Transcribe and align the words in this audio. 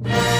Yeah. 0.00 0.31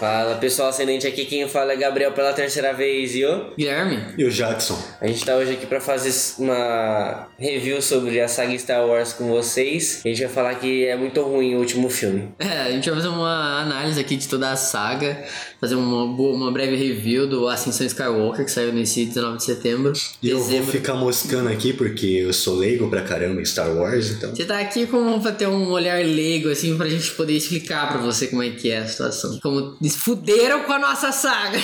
Fala 0.00 0.36
pessoal, 0.36 0.70
ascendente 0.70 1.06
aqui 1.06 1.26
quem 1.26 1.46
fala 1.46 1.74
é 1.74 1.76
Gabriel 1.76 2.12
pela 2.12 2.32
terceira 2.32 2.72
vez 2.72 3.14
e 3.14 3.22
o 3.22 3.50
Guilherme? 3.54 3.98
E 4.16 4.24
o 4.24 4.30
Jackson? 4.30 4.82
A 4.98 5.06
gente 5.06 5.22
tá 5.22 5.36
hoje 5.36 5.52
aqui 5.52 5.66
pra 5.66 5.78
fazer 5.78 6.10
uma 6.38 7.28
review 7.38 7.82
sobre 7.82 8.18
a 8.18 8.26
saga 8.26 8.58
Star 8.58 8.86
Wars 8.86 9.12
com 9.12 9.28
vocês. 9.28 10.00
A 10.02 10.08
gente 10.08 10.22
vai 10.22 10.32
falar 10.32 10.54
que 10.54 10.86
é 10.86 10.96
muito 10.96 11.20
ruim 11.20 11.54
o 11.54 11.58
último 11.58 11.90
filme. 11.90 12.30
É, 12.38 12.62
a 12.62 12.70
gente 12.70 12.88
vai 12.88 12.98
fazer 12.98 13.08
uma 13.08 13.60
análise 13.60 14.00
aqui 14.00 14.16
de 14.16 14.26
toda 14.26 14.50
a 14.50 14.56
saga, 14.56 15.22
fazer 15.60 15.74
uma, 15.74 16.06
boa, 16.06 16.34
uma 16.34 16.50
breve 16.50 16.76
review 16.76 17.26
do 17.26 17.46
Ascensão 17.46 17.86
Skywalker 17.86 18.46
que 18.46 18.50
saiu 18.50 18.72
nesse 18.72 19.04
19 19.04 19.36
de 19.36 19.44
setembro. 19.44 19.92
E 20.22 20.30
eu 20.30 20.38
vou 20.38 20.46
dezembro. 20.48 20.72
ficar 20.72 20.94
moscando 20.94 21.50
aqui 21.50 21.74
porque 21.74 22.06
eu 22.06 22.32
sou 22.32 22.56
leigo 22.56 22.88
pra 22.88 23.02
caramba 23.02 23.42
em 23.42 23.44
Star 23.44 23.70
Wars, 23.76 24.12
então. 24.12 24.34
Você 24.34 24.46
tá 24.46 24.60
aqui 24.60 24.86
como 24.86 25.20
pra 25.20 25.32
ter 25.32 25.46
um 25.46 25.68
olhar 25.68 26.02
leigo, 26.02 26.48
assim, 26.48 26.74
pra 26.78 26.88
gente 26.88 27.10
poder 27.10 27.34
explicar 27.34 27.86
pra 27.92 28.00
você 28.00 28.28
como 28.28 28.42
é 28.42 28.48
que 28.48 28.70
é 28.70 28.78
a 28.78 28.88
situação. 28.88 29.38
Como 29.42 29.76
eles 29.90 29.96
fuderam 29.96 30.62
com 30.62 30.72
a 30.72 30.78
nossa 30.78 31.10
saga. 31.10 31.58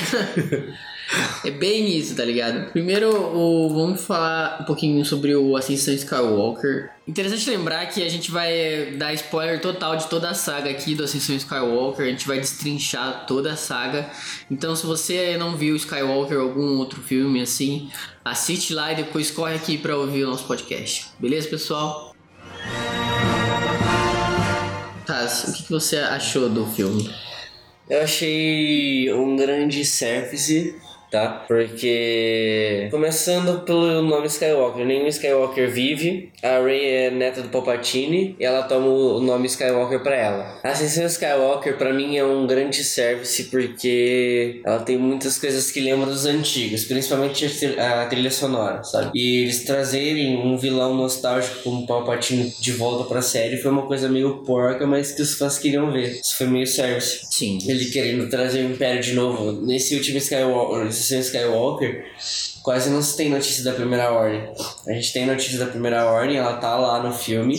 é 1.45 1.51
bem 1.51 1.97
isso, 1.97 2.17
tá 2.17 2.25
ligado? 2.25 2.73
Primeiro, 2.73 3.09
o, 3.09 3.69
vamos 3.69 4.05
falar 4.05 4.59
um 4.63 4.65
pouquinho 4.65 5.05
sobre 5.05 5.35
o 5.37 5.57
Ascensão 5.57 5.95
Skywalker. 5.95 6.91
Interessante 7.07 7.49
lembrar 7.49 7.87
que 7.87 8.03
a 8.03 8.09
gente 8.09 8.33
vai 8.33 8.97
dar 8.97 9.15
spoiler 9.15 9.61
total 9.61 9.97
de 9.97 10.09
toda 10.09 10.29
a 10.29 10.35
saga 10.35 10.69
aqui 10.71 10.97
do 10.97 11.05
Ascensão 11.05 11.37
Skywalker. 11.37 12.07
A 12.07 12.09
gente 12.09 12.27
vai 12.27 12.41
destrinchar 12.41 13.27
toda 13.27 13.53
a 13.53 13.57
saga. 13.57 14.11
Então, 14.51 14.75
se 14.75 14.85
você 14.85 15.37
não 15.37 15.57
viu 15.57 15.77
Skywalker 15.77 16.39
ou 16.39 16.49
algum 16.49 16.79
outro 16.79 17.01
filme 17.01 17.41
assim, 17.41 17.89
assiste 18.25 18.75
lá 18.75 18.93
e 18.93 18.97
depois 18.97 19.31
corre 19.31 19.55
aqui 19.55 19.79
pra 19.79 19.97
ouvir 19.97 20.25
o 20.25 20.31
nosso 20.31 20.45
podcast. 20.45 21.07
Beleza, 21.21 21.49
pessoal? 21.49 22.13
Taz, 25.07 25.45
o 25.45 25.53
que 25.53 25.71
você 25.71 25.99
achou 25.99 26.49
do 26.49 26.67
filme? 26.67 27.09
Eu 27.89 28.03
achei 28.03 29.13
um 29.13 29.37
grande 29.37 29.85
service, 29.85 30.75
tá? 31.17 31.45
Porque 31.49 32.89
começando 32.91 33.61
pelo 33.65 34.03
nome 34.03 34.27
Skywalker, 34.27 34.85
nenhum 34.85 35.07
Skywalker 35.07 35.71
vive. 35.71 36.31
A 36.43 36.61
Rey 36.63 36.85
é 36.85 37.11
neta 37.11 37.43
do 37.43 37.49
Palpatine 37.49 38.37
e 38.39 38.45
ela 38.45 38.63
toma 38.65 38.87
o 38.87 39.21
nome 39.21 39.47
Skywalker 39.47 40.01
pra 40.03 40.15
ela. 40.15 40.61
A 40.63 40.69
Ascensão 40.71 41.07
Skywalker 41.07 41.77
pra 41.77 41.93
mim 41.93 42.17
é 42.17 42.25
um 42.25 42.47
grande 42.47 42.85
service 42.85 43.45
porque 43.45 44.61
ela 44.65 44.81
tem 44.81 44.99
muitas 44.99 45.39
coisas 45.39 45.71
que 45.71 45.81
lembram 45.81 46.07
dos 46.09 46.27
antigos, 46.27 46.85
principalmente 46.85 47.47
a 47.47 47.49
tri- 47.51 47.81
a 47.81 48.07
trilha 48.07 48.31
sonora, 48.31 48.83
sabe? 48.85 49.11
E 49.15 49.43
eles 49.45 49.65
trazerem 49.65 50.37
um 50.37 50.57
vilão 50.59 50.95
nostálgico 50.95 51.63
como 51.63 51.87
Palpatine 51.87 52.53
de 52.61 52.73
volta 52.73 53.05
pra 53.09 53.23
série 53.23 53.57
foi 53.57 53.71
uma 53.71 53.87
coisa 53.87 54.09
meio 54.09 54.43
porca, 54.45 54.87
mas 54.87 55.13
que 55.13 55.23
os 55.23 55.35
fãs 55.35 55.59
queriam 55.59 55.91
ver. 55.93 56.21
Isso 56.21 56.37
foi 56.37 56.47
meio 56.47 56.67
service 56.67 57.21
Sim. 57.31 57.59
ele 57.67 57.87
querendo 57.87 58.29
trazer 58.29 58.61
o 58.61 58.73
Império 58.73 59.01
de 59.03 59.15
novo. 59.15 59.53
Nesse 59.53 59.95
último 59.95 60.19
Skywalker, 60.19 60.93
nesse 61.15 61.37
Skywalker, 61.37 62.05
quase 62.63 62.91
não 62.91 63.03
se 63.03 63.17
tem 63.17 63.31
notícia 63.31 63.65
da 63.65 63.73
Primeira 63.73 64.11
Ordem. 64.11 64.49
A 64.87 64.93
gente 64.93 65.13
tem 65.13 65.27
notícia 65.27 65.59
da 65.59 65.67
Primeira 65.67 66.05
Ordem, 66.07 66.37
ela 66.37 66.55
tá 66.55 66.77
lá 66.77 67.03
no 67.03 67.13
filme. 67.13 67.57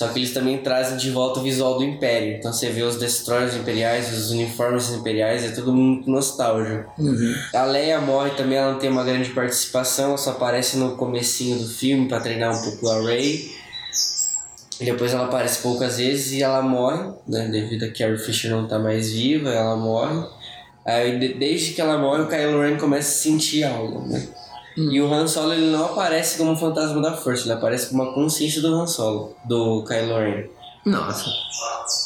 Só 0.00 0.08
que 0.08 0.18
eles 0.18 0.32
também 0.32 0.56
trazem 0.56 0.96
de 0.96 1.10
volta 1.10 1.40
o 1.40 1.42
visual 1.42 1.76
do 1.76 1.84
Império. 1.84 2.38
Então 2.38 2.50
você 2.50 2.70
vê 2.70 2.82
os 2.82 2.96
Destroyers 2.96 3.54
Imperiais, 3.54 4.10
os 4.16 4.30
uniformes 4.30 4.88
imperiais, 4.92 5.44
é 5.44 5.50
tudo 5.50 5.74
muito 5.74 6.10
nostálgico. 6.10 6.90
Uhum. 6.98 7.34
A 7.52 7.64
Leia 7.64 8.00
morre 8.00 8.30
também, 8.30 8.56
ela 8.56 8.72
não 8.72 8.78
tem 8.78 8.88
uma 8.88 9.04
grande 9.04 9.28
participação, 9.28 10.06
ela 10.06 10.16
só 10.16 10.30
aparece 10.30 10.78
no 10.78 10.96
comecinho 10.96 11.58
do 11.58 11.68
filme 11.68 12.08
pra 12.08 12.18
treinar 12.18 12.50
um 12.50 12.62
pouco 12.62 12.88
a 12.88 13.02
Rey. 13.02 13.50
E 14.80 14.86
depois 14.86 15.12
ela 15.12 15.26
aparece 15.26 15.60
poucas 15.60 15.98
vezes 15.98 16.32
e 16.32 16.42
ela 16.42 16.62
morre, 16.62 17.12
né? 17.28 17.48
Devido 17.48 17.84
a 17.84 17.92
Carrie 17.92 18.16
Fisher 18.16 18.50
não 18.50 18.66
tá 18.66 18.78
mais 18.78 19.12
viva, 19.12 19.50
ela 19.50 19.76
morre. 19.76 20.26
Aí 20.84 21.18
de- 21.18 21.34
desde 21.34 21.72
que 21.72 21.80
ela 21.80 21.98
morre, 21.98 22.22
o 22.22 22.28
Kylo 22.28 22.60
Ren 22.62 22.76
começa 22.76 23.08
a 23.10 23.12
sentir 23.22 23.64
algo, 23.64 24.06
né? 24.08 24.28
E 24.76 25.00
o 25.00 25.12
Han 25.12 25.26
Solo 25.26 25.52
ele 25.52 25.66
não 25.70 25.84
aparece 25.86 26.38
como 26.38 26.52
um 26.52 26.56
fantasma 26.56 27.02
da 27.02 27.12
força, 27.14 27.44
ele 27.44 27.52
aparece 27.52 27.88
como 27.88 28.02
uma 28.02 28.14
consciência 28.14 28.62
do 28.62 28.68
Han 28.74 28.86
Solo, 28.86 29.36
do 29.44 29.84
Kylo 29.84 30.16
Ren. 30.18 30.44
Nossa. 30.86 31.28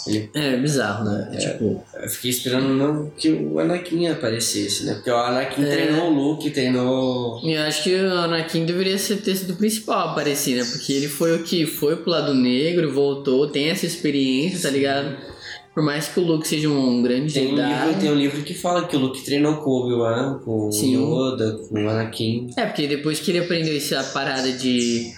Ele 0.07 0.29
É 0.35 0.57
bizarro, 0.57 1.05
né? 1.05 1.37
Tipo, 1.39 1.83
Eu 1.95 2.09
fiquei 2.09 2.31
esperando 2.31 2.69
não 2.69 3.11
que 3.17 3.31
o 3.31 3.59
Anakin 3.61 4.09
aparecesse, 4.09 4.85
né? 4.85 4.95
Porque 4.95 5.11
o 5.11 5.17
Anakin 5.17 5.63
É. 5.65 5.71
treinou 5.71 6.11
o 6.11 6.15
Luke, 6.15 6.51
treinou. 6.51 7.41
eu 7.45 7.63
acho 7.63 7.85
que 7.85 7.95
o 7.95 8.13
Anakin 8.13 8.65
deveria 8.67 8.99
ser 8.99 9.17
ter 9.19 9.37
sido 9.37 9.53
o 9.53 9.57
principal 9.57 10.09
a 10.09 10.13
aparecer, 10.13 10.57
né? 10.57 10.69
Porque 10.71 10.93
ele 10.93 11.09
foi 11.09 11.37
o 11.37 11.43
que 11.45 11.67
foi 11.67 11.97
pro 11.97 12.11
lado 12.11 12.35
negro, 12.35 12.93
voltou, 12.93 13.47
tem 13.49 13.71
essa 13.71 13.87
experiência, 13.87 14.63
tá 14.63 14.71
ligado? 14.71 15.17
Por 15.75 15.83
mais 15.83 16.07
que 16.07 16.21
o 16.21 16.23
Luke 16.23 16.47
seja 16.47 16.69
um 16.69 17.03
grande 17.03 17.35
Tem 17.35 17.53
um, 17.53 17.57
Jedi. 17.57 17.69
livro, 17.87 18.01
tem 18.01 18.11
um 18.13 18.15
livro 18.15 18.43
que 18.43 18.55
fala 18.55 18.87
que 18.87 18.95
o 18.95 18.99
Luke 19.01 19.25
treinou 19.25 19.57
com 19.57 19.71
o 19.71 19.83
Obi-Wan, 19.83 20.39
com 20.45 20.69
o 20.69 20.73
Sim. 20.73 20.95
Yoda, 20.97 21.59
com 21.69 21.85
o 21.85 21.89
Anakin. 21.89 22.51
É, 22.57 22.65
porque 22.65 22.87
depois 22.87 23.19
que 23.19 23.33
ele 23.33 23.41
aprendeu 23.41 23.77
essa 23.77 24.03
parada 24.13 24.53
de 24.53 25.13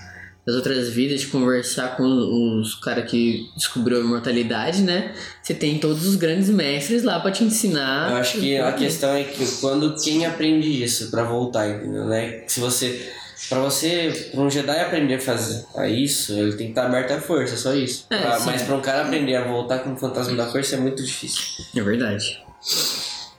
das 0.47 0.55
outras 0.55 0.89
vidas, 0.91 1.23
de 1.23 1.27
conversar 1.27 1.97
com 1.97 2.05
os 2.05 2.77
caras 2.77 3.11
que 3.11 3.49
descobriu 3.57 3.99
a 3.99 4.01
imortalidade, 4.01 4.81
né? 4.81 5.13
Você 5.43 5.53
tem 5.53 5.77
todos 5.79 6.07
os 6.07 6.15
grandes 6.15 6.49
mestres 6.49 7.03
lá 7.03 7.19
pra 7.19 7.33
te 7.33 7.43
ensinar. 7.43 8.13
Eu 8.13 8.17
acho 8.19 8.39
que 8.39 8.57
a 8.57 8.71
questão 8.73 9.13
é 9.13 9.25
que 9.25 9.45
quando 9.61 9.97
quem 9.97 10.25
aprende 10.25 10.85
isso 10.85 11.11
pra 11.11 11.25
voltar, 11.25 11.69
entendeu? 11.69 12.05
Né? 12.07 12.45
Se 12.47 12.61
você. 12.61 13.11
Pra 13.49 13.61
você, 13.61 14.29
pra 14.33 14.41
um 14.41 14.51
Jedi 14.51 14.79
aprender 14.81 15.15
a 15.15 15.21
fazer 15.21 15.65
a 15.77 15.87
isso, 15.89 16.33
ele 16.33 16.53
tem 16.57 16.67
que 16.67 16.73
estar 16.73 16.87
aberto 16.87 17.13
à 17.13 17.21
força, 17.21 17.57
só 17.57 17.73
isso. 17.75 18.07
É, 18.11 18.19
Pra- 18.19 18.41
mas 18.41 18.63
pra 18.63 18.75
um 18.75 18.81
cara 18.81 19.03
aprender 19.03 19.37
a 19.37 19.45
voltar 19.47 19.81
como 19.81 19.97
fantasma 19.97 20.35
da 20.37 20.47
força 20.51 20.75
é 20.75 20.79
muito 20.79 21.03
difícil. 21.05 21.43
É 21.77 21.81
verdade. 21.81 22.43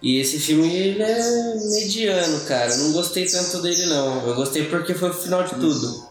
E 0.01 0.19
esse 0.19 0.40
filme 0.40 0.73
ele 0.73 1.01
é 1.01 1.56
mediano, 1.72 2.40
cara. 2.45 2.72
Eu 2.72 2.78
não 2.78 2.94
gostei 2.94 3.25
tanto 3.25 3.62
dele, 3.62 3.85
não. 3.88 4.28
Eu 4.28 4.35
gostei 4.35 4.66
porque 4.66 4.94
foi 4.94 5.09
o 5.09 5.13
final 5.13 5.44
de 5.44 5.56
tudo. 5.56 6.07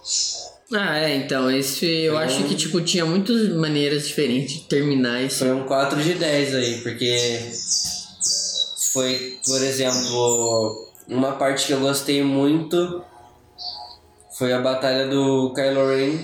Ah, 0.75 0.99
é, 0.99 1.15
então, 1.17 1.49
esse 1.49 1.87
eu 1.87 2.15
Foi 2.15 2.25
acho 2.25 2.41
um- 2.43 2.49
que, 2.49 2.57
tipo, 2.57 2.81
tinha 2.81 3.07
muitas 3.07 3.49
maneiras 3.55 4.09
diferentes 4.09 4.55
de 4.55 4.61
terminar 4.63 5.23
esse. 5.23 5.39
Foi 5.39 5.53
um 5.53 5.65
4 5.65 6.03
de 6.03 6.15
10 6.15 6.55
aí, 6.57 6.81
porque 6.81 7.17
foi, 8.93 9.39
por 9.47 9.63
exemplo, 9.63 10.89
uma 11.09 11.33
parte 11.33 11.67
que 11.69 11.73
eu 11.73 11.81
gostei 11.81 12.23
muito 12.23 13.03
foi 14.37 14.53
a 14.53 14.61
batalha 14.61 15.07
do 15.07 15.53
Kylo 15.55 15.89
Ren 15.89 16.19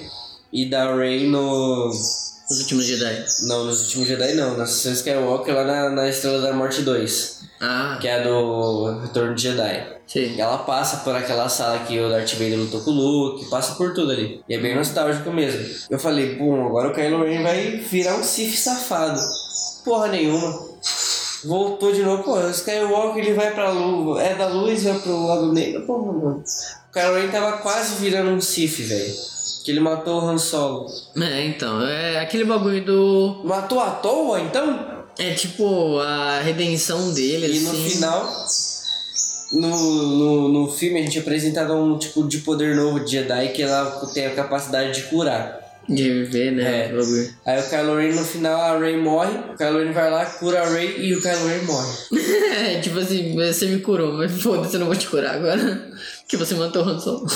e 0.53 0.69
da 0.69 0.95
Rey 0.95 1.29
no. 1.29 1.89
Os 1.89 2.61
últimos 2.61 2.85
Jedi. 2.85 3.25
Não, 3.45 3.65
nos 3.65 3.81
últimos 3.85 4.09
Jedi 4.09 4.35
não, 4.35 4.57
na 4.57 4.65
Ascensão 4.65 4.93
Skywalker 4.93 5.55
lá 5.55 5.65
na, 5.65 5.89
na 5.91 6.09
Estrela 6.09 6.43
da 6.43 6.53
Morte 6.53 6.83
2, 6.83 7.41
Ah, 7.61 7.97
que 7.99 8.07
é 8.07 8.21
a 8.21 8.23
do 8.23 9.01
Retorno 9.01 9.35
de 9.35 9.43
Jedi. 9.43 9.87
sei. 10.07 10.35
E 10.35 10.41
ela 10.41 10.59
passa 10.59 10.99
por 10.99 11.17
aquela 11.17 11.49
sala 11.49 11.79
que 11.79 11.99
o 11.99 12.11
Darth 12.11 12.33
Vader 12.35 12.59
lutou 12.59 12.83
com 12.83 12.91
o 12.91 12.95
Luke, 12.95 13.49
passa 13.49 13.75
por 13.77 13.95
tudo 13.95 14.13
ali. 14.13 14.43
E 14.47 14.55
é 14.55 14.59
bem 14.59 14.75
nostálgico 14.75 15.31
mesmo. 15.33 15.65
Eu 15.89 15.99
falei, 15.99 16.35
bom, 16.37 16.67
agora 16.67 16.89
o 16.89 16.95
Kylo 16.95 17.25
Ren 17.25 17.43
vai 17.43 17.79
virar 17.79 18.17
um 18.17 18.23
Sith 18.25 18.55
safado. 18.59 19.19
Porra 19.83 20.09
nenhuma. 20.09 20.72
Voltou 21.45 21.93
de 21.93 22.03
novo, 22.03 22.23
pô, 22.23 22.35
o 22.37 22.51
Skywalker 22.51 23.23
ele 23.25 23.35
vai 23.35 23.53
pra 23.53 23.71
luz, 23.71 24.23
é 24.23 24.35
da 24.35 24.47
luz, 24.49 24.85
vai 24.85 24.99
pro 24.99 25.27
lado 25.27 25.53
negro. 25.53 25.83
Porra, 25.83 26.13
mano. 26.13 26.45
O 26.89 26.93
Kylo 26.93 27.15
Ren 27.17 27.29
tava 27.31 27.59
quase 27.59 27.97
virando 27.97 28.31
um 28.31 28.41
Sith, 28.41 28.79
velho. 28.81 29.15
Que 29.65 29.71
ele 29.71 29.81
matou 29.81 30.23
o 30.23 30.29
Han 30.29 30.39
Solo. 30.39 30.87
É, 31.17 31.47
então, 31.47 31.81
é 31.87 32.19
aquele 32.21 32.45
bagulho 32.45 32.85
do. 32.85 33.43
Matou 33.45 33.81
à 33.81 33.91
toa, 33.91 34.41
então? 34.41 35.05
É 35.19 35.35
tipo 35.35 35.99
a 36.01 36.41
redenção 36.41 37.13
dele, 37.13 37.47
E 37.47 37.59
assim. 37.59 37.67
no 37.67 37.91
final, 37.91 38.47
no, 39.53 39.69
no, 40.17 40.49
no 40.49 40.73
filme, 40.73 41.01
a 41.01 41.03
gente 41.03 41.19
é 41.19 41.21
apresentado 41.21 41.75
um 41.75 41.99
tipo 41.99 42.27
de 42.27 42.39
poder 42.39 42.75
novo 42.75 43.01
de 43.01 43.13
Jedi 43.13 43.49
que 43.49 43.63
ela 43.63 43.85
tem 44.15 44.27
a 44.27 44.35
capacidade 44.35 44.95
de 44.95 45.03
curar. 45.09 45.62
De 45.89 46.25
viver, 46.25 46.53
né? 46.53 46.87
É. 46.87 46.93
Aí 47.45 47.61
o 47.61 47.69
Kylo 47.69 47.97
Ren 47.97 48.13
no 48.13 48.25
final, 48.25 48.61
a 48.61 48.79
Rey 48.79 48.97
morre, 48.97 49.37
o 49.53 49.57
Kylo 49.57 49.79
Ren 49.79 49.93
vai 49.93 50.11
lá, 50.11 50.25
cura 50.27 50.63
a 50.63 50.69
Rey 50.69 50.95
e 50.99 51.15
o 51.15 51.21
Kylo 51.21 51.47
Ren 51.47 51.63
morre. 51.63 51.93
É, 52.55 52.79
tipo 52.83 52.99
assim, 52.99 53.35
você 53.35 53.67
me 53.67 53.81
curou, 53.81 54.13
mas 54.13 54.31
foda-se, 54.41 54.75
eu 54.75 54.81
não 54.81 54.87
vou 54.87 54.97
te 54.97 55.09
curar 55.09 55.35
agora. 55.37 55.91
Que 56.29 56.37
você 56.39 56.55
matou 56.55 56.83
o 56.83 56.89
Han 56.89 56.99
Solo. 56.99 57.27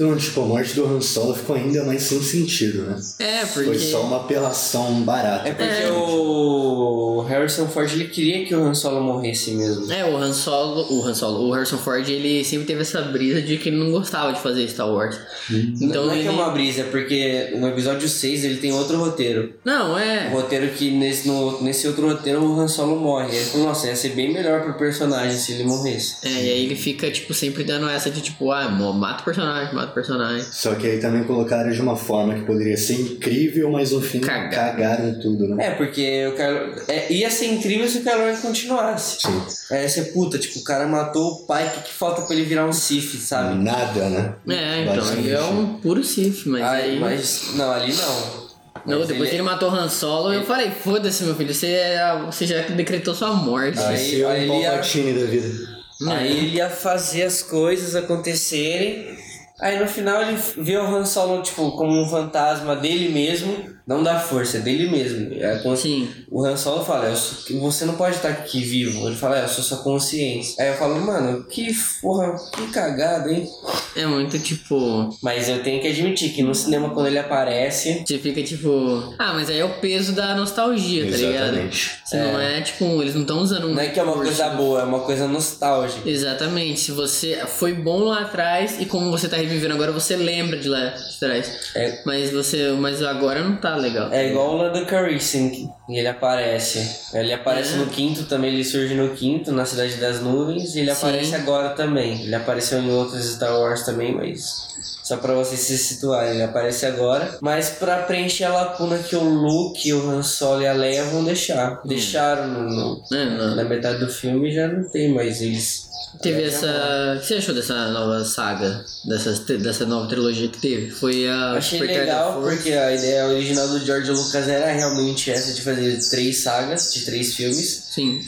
Então, 0.00 0.16
tipo, 0.16 0.40
a 0.40 0.46
morte 0.46 0.74
do 0.74 0.86
Han 0.86 1.02
Solo 1.02 1.34
ficou 1.34 1.54
ainda 1.54 1.84
mais 1.84 2.04
sem 2.04 2.22
sentido, 2.22 2.84
né? 2.84 2.96
É, 3.18 3.44
porque. 3.44 3.64
Foi 3.64 3.78
só 3.78 4.00
uma 4.00 4.16
apelação 4.16 5.02
barata. 5.02 5.46
É 5.46 5.52
porque 5.52 5.70
É. 5.70 5.92
o 5.92 7.20
Harrison 7.28 7.66
Ford 7.66 7.92
ele 7.92 8.06
queria 8.06 8.46
que 8.46 8.54
o 8.54 8.64
Han 8.64 8.74
Solo 8.74 9.02
morresse 9.02 9.50
mesmo. 9.52 9.92
É, 9.92 10.02
o 10.04 10.16
Han 10.16 10.32
Solo, 10.32 10.86
o 10.90 11.04
Han 11.06 11.14
Solo, 11.14 11.48
o 11.48 11.52
Harrison 11.52 11.76
Ford, 11.76 12.08
ele 12.08 12.42
sempre 12.44 12.66
teve 12.66 12.80
essa 12.80 13.02
brisa 13.02 13.42
de 13.42 13.58
que 13.58 13.68
ele 13.68 13.76
não 13.76 13.90
gostava 13.90 14.32
de 14.32 14.40
fazer 14.40 14.66
Star 14.68 14.88
Wars. 14.90 15.18
Então 15.50 16.06
não 16.06 16.12
é 16.12 16.14
ele... 16.14 16.22
que 16.22 16.28
é 16.28 16.30
uma 16.30 16.48
brisa, 16.50 16.80
é 16.80 16.84
porque 16.84 17.54
no 17.56 17.68
episódio 17.68 18.08
6 18.08 18.44
ele 18.44 18.56
tem 18.56 18.72
outro 18.72 18.96
roteiro. 18.98 19.52
Não, 19.64 19.94
O 19.94 19.98
é. 19.98 20.28
roteiro 20.30 20.68
que 20.70 20.90
nesse, 20.90 21.28
no, 21.28 21.62
nesse 21.62 21.86
outro 21.86 22.08
roteiro 22.08 22.42
o 22.42 22.58
Han 22.58 22.68
Solo 22.68 22.98
morre. 22.98 23.36
Ele 23.36 23.44
falou, 23.44 23.66
nossa, 23.68 23.86
ia 23.86 23.96
ser 23.96 24.10
bem 24.10 24.32
melhor 24.32 24.62
pro 24.62 24.74
personagem 24.74 25.36
se 25.36 25.52
ele 25.52 25.64
morresse. 25.64 26.16
É, 26.22 26.30
e 26.30 26.50
aí 26.50 26.64
ele 26.64 26.74
fica, 26.76 27.10
tipo, 27.10 27.34
sempre 27.34 27.64
dando 27.64 27.88
essa 27.88 28.10
de 28.10 28.22
tipo, 28.22 28.50
ah, 28.50 28.68
mata 28.68 29.20
o 29.20 29.24
personagem, 29.24 29.74
mata 29.74 29.89
o 29.89 29.89
personagem. 29.90 30.44
Só 30.50 30.74
que 30.74 30.86
aí 30.86 30.98
também 30.98 31.24
colocaram 31.24 31.70
de 31.70 31.80
uma 31.80 31.96
forma 31.96 32.34
que 32.34 32.42
poderia 32.42 32.76
ser 32.76 32.94
incrível, 32.94 33.70
mas 33.70 33.90
no 33.92 34.00
fim 34.00 34.20
Cagaram. 34.20 34.50
cagaram 34.50 35.20
tudo, 35.20 35.48
né? 35.48 35.66
É, 35.66 35.70
porque 35.72 36.26
o 36.26 36.34
Kylo... 36.34 36.74
É, 36.88 37.12
ia 37.12 37.30
ser 37.30 37.46
incrível 37.46 37.88
se 37.88 37.98
o 37.98 38.02
Kylo 38.02 38.24
Ren 38.24 38.36
continuasse. 38.36 39.18
Sim. 39.20 39.42
É, 39.74 39.82
ia 39.82 39.88
ser 39.88 40.12
puta, 40.12 40.38
tipo, 40.38 40.58
o 40.60 40.64
cara 40.64 40.86
matou 40.86 41.30
o 41.32 41.46
pai, 41.46 41.66
o 41.66 41.70
que, 41.70 41.80
que 41.88 41.92
falta 41.92 42.22
pra 42.22 42.34
ele 42.34 42.44
virar 42.44 42.66
um 42.66 42.72
Sith, 42.72 43.16
sabe? 43.20 43.62
Nada, 43.62 44.08
né? 44.08 44.34
É, 44.48 44.82
então, 44.82 45.12
ele 45.12 45.30
é 45.30 45.42
um 45.42 45.74
puro 45.80 46.02
Sith, 46.02 46.46
mas 46.46 46.62
Aí, 46.62 46.90
aí... 46.92 46.98
mas. 46.98 47.50
Não, 47.54 47.70
ali 47.70 47.92
não. 47.92 48.50
Não, 48.86 48.98
Mas 49.00 49.08
depois 49.08 49.28
que 49.28 49.36
ele 49.36 49.42
matou 49.42 49.68
Han 49.68 49.88
Solo, 49.90 50.32
eu 50.32 50.44
falei, 50.44 50.70
foda-se, 50.70 51.22
meu 51.24 51.34
filho, 51.34 51.52
você, 51.52 51.66
é- 51.66 52.22
você 52.24 52.46
já 52.46 52.62
decretou 52.62 53.14
sua 53.14 53.32
morte. 53.34 53.78
Aí- 53.78 53.84
Vai 53.84 53.96
ser 53.98 54.24
aí 54.24 54.48
um 54.48 54.54
ele 54.54 54.62
ia- 54.62 54.70
da 54.76 55.26
vida. 55.26 55.80
Aí 56.08 56.38
ele 56.38 56.56
ia 56.56 56.70
fazer 56.70 57.24
as 57.24 57.42
coisas 57.42 57.94
acontecerem. 57.94 59.18
Aí 59.60 59.78
no 59.78 59.86
final 59.86 60.22
ele 60.22 60.36
vê 60.56 60.76
o 60.76 60.86
Han 60.86 61.04
Solo, 61.04 61.42
tipo, 61.42 61.72
como 61.72 62.00
um 62.00 62.08
fantasma 62.08 62.74
dele 62.74 63.10
mesmo, 63.10 63.54
não 63.90 64.02
da 64.04 64.18
força, 64.20 64.58
é 64.58 64.60
dele 64.60 64.88
mesmo. 64.88 65.34
É 65.34 65.58
se- 65.58 65.76
Sim. 65.82 66.08
O 66.30 66.44
Han 66.44 66.56
Solo 66.56 66.84
fala, 66.84 67.14
sou- 67.16 67.58
você 67.58 67.84
não 67.84 67.94
pode 67.96 68.14
estar 68.16 68.28
aqui 68.28 68.60
vivo. 68.62 69.06
Ele 69.08 69.16
fala, 69.16 69.40
é, 69.40 69.44
eu 69.44 69.48
sou 69.48 69.64
sua 69.64 69.78
consciência. 69.78 70.54
Aí 70.62 70.68
eu 70.70 70.74
falo, 70.76 71.00
mano, 71.00 71.44
que 71.44 71.66
porra, 72.00 72.34
que 72.54 72.68
cagada, 72.68 73.32
hein? 73.32 73.48
É 73.96 74.06
muito 74.06 74.38
tipo. 74.38 75.10
Mas 75.22 75.48
eu 75.48 75.62
tenho 75.62 75.80
que 75.82 75.88
admitir 75.88 76.30
que 76.32 76.42
no 76.42 76.54
cinema, 76.54 76.90
quando 76.90 77.08
ele 77.08 77.18
aparece, 77.18 78.04
Você 78.06 78.18
fica 78.18 78.42
tipo. 78.42 79.12
Ah, 79.18 79.32
mas 79.34 79.50
aí 79.50 79.58
é 79.58 79.64
o 79.64 79.74
peso 79.80 80.12
da 80.12 80.34
nostalgia, 80.36 81.10
tá 81.10 81.16
ligado? 81.16 81.34
Exatamente. 81.46 81.90
Se 82.04 82.16
não 82.16 82.40
é, 82.40 82.60
tipo, 82.60 82.84
eles 83.02 83.14
não 83.14 83.22
estão 83.22 83.38
usando 83.40 83.66
um. 83.68 83.74
não 83.74 83.82
é 83.82 83.88
que 83.88 83.98
é 83.98 84.02
uma 84.02 84.12
coisa 84.12 84.48
boa, 84.50 84.80
é 84.80 84.84
uma 84.84 85.00
coisa 85.00 85.26
nostálgica. 85.26 86.08
Exatamente. 86.08 86.78
Se 86.80 86.92
você 86.92 87.38
foi 87.46 87.72
bom 87.74 88.04
lá 88.04 88.20
atrás 88.20 88.80
e 88.80 88.86
como 88.86 89.10
você 89.10 89.28
tá 89.28 89.36
revivendo 89.36 89.74
agora, 89.74 89.90
você 89.90 90.14
lembra 90.16 90.56
de 90.58 90.68
lá 90.68 90.86
de 90.90 91.18
trás. 91.18 91.50
É. 91.74 92.02
Mas 92.06 92.30
você. 92.30 92.70
Mas 92.78 93.02
agora 93.02 93.42
não 93.42 93.56
tá 93.56 93.74
legal. 93.80 94.12
É 94.12 94.28
igual 94.28 94.54
o 94.54 94.56
Lando 94.56 94.84
Calrissian, 94.86 95.50
que 95.50 95.68
ele 95.88 96.06
aparece. 96.06 97.16
Ele 97.16 97.32
aparece 97.32 97.76
no 97.76 97.86
quinto 97.86 98.24
também, 98.24 98.52
ele 98.52 98.64
surge 98.64 98.94
no 98.94 99.10
quinto, 99.10 99.50
na 99.52 99.64
Cidade 99.64 99.96
das 99.96 100.20
Nuvens, 100.20 100.74
e 100.74 100.80
ele 100.80 100.94
Sim. 100.94 100.96
aparece 100.96 101.34
agora 101.34 101.70
também. 101.70 102.22
Ele 102.22 102.34
apareceu 102.34 102.80
em 102.80 102.90
outros 102.90 103.24
Star 103.24 103.58
Wars 103.58 103.82
também, 103.82 104.14
mas 104.14 104.69
só 105.10 105.16
pra 105.16 105.34
vocês 105.34 105.58
se 105.60 105.76
situarem, 105.76 106.34
ele 106.34 106.42
aparece 106.44 106.86
agora. 106.86 107.36
Mas 107.40 107.70
pra 107.70 108.02
preencher 108.04 108.44
a 108.44 108.52
lacuna 108.54 108.96
que 108.98 109.16
o 109.16 109.24
Luke, 109.24 109.92
o 109.92 110.08
Han 110.08 110.22
Solo 110.22 110.62
e 110.62 110.66
a 110.68 110.72
Leia 110.72 111.04
vão 111.06 111.24
deixar. 111.24 111.80
Deixaram 111.84 112.46
no, 112.46 112.70
no- 112.70 113.02
É, 113.12 113.24
não. 113.24 113.56
na 113.56 113.64
metade 113.64 113.98
do 113.98 114.08
filme 114.08 114.54
já 114.54 114.68
não 114.68 114.84
tem 114.88 115.12
mais 115.12 115.42
eles. 115.42 115.90
Teve 116.22 116.44
essa. 116.44 117.14
O 117.16 117.20
que 117.20 117.26
você 117.26 117.34
achou 117.34 117.54
dessa 117.54 117.88
nova 117.90 118.24
saga? 118.24 118.84
Dessa, 119.04 119.32
dessa 119.58 119.84
nova 119.86 120.08
trilogia 120.08 120.48
que 120.48 120.60
teve? 120.60 120.90
Foi 120.90 121.26
a. 121.28 121.52
Achei 121.52 121.80
legal 121.80 122.40
porque 122.40 122.72
a 122.72 122.92
ideia 122.94 123.26
original 123.26 123.66
do 123.68 123.78
George 123.84 124.10
Lucas 124.10 124.48
era 124.48 124.72
realmente 124.72 125.30
essa 125.30 125.52
de 125.52 125.62
fazer 125.62 125.98
três 126.10 126.38
sagas 126.38 126.92
de 126.94 127.04
três 127.04 127.34
filmes. 127.34 127.84
Sim. 127.90 128.20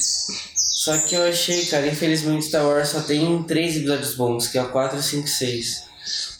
Só 0.56 0.96
que 0.99 1.14
eu 1.14 1.23
achei, 1.25 1.64
cara, 1.67 1.87
infelizmente 1.87 2.46
Star 2.46 2.64
Wars 2.67 2.88
só 2.88 3.00
tem 3.00 3.43
três 3.44 3.76
episódios 3.76 4.14
bons, 4.14 4.49
que 4.49 4.58
é 4.58 4.62
o 4.62 4.69
4, 4.70 5.00
5 5.00 5.26
e 5.26 5.31
6. 5.31 5.82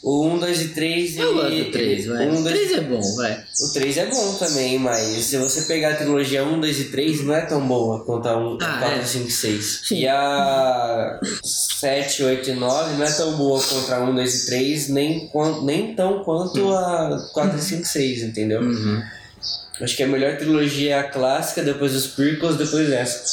O 0.01 0.27
1, 0.27 0.39
2 0.39 0.61
e 0.61 0.67
3 0.69 1.17
Eu 1.17 1.33
gosto 1.33 1.55
do 1.55 1.71
3, 1.71 2.05
vai. 2.07 2.27
Um, 2.27 2.39
O 2.39 2.43
dois, 2.43 2.55
3 2.59 2.71
é 2.73 2.81
bom, 2.81 3.15
vai. 3.15 3.43
O 3.61 3.73
3 3.73 3.97
é 3.97 4.05
bom 4.07 4.33
também, 4.35 4.77
mas 4.77 5.01
se 5.23 5.37
você 5.37 5.61
pegar 5.61 5.93
a 5.93 5.95
trilogia 5.95 6.43
1, 6.43 6.59
2 6.59 6.79
e 6.79 6.83
3, 6.85 7.23
não 7.23 7.33
é 7.33 7.41
tão 7.41 7.65
boa 7.65 8.03
quanto 8.03 8.27
a 8.27 8.37
1, 8.37 8.57
Ah, 8.61 8.77
4, 8.79 8.99
é. 8.99 9.05
5 9.05 9.27
e 9.27 9.31
6. 9.31 9.81
Sim. 9.85 9.99
E 9.99 10.07
a 10.07 11.19
7, 11.43 12.23
8 12.23 12.49
e 12.49 12.53
9 12.53 12.95
não 12.95 13.03
é 13.05 13.11
tão 13.11 13.37
boa 13.37 13.61
contra 13.63 13.95
a 13.97 14.03
1, 14.03 14.15
2 14.15 14.43
e 14.43 14.45
3, 14.47 14.89
nem, 14.89 15.31
nem 15.63 15.95
tão 15.95 16.23
quanto 16.23 16.73
a 16.73 17.29
4, 17.33 17.57
5 17.59 17.81
e 17.81 17.85
6, 17.85 18.23
entendeu? 18.23 18.61
Uhum. 18.61 19.01
Acho 19.81 19.95
que 19.95 20.03
a 20.03 20.07
melhor 20.07 20.37
trilogia 20.37 20.95
é 20.95 20.99
a 20.99 21.03
clássica, 21.09 21.63
depois 21.63 21.95
os 21.95 22.07
prequels, 22.07 22.57
depois 22.57 22.91
essa. 22.91 23.23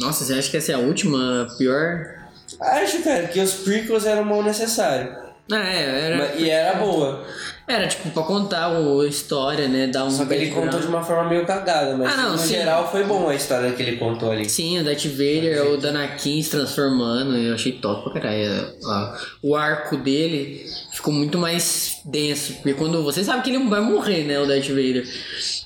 Nossa, 0.00 0.24
você 0.24 0.34
acha 0.34 0.50
que 0.50 0.56
essa 0.56 0.72
é 0.72 0.74
a 0.74 0.78
última 0.78 1.46
pior? 1.58 2.22
Acho, 2.60 3.02
cara, 3.02 3.26
que 3.26 3.40
os 3.40 3.52
prequels 3.54 4.06
eram 4.06 4.24
mal 4.24 4.42
necessários. 4.42 5.31
É, 5.56 6.06
era. 6.06 6.16
Mas- 6.18 6.40
E 6.40 6.50
era 6.50 6.74
boa. 6.78 7.24
Era 7.68 7.86
tipo 7.86 8.10
pra 8.10 8.24
contar 8.24 8.66
a 8.66 9.06
história, 9.06 9.68
né? 9.68 9.86
Dar 9.86 10.04
um. 10.04 10.10
Só 10.10 10.26
que 10.26 10.34
ele 10.34 10.46
background. 10.46 10.66
contou 10.72 10.80
de 10.80 10.86
uma 10.88 11.02
forma 11.02 11.28
meio 11.30 11.46
cagada, 11.46 11.96
mas 11.96 12.12
Ah, 12.12 12.16
não, 12.16 12.32
no 12.32 12.38
sim. 12.38 12.54
geral 12.54 12.90
foi 12.90 13.04
bom 13.04 13.28
a 13.28 13.34
história 13.34 13.70
que 13.72 13.80
ele 13.82 13.96
contou 13.98 14.32
ali. 14.32 14.48
Sim, 14.48 14.80
o 14.80 14.84
Darth 14.84 15.04
Vader, 15.06 15.66
o 15.70 15.76
Danakin 15.78 16.42
se 16.42 16.50
transformando, 16.50 17.36
eu 17.36 17.54
achei 17.54 17.72
top 17.72 18.10
pra 18.10 18.20
caralho. 18.20 18.74
Ah, 18.84 19.16
O 19.42 19.54
arco 19.54 19.96
dele 19.96 20.66
ficou 20.92 21.14
muito 21.14 21.38
mais 21.38 22.00
denso, 22.04 22.54
porque 22.54 22.74
quando 22.74 23.02
você 23.04 23.22
sabe 23.22 23.42
que 23.42 23.50
ele 23.50 23.64
vai 23.68 23.80
morrer, 23.80 24.24
né, 24.24 24.38
o 24.40 24.46
Darth 24.46 24.66
Vader. 24.68 25.06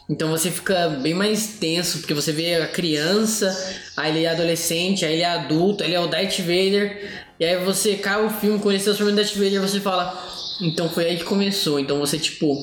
Então 0.08 0.30
você 0.30 0.50
fica 0.50 0.88
bem 1.02 1.14
mais 1.14 1.54
tenso, 1.58 1.98
porque 1.98 2.14
você 2.14 2.30
vê 2.32 2.54
a 2.56 2.68
criança, 2.68 3.50
aí 3.96 4.12
ele 4.16 4.24
é 4.24 4.28
adolescente, 4.30 5.04
aí 5.04 5.14
ele 5.14 5.22
é 5.22 5.26
adulto, 5.26 5.82
aí 5.82 5.88
ele 5.90 5.96
é 5.96 6.00
o 6.00 6.06
Darth 6.06 6.38
Vader, 6.38 7.24
e 7.40 7.44
aí 7.44 7.64
você 7.64 7.92
acaba 7.92 8.24
o 8.26 8.30
filme 8.30 8.58
com 8.60 8.70
ele 8.70 8.78
se 8.78 8.84
transformando 8.84 9.18
em 9.18 9.22
Darth 9.22 9.34
Vader, 9.34 9.60
você 9.60 9.80
fala, 9.80 10.16
então 10.62 10.88
foi 10.88 11.06
aí 11.06 11.16
que 11.16 11.24
começou. 11.24 11.80
Então 11.80 11.98
você, 11.98 12.18
tipo, 12.18 12.56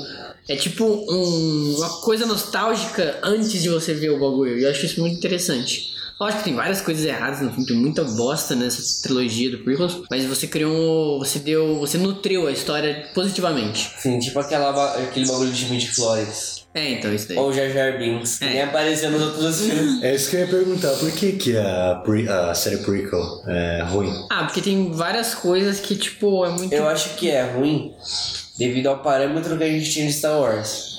é 0.48 0.56
tipo 0.56 0.86
um- 0.86 1.76
uma 1.78 1.90
coisa 2.02 2.26
nostálgica 2.26 3.20
antes 3.22 3.62
de 3.62 3.68
você 3.70 3.94
ver 3.94 4.12
o 4.12 4.20
bagulho. 4.20 4.58
E 4.58 4.64
eu 4.64 4.70
acho 4.72 4.86
isso 4.86 5.00
muito 5.02 5.18
interessante. 5.18 5.92
Lógico 6.20 6.40
que 6.44 6.46
tem 6.50 6.56
várias 6.56 6.80
coisas 6.80 7.04
erradas 7.06 7.42
no 7.42 7.50
filme, 7.50 7.66
tem 7.66 7.76
muita 7.76 8.04
bosta 8.04 8.56
nessa 8.56 9.02
trilogia 9.04 9.52
do 9.52 9.58
prequels, 9.60 10.02
mas 10.10 10.24
você 10.26 10.48
criou 10.48 11.20
você 11.20 11.40
deu, 11.40 11.78
você 11.80 11.98
nutriu 11.98 12.48
a 12.48 12.52
história 12.52 13.10
positivamente. 13.14 13.92
Sim, 13.98 14.20
tipo 14.20 14.40
aquela, 14.40 14.96
aquele 14.96 15.26
bagulho 15.28 15.52
de 15.52 15.66
midi-chlorians. 15.66 16.63
É, 16.74 16.92
então 16.94 17.14
isso 17.14 17.28
daí. 17.28 17.38
Ou 17.38 17.54
Jar 17.54 17.70
Jar 17.70 17.98
Binks, 18.00 18.40
que 18.40 18.46
É. 18.46 18.50
nem 18.50 18.62
apareceu 18.64 19.12
nos 19.12 19.22
outros 19.22 19.62
filmes. 19.62 20.02
É 20.04 20.16
isso 20.16 20.30
que 20.30 20.36
eu 20.38 20.40
ia 20.42 20.48
perguntar, 20.48 20.90
por 20.94 21.12
que, 21.12 21.34
que 21.34 21.56
a, 21.58 22.02
pre- 22.04 22.28
a 22.28 22.54
série 22.56 22.78
prequel 22.78 23.22
é 23.48 23.84
ruim? 23.84 24.12
Ah, 24.32 24.46
porque 24.46 24.62
tem 24.62 24.92
várias 24.92 25.36
coisas 25.36 25.80
que, 25.80 25.96
tipo, 25.96 26.44
é 26.46 26.50
muito. 26.50 26.74
Eu 26.74 26.88
acho 26.88 27.16
que 27.16 27.30
é 27.30 27.44
ruim 27.44 27.94
devido 28.58 28.88
ao 28.88 29.00
parâmetro 29.00 29.58
que 29.58 29.64
a 29.64 29.68
gente 29.70 29.90
tinha 29.92 30.08
de 30.08 30.14
Star 30.14 30.40
Wars. 30.40 30.94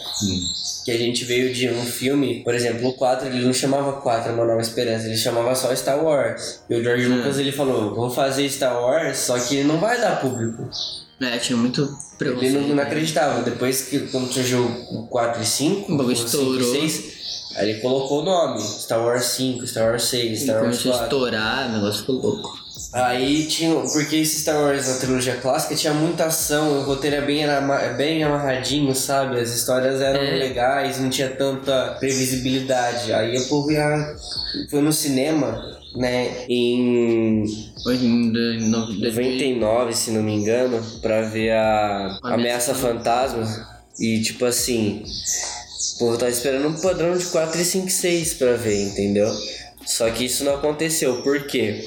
Que 0.84 0.92
a 0.92 0.96
gente 0.98 1.24
veio 1.24 1.52
de 1.52 1.68
um 1.70 1.82
filme, 1.84 2.44
por 2.44 2.54
exemplo, 2.54 2.88
o 2.88 2.92
4, 2.92 3.26
ele 3.26 3.44
não 3.44 3.52
chamava 3.52 3.94
4, 3.94 4.32
Uma 4.32 4.44
Nova 4.44 4.60
Esperança, 4.60 5.06
ele 5.06 5.16
chamava 5.16 5.54
só 5.56 5.74
Star 5.74 6.02
Wars. 6.04 6.60
E 6.70 6.74
o 6.76 6.82
George 6.84 7.06
Lucas, 7.06 7.38
ele 7.38 7.50
falou, 7.50 7.94
vou 7.94 8.10
fazer 8.10 8.48
Star 8.48 8.80
Wars, 8.80 9.16
só 9.18 9.36
que 9.38 9.56
ele 9.56 9.64
não 9.68 9.78
vai 9.78 9.98
dar 10.00 10.20
público. 10.20 10.68
É, 11.20 11.38
tinha 11.38 11.56
muito 11.56 11.82
Ele 11.82 11.96
preconceito. 12.18 12.54
não, 12.60 12.68
não 12.68 12.74
né? 12.76 12.82
acreditava. 12.82 13.42
Depois 13.42 13.82
que 13.82 14.00
quando 14.08 14.32
surgiu 14.32 14.64
o 14.90 15.06
4 15.08 15.42
e 15.42 15.46
5, 15.46 15.92
O 15.92 15.96
bagulho 15.96 16.14
o 16.14 16.16
5 16.16 16.22
e 16.22 16.26
estourou. 16.26 16.72
6, 16.74 17.04
aí 17.56 17.70
ele 17.70 17.80
colocou 17.80 18.22
o 18.22 18.24
nome. 18.24 18.60
Star 18.62 19.00
Wars 19.00 19.24
5, 19.26 19.66
Star 19.66 19.90
Wars 19.90 20.04
6, 20.04 20.40
E 20.40 20.42
Star 20.44 20.56
Wars 20.56 20.66
começou 20.82 20.92
a 20.92 20.98
4. 20.98 21.04
estourar, 21.16 21.68
o 21.68 21.72
negócio 21.72 22.00
ficou 22.00 22.16
louco. 22.16 22.63
Aí 22.92 23.46
tinha. 23.46 23.74
Porque 23.92 24.16
esse 24.16 24.40
Star 24.40 24.56
Wars 24.60 24.88
na 24.88 24.94
trilogia 24.94 25.36
clássica 25.36 25.74
tinha 25.74 25.92
muita 25.94 26.26
ação, 26.26 26.78
o 26.78 26.82
roteiro 26.82 27.16
é 27.16 27.20
bem, 27.20 27.44
ama- 27.44 27.80
é 27.80 27.92
bem 27.94 28.22
amarradinho, 28.22 28.94
sabe? 28.94 29.38
As 29.40 29.50
histórias 29.50 30.00
eram 30.00 30.20
É. 30.20 30.30
legais, 30.36 30.98
não 31.00 31.10
tinha 31.10 31.30
tanta 31.30 31.96
previsibilidade. 32.00 33.12
Aí 33.12 33.36
o 33.38 33.48
povo 33.48 33.70
ia. 33.70 34.16
Foi 34.70 34.80
no 34.80 34.92
cinema, 34.92 35.60
né? 35.96 36.44
Em 36.48 37.44
Foi 37.82 37.96
em 37.96 38.32
de- 38.32 38.58
no- 38.68 38.86
de- 38.86 39.02
99, 39.08 39.92
se 39.94 40.10
não 40.10 40.22
me 40.22 40.32
engano, 40.34 40.82
pra 41.02 41.22
ver 41.22 41.52
a 41.52 42.18
Ameaça 42.24 42.74
Fantasma. 42.74 43.44
E 44.00 44.20
tipo 44.22 44.44
assim, 44.44 45.04
o 45.94 45.98
povo 45.98 46.16
tava 46.18 46.30
esperando 46.30 46.66
um 46.68 46.80
padrão 46.80 47.16
de 47.16 47.24
4 47.26 47.60
e 47.60 47.64
5 47.64 47.88
e 47.88 47.92
6 47.92 48.34
pra 48.34 48.54
ver, 48.54 48.88
entendeu? 48.88 49.28
Só 49.86 50.10
que 50.10 50.24
isso 50.24 50.44
não 50.44 50.54
aconteceu, 50.54 51.22
por 51.22 51.46
quê? 51.46 51.86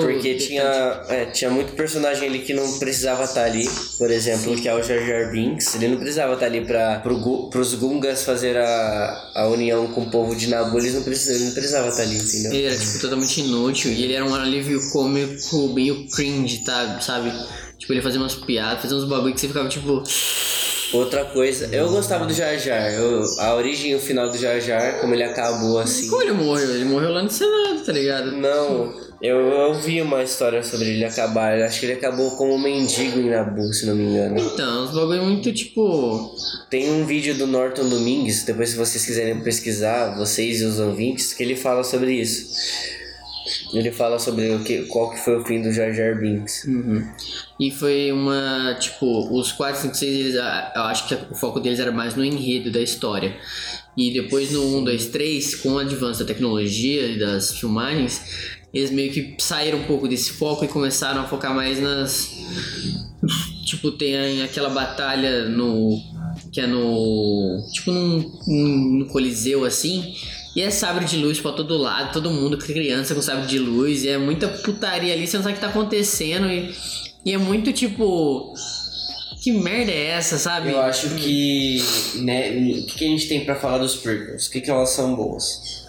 Porque 0.00 0.34
tinha, 0.34 1.02
é, 1.08 1.26
tinha 1.26 1.50
muito 1.50 1.72
personagem 1.74 2.28
ali 2.28 2.40
que 2.40 2.52
não 2.52 2.78
precisava 2.78 3.24
estar 3.24 3.44
ali. 3.44 3.68
Por 3.98 4.10
exemplo, 4.10 4.56
que 4.60 4.68
é 4.68 4.74
o 4.74 4.82
Jar 4.82 4.98
Jar 5.06 5.30
Binks. 5.30 5.74
Ele 5.74 5.88
não 5.88 5.96
precisava 5.98 6.34
estar 6.34 6.46
ali 6.46 6.64
para 6.64 7.00
pro, 7.00 7.48
pros 7.48 7.74
Gungas 7.74 8.24
fazer 8.24 8.56
a, 8.56 9.30
a 9.34 9.48
união 9.48 9.86
com 9.88 10.02
o 10.02 10.10
povo 10.10 10.34
de 10.34 10.48
Nabu. 10.48 10.78
Eles 10.78 10.94
não 10.94 11.02
precisavam, 11.02 11.36
ele 11.36 11.44
não 11.46 11.54
precisava 11.54 11.88
estar 11.88 12.02
ali, 12.02 12.16
entendeu? 12.16 12.52
Ele 12.52 12.64
era, 12.64 12.76
tipo, 12.76 13.00
totalmente 13.00 13.40
inútil. 13.40 13.92
E 13.92 14.02
ele 14.02 14.12
era 14.12 14.24
um 14.24 14.34
alívio 14.34 14.80
cômico 14.90 15.68
meio 15.68 16.08
cringe, 16.08 16.58
tá? 16.64 17.00
Sabe? 17.00 17.32
Tipo, 17.78 17.92
ele 17.92 18.02
fazia 18.02 18.20
umas 18.20 18.34
piadas, 18.34 18.82
fazia 18.82 18.96
uns 18.96 19.08
bagulho 19.08 19.32
que 19.34 19.40
você 19.40 19.48
ficava, 19.48 19.68
tipo... 19.68 20.02
Outra 20.92 21.24
coisa, 21.24 21.68
eu 21.72 21.88
gostava 21.88 22.26
do 22.26 22.34
Jar 22.34 22.58
Jar. 22.58 22.92
Eu, 22.92 23.22
a 23.38 23.54
origem 23.54 23.92
e 23.92 23.94
o 23.94 24.00
final 24.00 24.28
do 24.28 24.36
Jar 24.36 24.60
Jar, 24.60 25.00
como 25.00 25.14
ele 25.14 25.22
acabou 25.22 25.78
assim. 25.78 26.08
Como 26.08 26.22
ele 26.22 26.32
morreu? 26.32 26.74
Ele 26.74 26.84
morreu 26.84 27.10
lá 27.10 27.22
no 27.22 27.30
Senado, 27.30 27.84
tá 27.84 27.92
ligado? 27.92 28.32
Não, 28.32 28.92
eu, 29.22 29.36
eu 29.36 29.74
vi 29.74 30.02
uma 30.02 30.22
história 30.22 30.62
sobre 30.64 30.88
ele 30.88 31.04
acabar. 31.04 31.58
Eu 31.58 31.64
acho 31.64 31.78
que 31.78 31.86
ele 31.86 31.92
acabou 31.92 32.32
como 32.32 32.54
um 32.54 32.58
mendigo 32.58 33.20
em 33.20 33.30
Nabu, 33.30 33.72
se 33.72 33.86
não 33.86 33.94
me 33.94 34.04
engano. 34.04 34.38
Então, 34.40 34.84
uns 34.84 34.90
bagulho 34.90 35.22
muito, 35.22 35.52
tipo... 35.52 36.34
Tem 36.68 36.90
um 36.90 37.06
vídeo 37.06 37.34
do 37.36 37.46
Norton 37.46 37.88
Domingues, 37.88 38.44
depois 38.44 38.70
se 38.70 38.76
vocês 38.76 39.04
quiserem 39.04 39.40
pesquisar, 39.40 40.16
vocês 40.16 40.60
e 40.60 40.64
os 40.64 40.78
ouvintes, 40.80 41.32
que 41.32 41.42
ele 41.42 41.54
fala 41.54 41.84
sobre 41.84 42.14
isso. 42.14 42.48
Ele 43.72 43.92
fala 43.92 44.18
sobre 44.18 44.54
o 44.54 44.64
que, 44.64 44.82
qual 44.86 45.10
que 45.10 45.18
foi 45.18 45.36
o 45.36 45.44
fim 45.44 45.62
do 45.62 45.72
Jar 45.72 45.92
Jar 45.92 46.18
Binks. 46.18 46.64
Uhum. 46.64 47.06
E 47.58 47.70
foi 47.70 48.10
uma. 48.10 48.76
Tipo, 48.80 49.38
os 49.38 49.52
4, 49.52 49.82
5, 49.82 49.94
6, 49.94 50.14
eles, 50.14 50.36
ah, 50.36 50.72
eu 50.74 50.82
acho 50.82 51.06
que 51.06 51.14
o 51.14 51.34
foco 51.34 51.60
deles 51.60 51.78
era 51.78 51.92
mais 51.92 52.16
no 52.16 52.24
enredo 52.24 52.70
da 52.70 52.80
história. 52.80 53.36
E 53.96 54.12
depois 54.12 54.50
no 54.52 54.78
1, 54.78 54.84
2, 54.84 55.06
3, 55.06 55.54
com 55.56 55.70
o 55.70 55.78
avanço 55.78 56.20
da 56.20 56.26
tecnologia 56.26 57.06
e 57.06 57.18
das 57.18 57.58
filmagens, 57.58 58.58
eles 58.72 58.90
meio 58.90 59.12
que 59.12 59.36
saíram 59.38 59.78
um 59.78 59.84
pouco 59.84 60.06
desse 60.08 60.32
foco 60.32 60.64
e 60.64 60.68
começaram 60.68 61.22
a 61.22 61.24
focar 61.26 61.54
mais 61.54 61.80
nas. 61.80 62.30
Tipo, 63.66 63.92
tem 63.92 64.42
aquela 64.42 64.70
batalha 64.70 65.48
no. 65.48 65.96
Que 66.50 66.60
é 66.60 66.66
no. 66.66 67.64
Tipo, 67.72 67.92
num, 67.92 68.40
num, 68.46 69.08
Coliseu 69.08 69.64
assim. 69.64 70.14
E 70.54 70.62
é 70.62 70.70
sabre 70.70 71.04
de 71.04 71.16
luz 71.16 71.40
pra 71.40 71.52
todo 71.52 71.76
lado, 71.76 72.12
todo 72.12 72.30
mundo, 72.30 72.58
criança 72.58 73.14
com 73.14 73.22
sabre 73.22 73.46
de 73.46 73.58
luz, 73.58 74.02
e 74.04 74.08
é 74.08 74.18
muita 74.18 74.48
putaria 74.48 75.12
ali, 75.12 75.26
você 75.26 75.36
não 75.36 75.44
sabe 75.44 75.54
o 75.54 75.56
que 75.56 75.60
tá 75.60 75.68
acontecendo, 75.68 76.48
e, 76.48 76.74
e 77.24 77.32
é 77.32 77.38
muito 77.38 77.72
tipo. 77.72 78.52
Que 79.42 79.52
merda 79.52 79.90
é 79.90 80.08
essa, 80.08 80.36
sabe? 80.36 80.70
Eu 80.70 80.80
acho 80.80 81.10
que. 81.14 81.82
Né, 82.16 82.50
o 82.50 82.86
que, 82.86 83.04
a 83.04 83.08
gente 83.08 83.28
tem 83.28 83.44
pra 83.44 83.54
falar 83.54 83.78
dos 83.78 83.96
prequels? 83.96 84.46
O 84.46 84.50
que, 84.50 84.60
que 84.60 84.70
elas 84.70 84.90
são 84.90 85.14
boas? 85.14 85.86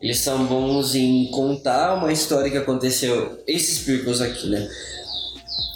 Eles 0.00 0.18
são 0.18 0.44
bons 0.44 0.94
em 0.94 1.30
contar 1.30 1.94
uma 1.94 2.12
história 2.12 2.50
que 2.50 2.58
aconteceu. 2.58 3.42
Esses 3.46 3.80
prequels 3.80 4.20
aqui, 4.20 4.48
né? 4.48 4.68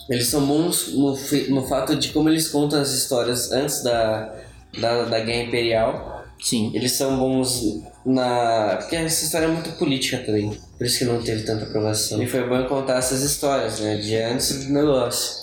Eles 0.08 0.28
são 0.28 0.44
bons 0.46 0.88
no, 0.92 1.16
no 1.48 1.66
fato 1.66 1.96
de 1.96 2.08
como 2.08 2.28
eles 2.28 2.48
contam 2.48 2.80
as 2.80 2.92
histórias 2.92 3.50
antes 3.52 3.82
da, 3.82 4.34
da, 4.78 5.04
da 5.04 5.20
Guerra 5.20 5.44
Imperial. 5.44 6.17
Sim. 6.40 6.70
Eles 6.74 6.92
são 6.92 7.18
bons 7.18 7.82
na. 8.06 8.76
Porque 8.80 8.96
essa 8.96 9.24
história 9.24 9.46
é 9.46 9.48
muito 9.48 9.70
política 9.72 10.18
também. 10.18 10.56
Por 10.76 10.86
isso 10.86 10.98
que 10.98 11.04
não 11.04 11.20
teve 11.20 11.42
tanta 11.42 11.64
aprovação. 11.64 12.22
E 12.22 12.26
foi 12.26 12.44
bom 12.48 12.64
contar 12.66 12.98
essas 12.98 13.22
histórias, 13.22 13.80
né? 13.80 13.96
De 13.96 14.16
antes 14.16 14.64
do 14.66 14.72
negócio. 14.72 15.38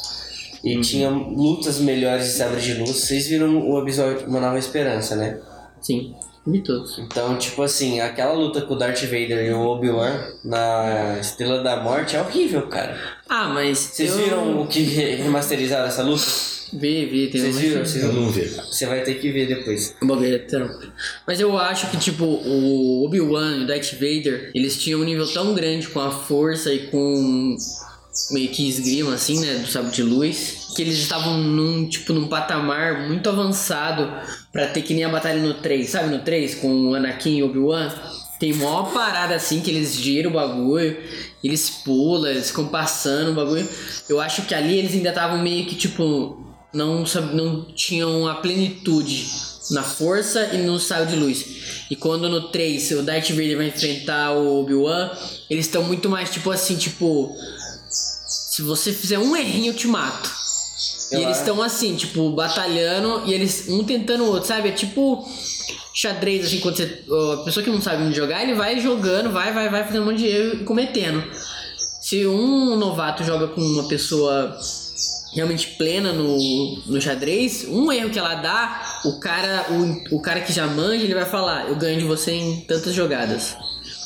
E 0.64 0.80
tinha 0.82 1.10
lutas 1.10 1.80
melhores 1.80 2.26
de 2.28 2.32
sabre 2.32 2.60
de 2.62 2.74
luz. 2.76 2.90
Vocês 2.90 3.28
viram 3.28 3.70
o 3.70 3.80
episódio 3.82 4.28
Uma 4.28 4.40
Nova 4.40 4.58
Esperança, 4.58 5.16
né? 5.16 5.38
Sim. 5.82 6.16
De 6.48 6.62
todos. 6.62 6.98
Então, 7.00 7.38
tipo 7.38 7.62
assim, 7.64 8.00
aquela 8.00 8.34
luta 8.34 8.62
com 8.62 8.76
o 8.76 8.78
Darth 8.78 9.02
Vader 9.02 9.46
e 9.48 9.52
o 9.52 9.62
Obi-Wan 9.62 10.28
na 10.44 11.18
Estrela 11.20 11.62
da 11.64 11.78
Morte 11.82 12.16
é 12.16 12.22
horrível, 12.22 12.68
cara. 12.68 12.96
Ah, 13.28 13.50
mas. 13.50 13.80
Vocês 13.80 14.12
eu... 14.12 14.18
viram 14.18 14.62
o 14.62 14.68
que 14.68 14.82
re- 14.82 15.16
remasterizaram 15.22 15.88
essa 15.88 16.04
luta? 16.04 16.24
Vi, 16.78 17.06
vi, 17.06 17.28
tem 17.30 17.42
Vocês 17.42 17.56
um- 17.56 17.60
viram? 17.60 17.86
Vocês 17.86 18.04
Eu 18.04 18.14
não 18.14 18.30
vi. 18.30 18.42
Você 18.46 18.86
vai 18.86 19.02
ter 19.04 19.16
que 19.16 19.32
ver 19.32 19.48
depois. 19.48 19.96
O 20.02 20.06
bagulho 20.06 20.48
trampo. 20.48 20.88
Mas 21.26 21.40
eu 21.40 21.58
acho 21.58 21.90
que, 21.90 21.98
tipo, 21.98 22.24
o 22.26 23.06
Obi-Wan 23.06 23.58
e 23.58 23.64
o 23.64 23.68
Darth 23.68 23.94
Vader, 23.94 24.52
eles 24.54 24.78
tinham 24.78 25.00
um 25.02 25.04
nível 25.04 25.28
tão 25.32 25.54
grande 25.54 25.88
com 25.88 26.00
a 26.00 26.12
força 26.12 26.74
e 26.74 26.88
com 26.88 27.56
meio 28.32 28.50
que 28.50 28.68
esgrima, 28.68 29.14
assim, 29.14 29.40
né, 29.42 29.56
do 29.56 29.68
sabre 29.68 29.92
de 29.92 30.02
luz, 30.04 30.68
que 30.76 30.82
eles 30.82 30.98
estavam 30.98 31.38
num, 31.38 31.88
tipo, 31.88 32.14
num 32.14 32.28
patamar 32.28 33.08
muito 33.08 33.30
avançado 33.30 34.10
pra 34.54 34.68
ter 34.68 34.82
que 34.84 34.94
nem 34.94 35.04
a 35.04 35.10
batalha 35.10 35.42
no 35.42 35.54
3, 35.56 35.90
sabe, 35.90 36.10
no 36.16 36.20
3, 36.24 36.56
com 36.56 36.92
o 36.92 36.96
Anakin 36.96 37.38
e 37.38 37.44
o 37.44 37.48
Obi-Wan? 37.48 37.92
Tem 38.40 38.54
mó 38.54 38.84
parada 38.84 39.34
assim 39.36 39.62
que 39.62 39.72
eles 39.72 39.96
giram 39.96 40.30
o 40.32 40.34
bagulho, 40.34 40.98
eles 41.44 41.70
pulam, 41.70 42.32
eles 42.32 42.50
ficam 42.50 42.68
passando 42.68 43.32
o 43.32 43.34
bagulho. 43.34 43.68
Eu 44.10 44.20
acho 44.20 44.42
que 44.44 44.54
ali 44.54 44.78
eles 44.78 44.94
ainda 44.94 45.10
estavam 45.10 45.42
meio 45.42 45.66
que 45.66 45.76
tipo. 45.76 46.45
Não, 46.76 47.04
não 47.34 47.64
tinham 47.74 48.28
a 48.28 48.36
plenitude 48.36 49.26
na 49.72 49.82
força 49.82 50.54
e 50.54 50.58
no 50.58 50.80
saio 50.80 51.08
de 51.08 51.16
luz. 51.16 51.46
E 51.90 51.96
quando 51.96 52.30
no 52.30 52.50
3 52.50 52.92
o 52.92 53.04
Darth 53.04 53.30
Vader 53.30 53.58
vai 53.58 53.68
enfrentar 53.68 54.32
o 54.34 54.62
Obi-Wan, 54.62 55.10
eles 55.50 55.66
estão 55.66 55.84
muito 55.84 56.10
mais 56.10 56.30
tipo 56.30 56.52
assim, 56.52 56.76
tipo. 56.76 57.36
Se 57.90 58.62
você 58.62 58.94
fizer 58.94 59.20
um 59.20 59.36
errinho, 59.36 59.72
eu 59.72 59.74
te 59.74 59.88
mato. 59.88 60.30
Eu 61.12 61.20
e 61.20 61.24
eles 61.24 61.38
estão 61.38 61.62
assim, 61.62 61.96
tipo, 61.96 62.32
batalhando 62.32 63.24
e 63.26 63.34
eles 63.34 63.68
um 63.70 63.84
tentando 63.84 64.24
o 64.24 64.28
outro, 64.28 64.48
sabe? 64.48 64.70
É 64.70 64.72
tipo 64.72 65.28
xadrez, 65.94 66.46
assim, 66.46 66.60
quando 66.60 66.78
você. 66.78 67.04
A 67.34 67.44
pessoa 67.44 67.64
que 67.64 67.70
não 67.70 67.82
sabe 67.82 68.14
jogar, 68.14 68.44
ele 68.44 68.54
vai 68.54 68.80
jogando, 68.80 69.32
vai, 69.32 69.54
vai, 69.54 69.70
vai 69.70 69.84
fazendo 69.84 70.04
um 70.04 70.06
monte 70.06 70.20
de 70.20 70.28
erro 70.28 70.62
e 70.62 70.64
cometendo. 70.64 71.24
Se 72.02 72.26
um 72.28 72.76
novato 72.76 73.24
joga 73.24 73.48
com 73.48 73.62
uma 73.62 73.88
pessoa 73.88 74.58
realmente 75.36 75.76
plena 75.78 76.14
no, 76.14 76.38
no 76.88 77.02
xadrez, 77.02 77.68
um 77.68 77.92
erro 77.92 78.10
que 78.10 78.18
ela 78.18 78.36
dá, 78.36 79.02
o 79.04 79.20
cara, 79.20 79.66
o, 79.70 80.16
o 80.16 80.22
cara 80.22 80.42
que 80.42 80.54
já 80.54 80.66
manja, 80.66 81.04
ele 81.04 81.14
vai 81.14 81.26
falar, 81.26 81.68
eu 81.68 81.76
ganho 81.76 82.00
de 82.00 82.06
você 82.06 82.32
em 82.32 82.62
tantas 82.62 82.94
jogadas. 82.94 83.56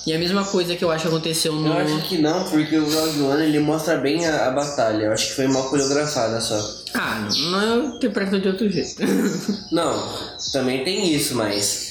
E 0.07 0.13
a 0.13 0.17
mesma 0.17 0.43
coisa 0.43 0.75
que 0.75 0.83
eu 0.83 0.89
acho 0.89 1.03
que 1.03 1.07
aconteceu 1.07 1.53
no. 1.53 1.67
Eu 1.67 1.73
acho 1.73 2.07
que 2.07 2.17
não, 2.17 2.43
porque 2.45 2.77
o 2.77 3.29
One 3.29 3.43
ele 3.43 3.59
mostra 3.59 3.97
bem 3.97 4.25
a, 4.25 4.47
a 4.47 4.51
batalha. 4.51 5.05
Eu 5.05 5.11
acho 5.11 5.27
que 5.27 5.33
foi 5.35 5.47
mal 5.47 5.69
coreografada 5.69 6.39
só. 6.41 6.57
Ah, 6.95 7.27
não, 7.51 7.61
eu 7.61 7.85
interpreto 7.95 8.39
de 8.39 8.47
outro 8.47 8.69
jeito. 8.69 9.03
Não, 9.71 10.11
também 10.51 10.83
tem 10.83 11.13
isso, 11.13 11.35
mas. 11.35 11.88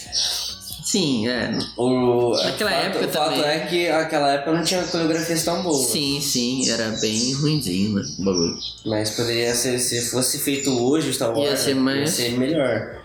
Sim, 0.91 1.29
é. 1.29 1.51
O, 1.77 2.31
Naquela 2.33 2.71
o 2.71 2.75
fato, 2.75 2.87
época 2.87 3.07
o 3.07 3.11
fato 3.11 3.35
também. 3.35 3.45
é 3.51 3.59
que 3.67 3.89
aquela 3.89 4.33
época 4.33 4.53
não 4.53 4.65
tinha 4.65 4.83
coreografias 4.85 5.45
tão 5.45 5.63
boas. 5.63 5.87
Sim, 5.89 6.19
sim, 6.21 6.71
era 6.71 6.89
bem 7.01 7.35
ruimzinho, 7.35 7.95
né? 7.97 8.03
O 8.19 8.25
bagulho. 8.25 8.59
Mas 8.87 9.11
poderia 9.11 9.55
ser, 9.55 9.79
se 9.81 10.01
fosse 10.11 10.39
feito 10.39 10.71
hoje 10.83 11.11
o 11.11 11.13
Star 11.13 11.37
Wars, 11.37 11.51
Ia 11.51 11.57
ser 11.59 11.75
mais- 11.75 12.01
ia 12.01 12.07
ser 12.31 12.39
melhor. 12.39 13.03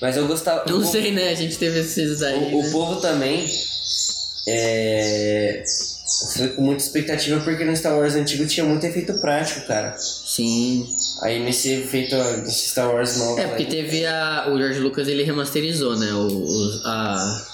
Mas 0.00 0.16
eu 0.16 0.28
gostava. 0.28 0.64
Não 0.70 0.78
o, 0.78 0.84
sei, 0.84 1.10
né? 1.10 1.30
A 1.30 1.34
gente 1.34 1.58
teve 1.58 1.80
esses 1.80 2.22
aí. 2.22 2.54
O, 2.54 2.58
o 2.58 2.62
né? 2.62 2.70
povo 2.70 3.00
também 3.00 3.50
é, 4.46 5.64
foi 6.36 6.48
com 6.48 6.62
muita 6.62 6.82
expectativa 6.82 7.40
porque 7.40 7.64
no 7.64 7.74
Star 7.74 7.96
Wars 7.96 8.14
antigo 8.14 8.46
tinha 8.46 8.64
muito 8.64 8.84
efeito 8.84 9.14
prático, 9.14 9.66
cara. 9.66 9.96
Sim. 9.98 10.86
Aí 11.22 11.42
nesse 11.42 11.72
efeito, 11.72 12.14
nesse 12.42 12.68
Star 12.70 12.92
Wars 12.92 13.16
novo, 13.16 13.40
É, 13.40 13.46
porque 13.46 13.62
aí, 13.62 13.68
teve 13.68 14.04
a. 14.04 14.48
O 14.52 14.58
George 14.58 14.80
Lucas 14.80 15.08
ele 15.08 15.22
remasterizou, 15.22 15.96
né? 15.96 16.12
O, 16.12 16.80
a. 16.84 17.46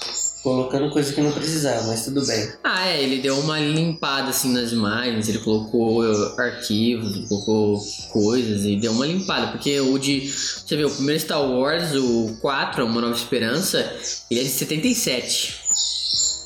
colocando 0.43 0.89
coisa 0.89 1.13
que 1.13 1.21
não 1.21 1.31
precisava, 1.31 1.87
mas 1.87 2.03
tudo 2.03 2.25
bem. 2.25 2.51
Ah, 2.61 2.89
é, 2.89 3.01
ele 3.01 3.21
deu 3.21 3.39
uma 3.39 3.57
limpada 3.57 4.31
assim 4.31 4.51
nas 4.51 4.73
imagens, 4.73 5.29
ele 5.29 5.39
colocou 5.39 6.03
uh, 6.03 6.39
arquivos, 6.41 7.15
ele 7.15 7.27
colocou 7.27 7.79
coisas 8.11 8.65
e 8.65 8.75
deu 8.75 8.91
uma 8.91 9.05
limpada, 9.05 9.47
porque 9.47 9.79
o 9.79 9.97
de. 9.97 10.27
Você 10.29 10.75
vê, 10.75 10.83
o 10.83 10.91
primeiro 10.91 11.21
Star 11.21 11.41
Wars, 11.41 11.95
o 11.95 12.35
4, 12.41 12.85
Uma 12.85 12.99
Nova 12.99 13.15
Esperança, 13.15 13.89
ele 14.29 14.41
é 14.41 14.43
de 14.43 14.49
77. 14.49 15.60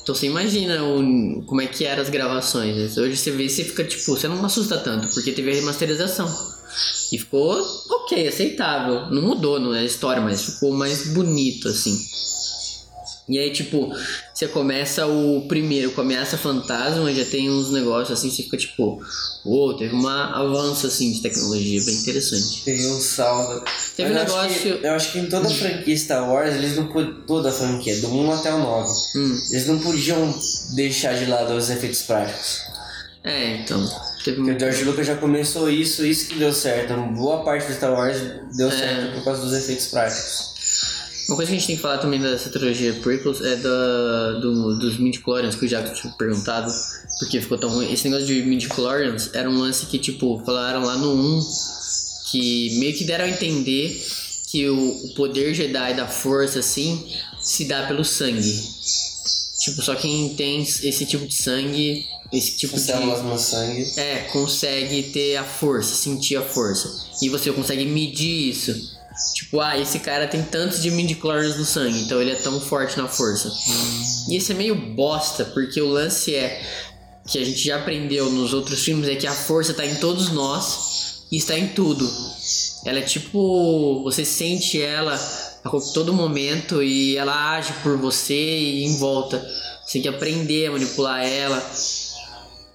Então 0.06 0.14
você 0.14 0.26
imagina 0.26 0.84
o, 0.84 1.42
como 1.46 1.60
é 1.60 1.66
que 1.66 1.84
eram 1.84 2.00
as 2.00 2.08
gravações. 2.08 2.76
né? 2.76 3.02
Hoje 3.02 3.16
você 3.16 3.32
vê 3.32 3.46
e 3.46 3.50
você 3.50 3.64
fica 3.64 3.82
tipo, 3.82 4.04
você 4.16 4.28
não 4.28 4.44
assusta 4.44 4.78
tanto, 4.78 5.12
porque 5.12 5.32
teve 5.32 5.50
a 5.50 5.54
remasterização. 5.54 6.32
E 7.10 7.18
ficou 7.18 7.60
ok, 7.90 8.28
aceitável. 8.28 9.10
Não 9.10 9.20
mudou 9.20 9.58
não 9.58 9.74
é 9.74 9.80
a 9.80 9.84
história, 9.84 10.22
mas 10.22 10.44
ficou 10.44 10.72
mais 10.72 11.08
bonito 11.08 11.66
assim. 11.66 11.98
E 13.28 13.40
aí, 13.40 13.50
tipo, 13.52 13.92
você 14.32 14.46
começa 14.46 15.04
o 15.06 15.46
primeiro 15.48 15.90
com 15.90 16.00
Ameaça 16.00 16.38
Fantasma, 16.38 17.12
já 17.12 17.24
tem 17.24 17.50
uns 17.50 17.72
negócios 17.72 18.16
assim, 18.16 18.30
você 18.30 18.44
fica 18.44 18.56
tipo, 18.56 19.02
uou, 19.44 19.74
teve 19.76 19.96
um 19.96 20.06
avanço 20.06 20.86
assim 20.86 21.10
de 21.12 21.20
tecnologia 21.22 21.82
bem 21.84 21.94
interessante. 21.96 22.62
Teve 22.64 22.86
um 22.86 23.00
saldo. 23.00 23.64
Teve 23.96 24.14
Mas 24.14 24.30
um 24.30 24.34
eu 24.34 24.40
acho 24.40 24.58
que- 24.60 24.64
negócio. 24.68 24.86
eu 24.86 24.92
acho 24.94 25.12
que 25.12 25.18
em 25.18 25.26
toda 25.28 25.48
a 25.48 25.50
franquia 25.50 25.96
Star 25.98 26.30
Wars, 26.32 26.54
eles 26.54 26.76
não 26.76 26.86
podiam. 26.86 27.16
Toda 27.26 27.48
a 27.48 27.52
franquia, 27.52 27.96
do 28.00 28.08
1 28.14 28.30
até 28.32 28.54
o 28.54 28.58
9. 28.58 28.88
Hum, 29.16 29.40
Eles 29.50 29.66
não 29.66 29.78
podiam 29.80 30.38
deixar 30.76 31.14
de 31.14 31.26
lado 31.26 31.52
os 31.54 31.68
efeitos 31.68 32.02
práticos. 32.02 32.60
é, 33.24 33.56
então. 33.56 33.84
Teve 34.24 34.36
Porque 34.38 34.52
o 34.52 34.58
George 34.60 34.84
Lucas 34.84 35.06
já 35.06 35.16
começou 35.16 35.68
isso, 35.70 36.04
isso 36.06 36.28
que 36.28 36.34
deu 36.36 36.52
certo. 36.52 36.94
Boa 37.14 37.42
parte 37.44 37.66
do 37.66 37.74
Star 37.74 37.92
Wars 37.92 38.18
deu 38.56 38.70
certo 38.70 39.14
por 39.14 39.24
causa 39.24 39.42
dos 39.42 39.52
efeitos 39.52 39.86
práticos. 39.86 40.54
Uma 41.28 41.36
coisa 41.36 41.50
que 41.50 41.56
a 41.56 41.58
gente 41.58 41.66
tem 41.66 41.76
que 41.76 41.82
falar 41.82 41.98
também 41.98 42.20
dessa 42.20 42.48
trilogia 42.50 42.92
prequels 43.02 43.40
é 43.40 43.56
da, 43.56 44.32
do, 44.40 44.78
dos 44.78 44.98
midi-chlorians, 44.98 45.56
que 45.56 45.64
o 45.64 45.68
Jaco 45.68 45.92
tinha 45.92 46.12
perguntado 46.12 46.72
porque 47.18 47.40
ficou 47.40 47.58
tão 47.58 47.70
ruim. 47.70 47.92
Esse 47.92 48.08
negócio 48.08 48.26
de 48.26 48.42
midi-chlorians 48.42 49.30
era 49.34 49.50
um 49.50 49.58
lance 49.58 49.86
que, 49.86 49.98
tipo, 49.98 50.40
falaram 50.44 50.84
lá 50.84 50.96
no 50.96 51.14
1 51.14 51.40
que 52.30 52.78
meio 52.78 52.94
que 52.94 53.04
deram 53.04 53.24
a 53.24 53.28
entender 53.28 54.00
que 54.48 54.68
o, 54.68 54.88
o 55.04 55.14
poder 55.14 55.54
Jedi 55.54 55.94
da 55.94 56.06
força, 56.06 56.60
assim, 56.60 57.06
se 57.40 57.64
dá 57.64 57.86
pelo 57.86 58.04
sangue. 58.04 58.76
Tipo, 59.58 59.82
só 59.82 59.94
quem 59.94 60.34
tem 60.34 60.62
esse 60.62 61.06
tipo 61.06 61.26
de 61.26 61.34
sangue, 61.34 62.06
esse 62.32 62.52
tipo 62.56 62.78
de... 62.78 62.92
no 62.92 63.38
sangue. 63.38 63.84
É, 63.96 64.28
consegue 64.32 65.04
ter 65.04 65.36
a 65.36 65.44
força, 65.44 65.94
sentir 65.94 66.36
a 66.36 66.42
força. 66.42 66.92
E 67.22 67.28
você 67.28 67.52
consegue 67.52 67.84
medir 67.84 68.50
isso. 68.50 68.95
Tipo, 69.34 69.60
ah, 69.60 69.78
esse 69.78 69.98
cara 70.00 70.26
tem 70.26 70.42
tantos 70.42 70.82
de 70.82 70.90
midichlorians 70.90 71.56
no 71.56 71.64
sangue, 71.64 72.00
então 72.00 72.20
ele 72.20 72.32
é 72.32 72.36
tão 72.36 72.60
forte 72.60 72.96
na 72.98 73.08
força. 73.08 73.50
E 74.28 74.36
isso 74.36 74.52
é 74.52 74.54
meio 74.54 74.74
bosta, 74.74 75.44
porque 75.44 75.80
o 75.80 75.88
lance 75.88 76.34
é 76.34 76.62
que 77.26 77.38
a 77.38 77.44
gente 77.44 77.58
já 77.58 77.76
aprendeu 77.76 78.30
nos 78.30 78.52
outros 78.54 78.82
filmes 78.82 79.08
é 79.08 79.16
que 79.16 79.26
a 79.26 79.32
força 79.32 79.74
tá 79.74 79.84
em 79.84 79.96
todos 79.96 80.30
nós 80.30 81.24
e 81.30 81.36
está 81.36 81.58
em 81.58 81.68
tudo. 81.68 82.08
Ela 82.84 83.00
é 83.00 83.02
tipo, 83.02 84.02
você 84.04 84.24
sente 84.24 84.80
ela 84.80 85.14
a 85.64 85.70
todo 85.92 86.12
momento 86.12 86.82
e 86.82 87.16
ela 87.16 87.56
age 87.56 87.72
por 87.82 87.96
você 87.96 88.34
e 88.34 88.84
em 88.84 88.96
volta. 88.98 89.38
Você 89.84 89.94
tem 89.94 90.02
que 90.02 90.08
aprender 90.08 90.66
a 90.66 90.72
manipular 90.72 91.24
ela. 91.24 91.58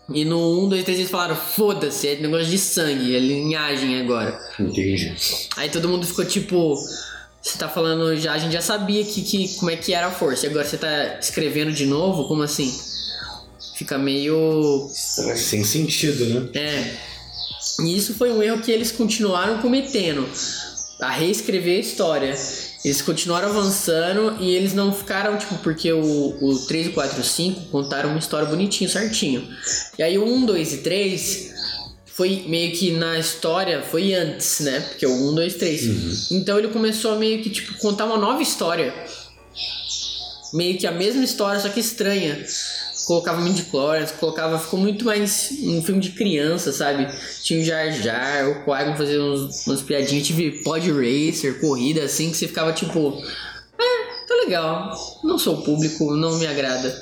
E 0.10 0.26
no 0.26 0.66
1, 0.66 0.70
2, 0.70 0.84
3 0.84 1.00
eles 1.00 1.12
falaram, 1.12 1.36
foda-se, 1.36 2.08
é 2.08 2.16
negócio 2.18 2.48
de 2.48 2.58
sangue, 2.58 3.16
é 3.16 3.20
linhagem 3.20 4.02
agora. 4.02 4.40
Entendi. 4.60 5.16
Aí 5.56 5.70
todo 5.70 5.88
mundo 5.88 6.06
ficou 6.06 6.26
tipo. 6.26 6.76
Você 7.42 7.58
tá 7.58 7.68
falando 7.68 8.16
já, 8.18 8.34
a 8.34 8.38
gente 8.38 8.54
já 8.54 8.62
sabia 8.62 9.04
que, 9.04 9.22
que, 9.24 9.56
como 9.56 9.72
é 9.72 9.76
que 9.76 9.94
era 9.94 10.08
a 10.08 10.12
força. 10.12 10.46
E 10.46 10.50
agora 10.50 10.66
você 10.66 10.78
tá 10.78 11.18
escrevendo 11.20 11.72
de 11.72 11.86
novo? 11.86 12.28
Como 12.28 12.44
assim? 12.44 12.72
Fica 13.76 13.98
meio. 13.98 14.90
Sem 14.94 15.64
sentido, 15.64 16.26
né? 16.26 16.50
É. 16.54 16.98
E 17.84 17.98
isso 17.98 18.14
foi 18.14 18.32
um 18.32 18.44
erro 18.44 18.62
que 18.62 18.72
eles 18.72 18.92
continuaram 18.92 19.60
cometendo. 19.60 20.28
A 21.00 21.10
reescrever 21.10 21.78
a 21.78 21.80
história. 21.80 22.36
Eles 22.84 23.02
continuaram 23.02 23.50
avançando 23.50 24.38
e 24.40 24.56
eles 24.56 24.74
não 24.74 24.92
ficaram, 24.92 25.38
tipo, 25.38 25.56
porque 25.60 25.92
o, 25.94 26.02
o 26.02 26.60
3, 26.68 26.88
o 26.88 26.92
4 26.94 27.18
e 27.18 27.22
o 27.22 27.24
5 27.24 27.62
contaram 27.70 28.10
uma 28.10 28.20
história 28.20 28.48
bonitinho, 28.48 28.90
certinho. 28.90 29.48
E 30.00 30.04
aí 30.04 30.18
o 30.18 30.26
1, 30.26 30.46
2 30.46 30.74
e 30.74 30.78
3 30.78 31.54
foi 32.06 32.44
meio 32.48 32.72
que 32.72 32.92
na 32.92 33.20
história, 33.20 33.84
foi 33.84 34.14
antes, 34.16 34.62
né? 34.62 34.80
Porque 34.80 35.06
o 35.06 35.30
1, 35.32 35.36
2, 35.36 35.56
3. 35.56 36.32
Então 36.32 36.58
ele 36.58 36.70
começou 36.70 37.14
a 37.14 37.16
meio 37.18 37.44
que, 37.44 37.52
tipo, 37.52 37.78
contar 37.78 38.06
uma 38.06 38.18
nova 38.18 38.42
história. 38.42 38.94
Meio 40.54 40.78
que 40.78 40.88
a 40.88 40.92
mesma 40.92 41.24
história, 41.24 41.60
só 41.60 41.70
que 41.70 41.80
estranha. 41.80 42.44
Colocava 43.06 43.42
midi-chlorians, 43.42 44.12
colocava... 44.12 44.58
Ficou 44.60 44.80
muito 44.80 45.06
mais 45.06 45.50
um 45.64 45.82
filme 45.82 46.00
de 46.00 46.12
criança, 46.12 46.72
sabe? 46.72 47.08
Tinha 47.44 47.62
o 47.62 47.64
Jar 47.64 47.92
Jar, 47.92 48.50
o 48.50 48.64
Qui-Gon 48.64 48.96
fazendo 48.96 49.34
uns, 49.34 49.68
umas 49.68 49.82
piadinhas. 49.82 50.28
Tive 50.28 50.64
Pod 50.64 50.92
Racer, 50.92 51.60
corrida, 51.60 52.04
assim, 52.04 52.32
que 52.32 52.38
você 52.38 52.48
ficava, 52.48 52.72
tipo... 52.72 53.22
É, 53.80 54.28
tá 54.28 54.36
legal. 54.44 55.20
Não 55.24 55.38
sou 55.38 55.62
público, 55.62 56.16
não 56.16 56.38
me 56.38 56.48
agrada. 56.48 57.02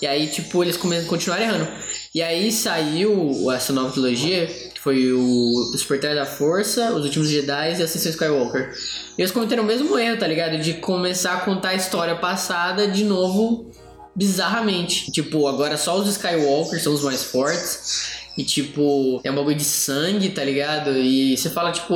E 0.00 0.06
aí, 0.06 0.26
tipo, 0.26 0.64
eles 0.64 0.76
começam 0.76 1.06
a 1.06 1.08
continuar 1.08 1.40
errando. 1.40 1.68
E 2.14 2.20
aí 2.20 2.52
saiu 2.52 3.50
essa 3.52 3.72
nova 3.72 3.90
trilogia, 3.90 4.46
que 4.46 4.80
foi 4.80 5.12
o 5.12 5.70
Despertar 5.72 6.14
da 6.14 6.26
Força, 6.26 6.92
Os 6.92 7.04
Últimos 7.04 7.30
Jedi 7.30 7.70
e 7.70 7.82
Ascensão 7.82 8.10
Skywalker. 8.10 8.70
E 9.16 9.22
eles 9.22 9.30
cometeram 9.32 9.62
o 9.62 9.66
mesmo 9.66 9.98
erro, 9.98 10.18
tá 10.18 10.26
ligado? 10.26 10.58
De 10.58 10.74
começar 10.74 11.34
a 11.34 11.40
contar 11.40 11.70
a 11.70 11.74
história 11.74 12.16
passada 12.16 12.86
de 12.86 13.04
novo, 13.04 13.70
bizarramente. 14.14 15.10
Tipo, 15.10 15.46
agora 15.46 15.76
só 15.76 15.98
os 15.98 16.08
Skywalkers 16.08 16.82
são 16.82 16.94
os 16.94 17.02
mais 17.02 17.22
fortes. 17.22 18.22
E 18.36 18.44
tipo, 18.44 19.20
é 19.22 19.30
um 19.30 19.34
bagulho 19.34 19.56
de 19.56 19.64
sangue, 19.64 20.30
tá 20.30 20.42
ligado? 20.42 20.90
E 20.96 21.36
você 21.36 21.50
fala, 21.50 21.70
tipo, 21.70 21.94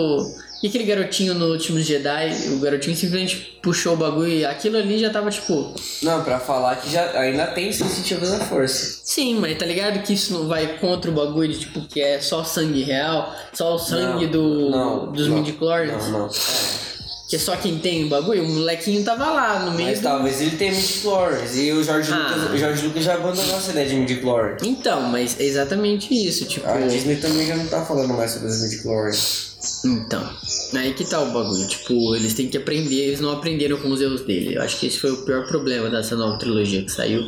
e 0.63 0.69
aquele 0.69 0.85
garotinho 0.85 1.35
no 1.35 1.47
Últimos 1.47 1.85
Jedi, 1.85 2.31
o 2.53 2.59
garotinho 2.59 2.97
simplesmente 2.97 3.59
puxou 3.63 3.95
o 3.95 3.97
bagulho 3.97 4.29
e 4.29 4.45
aquilo 4.45 4.79
ali 4.79 4.99
já 4.99 5.11
tava 5.11 5.31
tipo. 5.31 5.75
Não, 6.03 6.25
pra 6.25 6.41
falar 6.41 6.77
que 6.77 6.91
já 6.91 7.11
ainda 7.19 7.47
tem 7.49 7.71
sensitivos 7.73 8.31
da 8.31 8.41
força. 8.41 9.01
Sim, 9.05 9.39
mas 9.39 9.57
tá 9.59 9.67
ligado 9.67 10.03
que 10.03 10.15
isso 10.15 10.33
não 10.33 10.49
vai 10.49 10.79
contra 10.79 11.11
o 11.11 11.15
bagulho 11.15 11.53
de 11.53 11.61
tipo 11.61 11.83
que 11.83 12.01
é 12.01 12.21
só 12.21 12.43
sangue 12.43 12.83
real, 12.83 13.35
só 13.53 13.75
o 13.75 13.79
sangue 13.79 14.25
Não, 14.25 14.33
do, 14.33 14.71
não, 14.71 15.13
dos 15.13 15.29
não, 15.29 15.37
midichlorians, 15.37 16.05
Não, 16.09 16.21
não. 16.21 16.27
É. 16.27 16.86
que 17.29 17.37
é 17.37 17.39
só 17.39 17.57
quem 17.57 17.79
tem 17.79 18.05
o 18.05 18.09
bagulho, 18.09 18.45
o 18.45 18.49
molequinho 18.49 19.03
tava 19.03 19.31
lá 19.31 19.65
no 19.65 19.73
meio 19.73 19.89
Mas 19.89 19.99
do... 20.01 20.03
talvez 20.05 20.41
ele 20.41 20.57
tenha 20.57 20.73
midichlorians. 20.73 21.57
E 21.57 21.73
o 21.73 21.83
George, 21.83 22.13
Ah. 22.13 22.35
Lucas, 22.37 22.53
o 22.53 22.57
George 22.59 22.87
Lucas 22.87 23.05
já 23.05 23.15
abandonou 23.15 23.57
essa 23.57 23.71
ideia 23.73 23.89
de 23.89 23.95
midichlorians. 23.97 24.63
Então, 24.63 25.03
mas 25.03 25.39
é 25.41 25.45
exatamente 25.45 26.15
isso, 26.15 26.45
tipo... 26.45 26.67
A 26.69 26.79
Disney 26.81 27.17
também 27.17 27.47
já 27.47 27.57
não 27.57 27.67
tá 27.67 27.85
falando 27.85 28.15
mais 28.15 28.31
sobre 28.31 28.49
os 28.49 28.63
midichlorians. 28.63 29.57
Então, 29.85 30.31
aí 30.75 30.95
que 30.95 31.05
tá 31.05 31.21
o 31.21 31.33
bagulho, 31.33 31.67
tipo, 31.67 32.15
eles 32.15 32.35
têm 32.35 32.49
que 32.49 32.57
aprender, 32.57 32.95
eles 33.07 33.21
não 33.21 33.33
aprenderam 33.33 33.77
com 33.79 33.89
os 33.89 34.01
erros 34.01 34.21
dele. 34.21 34.55
Eu 34.55 34.63
acho 34.63 34.79
que 34.79 34.87
esse 34.87 34.99
foi 35.01 35.11
o 35.11 35.25
pior 35.25 35.47
problema 35.49 35.91
dessa 35.91 36.15
nova 36.15 36.39
trilogia 36.39 36.85
que 36.85 36.93
saiu. 36.93 37.25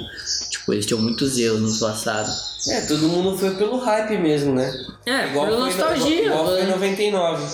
Tipo, 0.68 0.74
eles 0.74 0.84
tinham 0.86 1.00
muitos 1.00 1.38
erros 1.38 1.60
no 1.60 1.78
passado. 1.80 2.30
É, 2.68 2.82
todo 2.82 3.08
mundo 3.08 3.38
foi 3.38 3.54
pelo 3.54 3.78
hype 3.78 4.18
mesmo, 4.18 4.54
né? 4.54 4.70
É, 5.06 5.28
Igual 5.28 5.46
foi, 5.46 5.56
nostalgia. 5.56 6.24
Igual, 6.26 6.40
igual 6.40 6.46
foi 6.48 6.60
em 6.60 6.64
né? 6.66 6.70
99. 6.72 7.46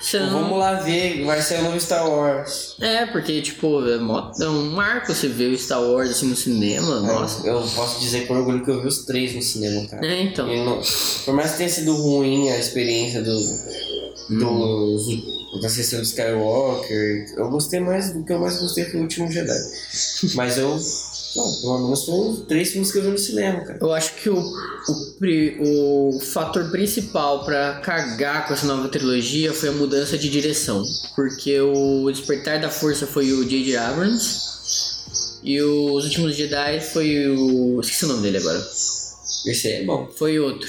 Você 0.00 0.18
não- 0.18 0.30
Vamos 0.30 0.58
lá 0.58 0.74
ver, 0.74 1.24
vai 1.24 1.40
sair 1.40 1.60
o 1.60 1.64
novo 1.64 1.80
Star 1.80 2.08
Wars. 2.10 2.74
É, 2.80 3.06
porque, 3.06 3.40
tipo, 3.42 3.86
é, 3.88 3.98
mó- 3.98 4.32
é 4.40 4.48
um 4.48 4.70
marco 4.72 5.14
você 5.14 5.28
ver 5.28 5.52
o 5.52 5.58
Star 5.58 5.80
Wars 5.80 6.10
assim 6.10 6.26
no 6.26 6.34
cinema, 6.34 6.98
nossa. 7.00 7.46
Eu 7.46 7.60
posso 7.76 8.00
dizer 8.00 8.26
com 8.26 8.34
orgulho 8.34 8.64
que 8.64 8.70
eu 8.72 8.80
vi 8.80 8.88
os 8.88 9.04
três 9.04 9.34
no 9.36 9.42
cinema, 9.42 9.86
cara. 9.86 10.04
É, 10.04 10.22
então. 10.22 10.46
Não- 10.64 10.80
por 11.24 11.34
mais 11.34 11.52
que 11.52 11.58
tenha 11.58 11.68
sido 11.68 11.94
ruim 11.94 12.50
a 12.50 12.58
experiência 12.58 13.22
do, 13.22 13.38
dos, 14.30 15.06
da 15.62 15.68
sessão 15.68 16.00
do 16.00 16.04
Skywalker, 16.04 17.34
eu 17.36 17.48
gostei 17.50 17.80
mais 17.80 18.12
do 18.12 18.24
que 18.24 18.32
eu 18.32 18.40
mais 18.40 18.58
gostei 18.58 18.84
foi 18.86 18.98
o 19.00 19.02
último 19.04 19.30
Jedi. 19.30 19.54
Mas 20.34 20.58
eu. 20.58 20.76
Não, 21.36 21.60
pelo 21.60 21.78
menos 21.84 22.04
foram 22.04 22.30
os 22.30 22.40
três 22.46 22.70
filmes 22.70 22.90
que 22.90 22.98
eu 22.98 23.02
vi 23.02 23.08
no 23.08 23.18
cinema, 23.18 23.60
cara. 23.60 23.78
Eu 23.80 23.92
acho 23.92 24.14
que 24.14 24.30
o, 24.30 24.38
o, 24.38 26.16
o 26.16 26.20
fator 26.20 26.70
principal 26.70 27.44
pra 27.44 27.80
cagar 27.80 28.46
com 28.46 28.54
essa 28.54 28.66
nova 28.66 28.88
trilogia 28.88 29.52
foi 29.52 29.68
a 29.68 29.72
mudança 29.72 30.16
de 30.16 30.28
direção. 30.28 30.82
Porque 31.14 31.60
o 31.60 32.10
Despertar 32.10 32.60
da 32.60 32.70
Força 32.70 33.06
foi 33.06 33.32
o 33.32 33.44
J.J. 33.44 33.76
Abrams. 33.76 34.48
E 35.42 35.60
os 35.62 36.04
Últimos 36.04 36.34
Jedi 36.34 36.80
foi 36.80 37.28
o. 37.28 37.80
Esqueci 37.80 38.04
o 38.04 38.08
nome 38.08 38.22
dele 38.22 38.38
agora. 38.38 38.58
Esse 39.46 39.68
é 39.68 39.84
bom. 39.84 40.08
Foi 40.16 40.38
outro. 40.38 40.68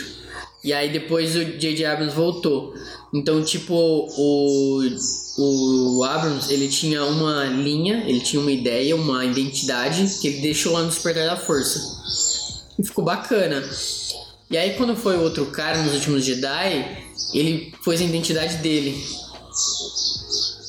E 0.64 0.74
aí 0.74 0.92
depois 0.92 1.36
o 1.36 1.44
J.J. 1.44 1.86
Abrams 1.86 2.16
voltou. 2.16 2.74
Então, 3.14 3.44
tipo, 3.44 3.74
o, 3.74 4.82
o 5.40 6.04
Abrams, 6.04 6.52
ele 6.52 6.68
tinha 6.68 7.04
uma 7.06 7.46
linha, 7.46 8.04
ele 8.08 8.20
tinha 8.20 8.42
uma 8.42 8.52
ideia, 8.52 8.96
uma 8.96 9.24
identidade 9.26 10.20
que 10.20 10.28
ele 10.28 10.42
deixou 10.42 10.74
lá 10.74 10.82
no 10.84 10.90
Despertar 10.90 11.28
da 11.28 11.38
Força. 11.38 11.80
E 12.78 12.84
ficou 12.84 13.04
bacana. 13.04 13.64
E 14.52 14.58
aí 14.58 14.74
quando 14.76 14.96
foi 14.96 15.16
o 15.18 15.22
outro 15.22 15.46
cara 15.48 15.82
nos 15.84 15.94
últimos 15.94 16.26
Jedi, 16.26 17.06
ele 17.34 17.74
pôs 17.84 18.02
a 18.02 18.04
identidade 18.04 18.58
dele. 18.58 19.02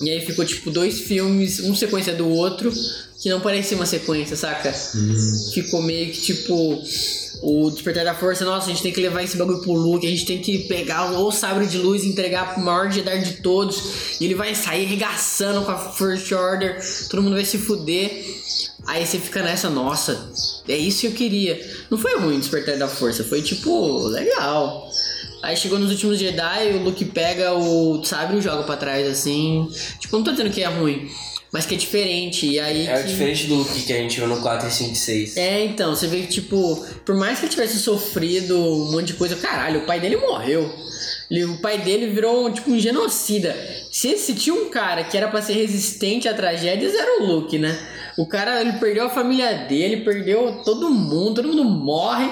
E 0.03 0.11
aí 0.11 0.25
ficou 0.25 0.45
tipo 0.45 0.71
dois 0.71 1.01
filmes, 1.01 1.61
um 1.61 1.75
sequência 1.75 2.15
do 2.15 2.29
outro, 2.29 2.73
que 3.21 3.29
não 3.29 3.41
parecia 3.41 3.77
uma 3.77 3.87
sequência, 3.87 4.37
saca? 4.37 4.73
Ficou 5.53 5.83
meio 5.83 6.13
que 6.13 6.21
tipo 6.21 6.83
o 7.43 7.71
Despertar 7.71 8.05
da 8.05 8.15
Força, 8.15 8.45
nossa, 8.45 8.67
a 8.67 8.69
gente 8.69 8.83
tem 8.83 8.93
que 8.93 9.01
levar 9.01 9.23
esse 9.23 9.37
bagulho 9.37 9.61
pro 9.61 9.73
Luke, 9.73 10.07
a 10.07 10.11
gente 10.11 10.27
tem 10.27 10.39
que 10.39 10.61
pegar 10.69 11.13
o 11.13 11.33
sabre 11.33 11.67
de 11.67 11.79
luz 11.79 12.05
e 12.05 12.09
entregar 12.09 12.55
pro 12.55 12.63
maior 12.63 12.91
Jedi 12.91 13.19
de 13.21 13.33
todos, 13.43 14.21
e 14.21 14.25
ele 14.25 14.35
vai 14.35 14.55
sair 14.55 14.87
arregaçando 14.87 15.63
com 15.63 15.71
a 15.71 15.79
First 15.79 16.31
Order, 16.33 16.81
todo 17.09 17.23
mundo 17.23 17.35
vai 17.35 17.45
se 17.45 17.59
fuder. 17.59 18.25
Aí 18.87 19.07
você 19.07 19.19
fica 19.19 19.43
nessa, 19.43 19.69
nossa, 19.69 20.31
é 20.69 20.77
isso 20.77 21.01
que 21.03 21.07
eu 21.07 21.13
queria. 21.13 21.61
Não 21.91 21.99
foi 21.99 22.19
ruim 22.19 22.37
o 22.37 22.41
Despertar 22.41 22.79
da 22.79 22.89
Força, 22.89 23.23
foi 23.25 23.43
tipo, 23.43 24.07
legal. 24.09 24.91
Aí 25.43 25.57
chegou 25.57 25.79
nos 25.79 25.91
últimos 25.91 26.19
Jedi, 26.19 26.73
o 26.75 26.83
Luke 26.83 27.05
pega 27.07 27.55
o 27.55 28.05
sabre 28.05 28.39
e 28.39 28.43
joga 28.43 28.63
pra 28.65 28.77
trás 28.77 29.07
assim. 29.07 29.69
Tipo, 29.99 30.17
não 30.17 30.25
tô 30.25 30.33
dizendo 30.33 30.51
que 30.51 30.63
é 30.63 30.69
ruim, 30.69 31.09
mas 31.53 31.67
que 31.67 31.75
é 31.75 31.79
diferente. 31.79 32.47
E 32.47 32.59
aí 32.61 32.87
É 32.87 33.03
que... 33.03 33.09
diferente 33.09 33.47
do 33.47 33.65
que 33.65 33.93
a 33.93 33.97
gente 33.97 34.17
viu 34.19 34.29
no 34.29 34.41
4 34.41 34.69
e 34.69 34.71
5 34.71 34.93
e 34.93 34.97
6. 34.97 35.37
É, 35.37 35.65
então, 35.65 35.95
você 35.95 36.07
vê 36.07 36.21
que, 36.23 36.29
tipo, 36.29 36.85
por 37.05 37.15
mais 37.17 37.39
que 37.39 37.47
ele 37.47 37.51
tivesse 37.53 37.79
sofrido 37.79 38.57
um 38.59 38.91
monte 38.93 39.09
de 39.09 39.15
coisa, 39.15 39.37
caralho, 39.37 39.81
o 39.81 39.87
pai 39.87 40.01
dele 40.01 40.17
morreu. 40.17 40.73
Ele- 41.31 41.45
o 41.45 41.59
pai 41.59 41.79
dele 41.79 42.09
virou, 42.09 42.51
tipo, 42.53 42.71
um 42.71 42.79
genocida. 42.79 43.55
Se, 43.91 44.17
se 44.19 44.35
tinha 44.35 44.55
um 44.55 44.69
cara 44.69 45.05
que 45.05 45.17
era 45.17 45.29
pra 45.29 45.41
ser 45.41 45.53
resistente 45.55 46.29
a 46.29 46.35
tragédias, 46.35 46.93
era 46.95 47.23
o 47.23 47.27
Luke, 47.27 47.57
né? 47.59 47.79
O 48.19 48.27
cara, 48.27 48.61
ele 48.61 48.73
perdeu 48.75 49.05
a 49.07 49.09
família 49.11 49.55
dele, 49.69 49.99
perdeu 49.99 50.61
todo 50.65 50.91
mundo, 50.91 51.37
todo 51.37 51.49
mundo 51.49 51.65
morre. 51.65 52.29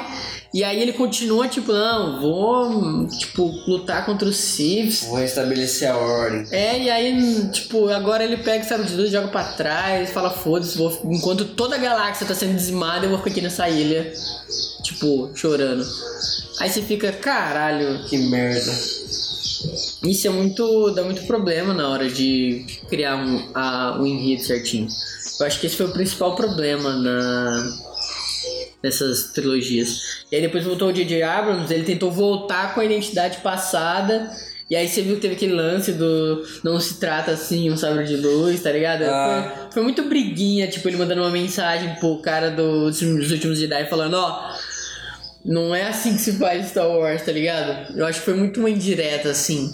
E 0.55 0.65
aí 0.65 0.81
ele 0.81 0.95
continua, 0.95 1.47
tipo, 1.47 1.71
não, 1.73 2.21
vou, 2.23 3.07
tipo, 3.09 3.45
lutar 3.67 4.07
contra 4.07 4.27
os 4.27 4.37
Siths. 4.39 5.05
Vou 5.05 5.19
restabelecer 5.19 5.91
a 5.91 5.97
ordem. 5.99 6.47
É, 6.51 6.79
e 6.85 6.89
aí, 6.91 7.49
tipo, 7.53 7.89
agora 7.91 8.25
ele 8.25 8.39
pega 8.39 8.65
o 8.65 8.69
sabre 8.69 8.87
de 8.87 8.95
luz, 8.97 9.11
joga 9.11 9.29
pra 9.29 9.45
trás, 9.45 10.11
fala, 10.11 10.31
foda-se, 10.31 10.79
vou- 10.79 10.99
enquanto 11.05 11.45
toda 11.45 11.75
a 11.77 11.79
galáxia 11.79 12.27
tá 12.27 12.35
sendo 12.35 12.55
dizimada, 12.55 13.05
eu 13.05 13.11
vou 13.11 13.19
ficar 13.19 13.31
aqui 13.31 13.41
nessa 13.43 13.69
ilha, 13.69 14.11
tipo, 14.83 15.31
chorando. 15.35 15.85
Aí 16.61 16.71
você 16.71 16.81
fica, 16.81 17.13
caralho, 17.13 18.03
Que 18.09 18.17
merda. 18.17 18.73
isso 20.05 20.27
é 20.27 20.31
muito. 20.31 20.91
dá 20.93 21.03
muito 21.05 21.23
problema 21.27 21.75
na 21.75 21.89
hora 21.91 22.09
de 22.09 22.65
criar 22.89 23.17
um, 23.17 23.51
a, 23.55 23.99
o 24.01 24.07
enredo 24.07 24.43
certinho. 24.43 24.89
Eu 25.41 25.47
acho 25.47 25.61
que 25.61 25.67
esse 25.67 25.77
foi 25.77 25.87
o 25.87 25.93
principal 25.93 26.35
problema 26.35 26.95
na, 26.97 27.79
nessas 28.83 29.31
trilogias. 29.33 30.25
E 30.31 30.37
aí 30.37 30.43
depois 30.43 30.65
voltou 30.65 30.89
o 30.89 30.93
J.J. 30.93 31.23
Abrams, 31.23 31.73
ele 31.73 31.85
tentou 31.85 32.11
voltar 32.11 32.75
com 32.75 32.81
a 32.81 32.85
identidade 32.85 33.39
passada. 33.39 34.31
E 34.71 34.77
aí 34.77 34.87
você 34.87 35.01
viu 35.01 35.15
que 35.17 35.23
teve 35.23 35.35
aquele 35.35 35.55
lance 35.55 35.93
do 35.93 36.45
não 36.63 36.79
se 36.79 37.01
trata 37.01 37.31
assim 37.33 37.71
um 37.71 37.77
sabre 37.77 38.05
de 38.05 38.17
luz, 38.17 38.63
tá 38.63 38.71
ligado? 38.71 39.03
Ah. 39.05 39.53
Foi, 39.65 39.73
foi 39.73 39.83
muito 39.83 40.03
briguinha, 40.05 40.67
tipo, 40.69 40.87
ele 40.89 40.99
mandando 40.99 41.23
uma 41.23 41.31
mensagem 41.31 41.95
pro 41.97 42.19
cara 42.21 42.51
do- 42.51 42.91
dos 42.91 43.31
últimos 43.31 43.59
Jedi 43.59 43.87
falando, 43.89 44.15
ó. 44.15 44.53
não 45.45 45.75
é 45.75 45.85
assim 45.89 46.15
que 46.15 46.21
se 46.21 46.33
faz 46.39 46.69
Star 46.69 46.87
Wars, 46.87 47.23
tá 47.23 47.33
ligado? 47.33 47.97
Eu 47.97 48.05
acho 48.05 48.19
que 48.19 48.25
foi 48.27 48.35
muito 48.35 48.61
uma 48.61 48.69
indireta, 48.69 49.31
assim. 49.31 49.73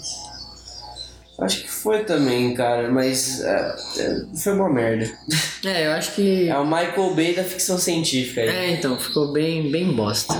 Acho 1.39 1.63
que 1.63 1.69
foi 1.69 2.05
também, 2.05 2.53
cara, 2.53 2.89
mas 2.89 3.41
é, 3.43 3.75
é, 3.97 4.37
foi 4.41 4.53
uma 4.53 4.69
merda. 4.69 5.09
É, 5.65 5.87
eu 5.87 5.93
acho 5.93 6.11
que. 6.11 6.47
É 6.47 6.55
o 6.59 6.63
Michael 6.63 7.15
Bay 7.15 7.33
da 7.33 7.43
ficção 7.43 7.79
científica 7.79 8.41
aí. 8.41 8.49
É, 8.49 8.71
então, 8.71 8.99
ficou 8.99 9.33
bem, 9.33 9.71
bem 9.71 9.91
bosta. 9.93 10.35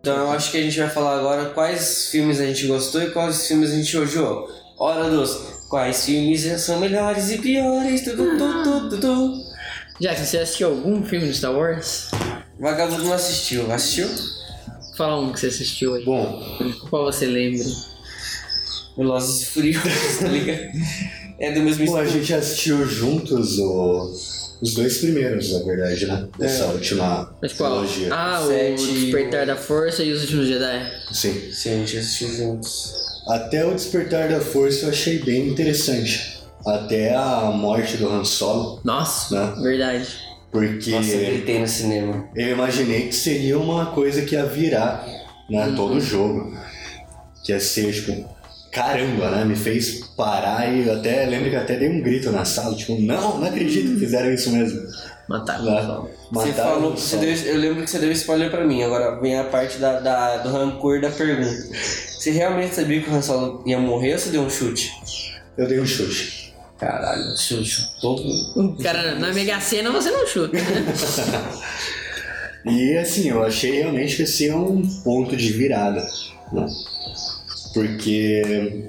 Então 0.00 0.16
eu 0.16 0.30
acho 0.30 0.50
que 0.50 0.56
a 0.56 0.62
gente 0.62 0.78
vai 0.78 0.88
falar 0.88 1.18
agora 1.18 1.50
quais 1.50 2.08
filmes 2.08 2.40
a 2.40 2.46
gente 2.46 2.66
gostou 2.66 3.02
e 3.02 3.10
quais 3.10 3.46
filmes 3.46 3.70
a 3.70 3.74
gente 3.74 3.96
odiou. 3.96 4.48
Hora 4.78 5.10
dos 5.10 5.66
quais 5.68 6.04
filmes 6.06 6.42
são 6.60 6.80
melhores 6.80 7.30
e 7.30 7.38
piores. 7.38 8.02
Tudo, 8.02 8.38
tudo, 8.38 8.62
tudo, 8.62 9.00
tudo. 9.00 9.44
Jackson, 10.00 10.24
você 10.24 10.38
assistiu 10.38 10.68
algum 10.68 11.04
filme 11.04 11.26
do 11.26 11.34
Star 11.34 11.52
Wars? 11.52 12.10
Vagabundo 12.58 13.04
não 13.04 13.12
assistiu. 13.12 13.70
Assistiu? 13.72 14.08
Fala 14.96 15.20
um 15.20 15.32
que 15.32 15.40
você 15.40 15.46
assistiu 15.46 15.94
aí. 15.94 16.04
Bom, 16.04 16.42
Qual 16.88 17.04
você 17.04 17.26
lembra? 17.26 17.64
Velozes 18.96 19.42
e 19.42 19.46
Furiosos, 19.46 20.18
tá 20.20 20.28
ligado? 20.28 20.60
É 21.38 21.52
do 21.52 21.60
mesmo 21.62 21.86
bom, 21.86 21.96
a 21.96 22.04
gente 22.06 22.32
assistiu 22.32 22.86
juntos 22.86 23.58
o- 23.58 24.12
os 24.62 24.72
dois 24.74 24.98
primeiros, 24.98 25.52
na 25.52 25.64
verdade, 25.64 26.06
né? 26.06 26.28
Dessa 26.38 26.66
última 26.66 27.34
Mas 27.42 27.52
qual? 27.54 27.80
trilogia. 27.80 28.08
Ah, 28.14 28.42
Sete 28.46 28.82
o 28.82 28.92
Despertar 28.94 29.46
da 29.46 29.56
Força 29.56 30.02
e 30.04 30.12
os 30.12 30.22
Últimos 30.22 30.46
Jedi. 30.46 30.92
Sim. 31.12 31.50
Sim, 31.52 31.70
a 31.70 31.76
gente 31.78 31.96
assistiu 31.98 32.28
juntos. 32.36 32.94
Até 33.28 33.64
o 33.66 33.74
Despertar 33.74 34.28
da 34.28 34.40
Força 34.40 34.86
eu 34.86 34.90
achei 34.90 35.18
bem 35.18 35.48
interessante. 35.48 36.34
Até 36.66 37.14
a 37.14 37.50
morte 37.50 37.96
do 37.98 38.08
Han 38.08 38.24
Solo, 38.24 38.80
Nossa, 38.84 39.34
né? 39.54 39.62
verdade. 39.62 40.06
Porque 40.50 40.92
Nossa, 40.92 41.10
eu 41.10 41.32
gritei 41.32 41.58
no 41.58 41.66
cinema. 41.68 42.28
eu 42.36 42.48
imaginei 42.52 43.08
que 43.08 43.14
seria 43.14 43.58
uma 43.58 43.86
coisa 43.86 44.22
que 44.22 44.34
ia 44.36 44.46
virar, 44.46 45.04
né? 45.50 45.66
Uhum. 45.66 45.74
Todo 45.74 45.94
o 45.96 46.00
jogo. 46.00 46.56
Que 47.44 47.52
ia 47.52 47.60
ser, 47.60 47.92
tipo, 47.92 48.26
caramba, 48.74 49.30
né? 49.30 49.44
Me 49.44 49.54
fez 49.56 50.00
parar 50.16 50.68
e 50.72 50.86
eu 50.86 50.94
até 50.96 51.24
lembro 51.26 51.48
que 51.50 51.56
eu 51.56 51.60
até 51.60 51.76
dei 51.76 51.88
um 51.88 52.00
grito 52.02 52.30
na 52.30 52.44
sala, 52.44 52.74
tipo, 52.74 53.00
não, 53.00 53.38
não 53.38 53.46
acredito 53.46 53.92
que 53.94 54.00
fizeram 54.00 54.32
isso 54.32 54.50
mesmo. 54.50 54.80
Mataram 55.28 55.64
Né? 55.64 56.10
Você 56.32 56.48
Mataram 56.48 56.70
falou 56.74 56.90
você 56.96 57.16
deu, 57.16 57.30
eu 57.30 57.56
lembro 57.58 57.82
que 57.84 57.90
você 57.90 57.98
deu 57.98 58.12
spoiler 58.12 58.50
pra 58.50 58.64
mim, 58.66 58.82
agora 58.82 59.18
vem 59.20 59.38
a 59.38 59.44
parte 59.44 59.78
da, 59.78 60.00
da- 60.00 60.36
do 60.38 60.50
rancor 60.50 61.00
da 61.00 61.10
pergunta. 61.10 61.48
Você 61.48 62.30
realmente 62.30 62.74
sabia 62.74 63.00
que 63.00 63.08
o 63.08 63.14
Han 63.14 63.22
Solo 63.22 63.62
ia 63.66 63.78
morrer 63.78 64.12
ou 64.14 64.18
você 64.18 64.30
deu 64.30 64.42
um 64.42 64.50
chute? 64.50 64.90
Eu 65.56 65.66
dei 65.68 65.80
um 65.80 65.86
chute. 65.86 66.52
Caralho, 66.78 67.22
chute, 67.38 67.64
chutou. 67.64 68.18
Cara, 68.82 69.14
na 69.14 69.32
Mega 69.32 69.60
Sena 69.60 69.90
você 69.90 70.10
não 70.10 70.26
chuta, 70.26 70.56
né? 70.58 70.62
E 72.66 72.96
assim, 72.96 73.28
eu 73.28 73.42
achei 73.42 73.72
realmente 73.72 74.16
que 74.16 74.22
esse 74.22 74.48
é 74.48 74.56
um 74.56 74.80
ponto 75.04 75.36
de 75.36 75.52
virada, 75.52 76.00
né? 76.50 76.66
Porque 77.74 78.84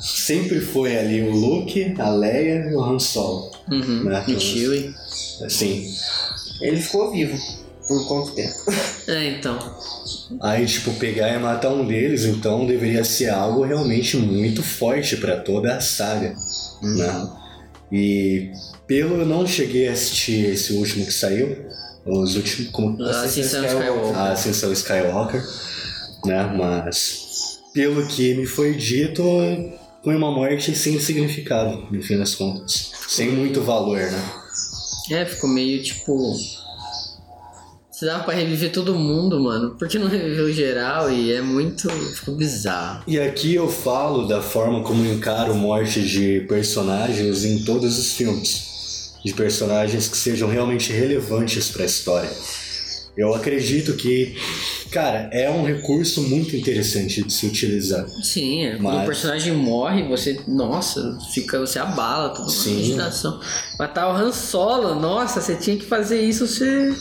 sempre 0.00 0.60
foi 0.60 0.96
ali 0.98 1.22
o 1.22 1.30
Luke, 1.30 1.94
a 1.98 2.10
Leia 2.10 2.66
e 2.70 2.74
o 2.74 2.82
Han 2.82 2.98
Solo, 2.98 3.50
Uhum. 3.70 4.04
né? 4.04 4.24
E 4.28 4.38
Chewie. 4.40 4.94
Assim, 5.44 5.86
Ele 6.60 6.76
ficou 6.80 7.10
vivo. 7.12 7.38
Por 7.88 8.06
quanto 8.06 8.32
tempo? 8.32 8.54
É, 9.08 9.30
então. 9.30 9.58
aí 10.40 10.64
tipo, 10.64 10.92
pegar 10.94 11.30
e 11.34 11.38
matar 11.40 11.70
um 11.70 11.84
deles, 11.84 12.24
então 12.24 12.64
deveria 12.64 13.02
ser 13.02 13.28
algo 13.30 13.64
realmente 13.64 14.16
muito 14.16 14.62
forte 14.62 15.16
pra 15.16 15.36
toda 15.38 15.74
a 15.74 15.80
saga, 15.80 16.32
né? 16.80 17.28
E 17.90 18.52
pelo 18.86 19.16
eu 19.16 19.26
não 19.26 19.44
cheguei 19.44 19.88
a 19.88 19.92
assistir 19.92 20.46
esse 20.50 20.74
último 20.74 21.04
que 21.06 21.12
saiu, 21.12 21.56
os 22.06 22.36
últimos, 22.36 22.70
como 22.70 23.02
A 23.02 23.22
Ascensão 23.22 23.64
Skywalker. 23.64 23.88
Skywalker. 23.90 24.16
a 24.20 24.32
Ascensão 24.32 24.72
Skywalker, 24.72 25.44
né? 26.24 26.54
Mas 26.56 27.29
pelo 27.72 28.06
que 28.06 28.34
me 28.34 28.46
foi 28.46 28.74
dito, 28.74 29.22
foi 30.02 30.16
uma 30.16 30.30
morte 30.30 30.74
sem 30.74 30.98
significado, 30.98 31.86
no 31.90 32.02
fim 32.02 32.18
das 32.18 32.34
contas. 32.34 32.92
Sem 33.08 33.30
muito 33.30 33.60
valor, 33.60 33.98
né? 33.98 34.32
É, 35.10 35.24
ficou 35.24 35.50
meio 35.50 35.82
tipo. 35.82 36.34
Você 37.90 38.06
dava 38.06 38.24
pra 38.24 38.34
reviver 38.34 38.72
todo 38.72 38.94
mundo, 38.94 39.38
mano. 39.40 39.76
Por 39.76 39.86
que 39.86 39.98
não 39.98 40.08
reviveu 40.08 40.50
geral? 40.52 41.10
E 41.12 41.32
é 41.32 41.42
muito. 41.42 41.90
Ficou 41.90 42.34
bizarro. 42.34 43.02
E 43.06 43.18
aqui 43.18 43.54
eu 43.54 43.68
falo 43.68 44.26
da 44.26 44.40
forma 44.40 44.82
como 44.82 45.04
encaro 45.04 45.54
morte 45.54 46.00
de 46.02 46.40
personagens 46.48 47.44
em 47.44 47.64
todos 47.64 47.98
os 47.98 48.12
filmes. 48.14 49.18
De 49.22 49.34
personagens 49.34 50.08
que 50.08 50.16
sejam 50.16 50.48
realmente 50.48 50.92
relevantes 50.92 51.68
para 51.68 51.82
a 51.82 51.86
história. 51.86 52.30
Eu 53.16 53.34
acredito 53.34 53.94
que, 53.94 54.36
cara, 54.90 55.28
é 55.32 55.50
um 55.50 55.64
recurso 55.64 56.22
muito 56.22 56.56
interessante 56.56 57.22
de 57.22 57.32
se 57.32 57.44
utilizar. 57.46 58.06
Sim, 58.22 58.64
é. 58.66 58.70
Quando 58.76 58.82
Mas- 58.94 59.02
o 59.02 59.06
personagem 59.06 59.52
morre, 59.52 60.04
você. 60.08 60.40
Nossa, 60.46 61.18
fica, 61.34 61.58
você 61.58 61.78
abala 61.78 62.30
toda 62.30 62.48
Sim. 62.48 62.76
imaginação. 62.76 63.40
Matar 63.78 64.08
o 64.08 64.16
Han 64.16 64.32
Solo, 64.32 64.94
nossa, 64.94 65.40
você 65.40 65.56
tinha 65.56 65.76
que 65.76 65.84
fazer 65.84 66.20
isso 66.22 66.46
ser. 66.46 66.94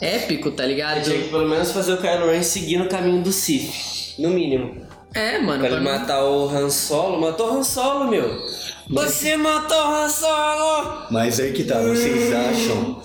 Épico, 0.00 0.50
tá 0.50 0.64
ligado? 0.64 1.02
Tinha 1.04 1.20
que 1.22 1.28
pelo 1.28 1.46
menos 1.48 1.72
fazer 1.72 1.92
o 1.92 1.98
Kylo 1.98 2.30
Ren 2.30 2.42
seguir 2.42 2.78
no 2.78 2.88
caminho 2.88 3.22
do 3.22 3.30
Sith. 3.32 3.70
No 4.18 4.30
mínimo. 4.30 4.76
É, 5.14 5.38
mano. 5.38 5.58
Pra 5.60 5.68
pra 5.68 5.76
ele 5.76 5.76
mim- 5.78 5.84
matar 5.84 6.24
o 6.24 6.48
Han 6.48 6.70
Solo. 6.70 7.20
Matou 7.20 7.52
o 7.52 7.58
Han 7.58 7.62
Solo, 7.62 8.08
meu. 8.10 8.40
Você 8.88 9.36
matou 9.36 9.76
o 9.76 9.94
Han 9.94 10.08
Solo! 10.08 11.06
Mas 11.10 11.38
aí 11.38 11.52
que 11.52 11.64
tá, 11.64 11.80
vocês 11.82 12.32
acham. 12.32 13.00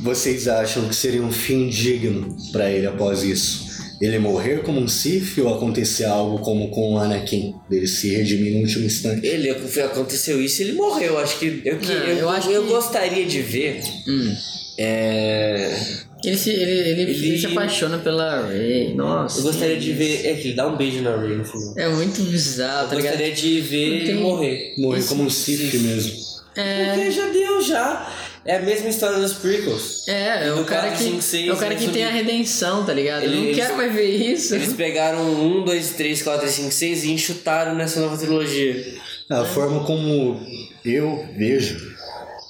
Vocês 0.00 0.48
acham 0.48 0.88
que 0.88 0.94
seria 0.96 1.22
um 1.22 1.30
fim 1.32 1.68
digno 1.68 2.36
pra 2.52 2.70
ele 2.70 2.86
após 2.86 3.22
isso? 3.22 3.66
Ele 4.00 4.18
morrer 4.18 4.62
como 4.62 4.78
um 4.80 4.86
Sith 4.88 5.38
ou 5.38 5.54
acontecer 5.54 6.04
algo 6.04 6.38
como 6.40 6.68
com 6.70 6.94
o 6.94 6.98
Anakin? 6.98 7.54
Dele 7.68 7.86
se 7.86 8.10
redimir 8.14 8.52
no 8.54 8.60
último 8.60 8.84
instante? 8.84 9.26
Ele 9.26 9.50
aconteceu 9.50 10.42
isso 10.42 10.60
e 10.60 10.64
ele 10.66 10.72
morreu. 10.74 11.18
Acho 11.18 11.38
que 11.38 11.62
eu, 11.64 11.78
que, 11.78 11.86
Não, 11.86 11.94
eu, 11.94 12.16
eu 12.18 12.28
acho 12.28 12.50
eu 12.50 12.62
que- 12.64 12.68
gostaria 12.72 13.24
de 13.24 13.40
ver. 13.40 13.80
Hum. 14.06 14.34
É. 14.78 15.74
Ele 16.24 16.36
se, 16.36 16.50
ele, 16.50 16.62
ele, 16.70 17.02
Ele- 17.02 17.26
ele 17.28 17.38
se 17.38 17.46
apaixona 17.46 17.98
pela 17.98 18.46
Rey. 18.48 18.94
Nossa. 18.94 19.38
Eu 19.40 19.44
gostaria 19.44 19.78
de 19.78 19.92
ver. 19.92 20.26
É 20.26 20.34
que 20.34 20.48
ele 20.48 20.54
dá 20.54 20.66
um 20.66 20.76
beijo 20.76 21.00
na 21.02 21.16
Rey 21.16 21.36
no 21.36 21.44
final. 21.44 21.74
É 21.78 21.88
muito 21.88 22.20
bizarro, 22.22 22.84
Eu 22.84 22.88
tá 22.88 22.94
ligado? 22.96 23.12
gostaria 23.12 23.34
de 23.34 23.60
ver 23.60 23.76
ele 23.86 24.06
tem- 24.06 24.14
morrer. 24.16 24.74
Morrer 24.76 24.98
Isso, 24.98 25.08
como 25.08 25.22
um 25.24 25.30
Sith 25.30 25.72
mesmo. 25.74 26.12
É. 26.56 26.94
Porque 26.94 27.10
já 27.10 27.28
deu, 27.28 27.62
já. 27.62 28.12
É 28.46 28.56
a 28.56 28.60
mesma 28.60 28.88
história 28.88 29.18
dos 29.18 29.34
prequels. 29.34 30.06
É, 30.08 30.46
é 30.46 30.52
o 30.52 30.56
Do 30.56 30.64
cara 30.64 30.88
quatro, 30.88 30.98
que, 30.98 31.04
cinco, 31.10 31.22
seis, 31.22 31.48
é 31.48 31.52
o 31.52 31.56
cara 31.56 31.74
que 31.74 31.82
eles- 31.84 31.94
tem 31.94 32.04
a 32.04 32.10
redenção, 32.10 32.84
tá 32.84 32.92
ligado? 32.92 33.24
Eu 33.24 33.30
não 33.30 33.44
Eles- 33.44 33.56
quero 33.56 33.76
mais 33.76 33.92
ver 33.94 34.08
isso. 34.08 34.54
Eles 34.54 34.72
pegaram 34.74 35.20
1, 35.20 35.64
2, 35.64 35.90
3, 35.90 36.22
4, 36.22 36.48
5, 36.48 36.70
6 36.72 37.04
e 37.04 37.10
enxutaram 37.10 37.74
nessa 37.74 38.00
nova 38.00 38.16
trilogia. 38.16 38.94
A 39.28 39.44
forma 39.44 39.84
como 39.84 40.40
eu 40.84 41.28
vejo, 41.36 41.76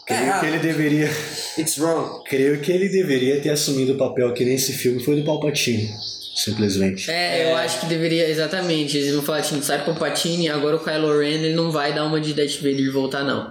creio 0.07 0.23
errado. 0.25 0.41
que 0.41 0.47
ele 0.47 0.59
deveria. 0.59 1.11
It's 1.59 1.79
wrong. 1.79 2.23
Creio 2.29 2.61
que 2.61 2.71
ele 2.71 2.89
deveria 2.91 3.41
ter 3.41 3.49
assumido 3.51 3.95
o 3.95 3.97
papel 3.97 4.33
que 4.35 4.45
nesse 4.45 4.73
filme 4.75 5.03
foi 5.03 5.17
do 5.17 5.25
Palpatine. 5.25 5.89
Simplesmente. 6.37 7.11
É, 7.11 7.51
eu 7.51 7.57
acho 7.57 7.81
que 7.81 7.87
deveria, 7.87 8.29
exatamente. 8.29 8.99
Eles 8.99 9.15
vão 9.15 9.23
falar 9.23 9.39
assim, 9.39 9.63
sai 9.63 9.83
Palpatine, 9.87 10.51
agora 10.51 10.77
o 10.77 10.81
Kylo 10.85 11.19
Ren 11.19 11.29
ele 11.31 11.55
não 11.55 11.71
vai 11.73 11.95
dar 11.95 12.05
uma 12.05 12.21
de 12.21 12.35
Darth 12.35 12.57
Vader 12.57 12.79
e 12.79 12.91
voltar, 12.91 13.25
não. 13.25 13.51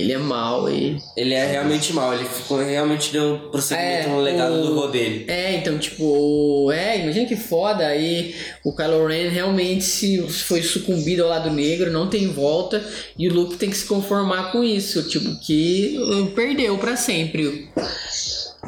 Ele 0.00 0.12
é 0.12 0.18
mau 0.18 0.70
e... 0.70 0.96
Ele 1.16 1.34
é 1.34 1.44
realmente 1.46 1.92
mal, 1.92 2.14
ele 2.14 2.24
ficou, 2.24 2.58
realmente 2.58 3.12
deu 3.12 3.38
prosseguimento 3.50 4.06
É, 4.08 4.08
no 4.08 4.20
legado 4.20 4.54
o- 4.54 4.66
do 4.66 4.74
vô 4.74 4.86
dele. 4.88 5.24
É, 5.28 5.54
então, 5.56 5.78
tipo, 5.78 6.70
é, 6.72 7.00
imagina 7.02 7.26
que 7.26 7.36
foda, 7.36 7.86
aí 7.86 8.34
o 8.64 8.72
Kylo 8.74 9.06
Ren 9.06 9.28
realmente 9.28 9.84
se 9.84 10.18
foi 10.28 10.62
sucumbido 10.62 11.22
ao 11.24 11.28
lado 11.28 11.50
negro, 11.50 11.90
não 11.90 12.08
tem 12.08 12.28
volta, 12.28 12.82
e 13.18 13.28
o 13.28 13.32
Luke 13.34 13.56
tem 13.56 13.68
que 13.70 13.76
se 13.76 13.86
conformar 13.86 14.52
com 14.52 14.64
isso, 14.64 15.02
tipo, 15.04 15.38
que 15.40 15.98
perdeu 16.34 16.78
pra 16.78 16.96
sempre. 16.96 17.68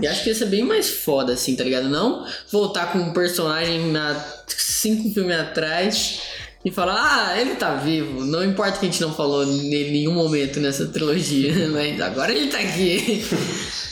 E 0.00 0.06
acho 0.06 0.22
que 0.22 0.30
ia 0.30 0.34
ser 0.34 0.46
bem 0.46 0.62
mais 0.64 0.88
foda, 0.88 1.34
assim, 1.34 1.54
tá 1.54 1.62
ligado? 1.64 1.88
Não 1.88 2.26
voltar 2.50 2.92
com 2.92 2.98
um 2.98 3.12
personagem 3.12 3.90
na 3.90 4.14
cinco 4.48 5.12
filmes 5.14 5.36
atrás 5.36 6.20
e 6.64 6.70
falar, 6.70 6.94
ah, 6.94 7.40
ele 7.40 7.56
tá 7.56 7.74
vivo. 7.74 8.24
Não 8.24 8.44
importa 8.44 8.78
que 8.78 8.86
a 8.86 8.88
gente 8.88 9.00
não 9.00 9.12
falou 9.12 9.44
nele 9.44 9.88
em 9.88 9.92
nenhum 9.92 10.14
momento 10.14 10.60
nessa 10.60 10.86
trilogia, 10.86 11.68
mas 11.70 12.00
agora 12.00 12.32
ele 12.32 12.48
tá 12.48 12.58
aqui. 12.58 13.24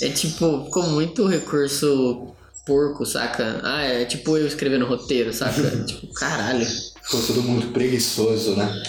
É 0.00 0.08
tipo, 0.10 0.64
ficou 0.66 0.84
muito 0.84 1.26
recurso 1.26 2.28
porco, 2.64 3.04
saca? 3.04 3.60
Ah, 3.64 3.82
é 3.82 4.04
tipo 4.04 4.36
eu 4.36 4.46
escrevendo 4.46 4.86
roteiro, 4.86 5.32
saca? 5.32 5.60
tipo, 5.84 6.06
caralho. 6.14 6.64
Ficou 7.02 7.20
tudo 7.22 7.42
muito 7.42 7.72
preguiçoso, 7.72 8.54
né? 8.54 8.82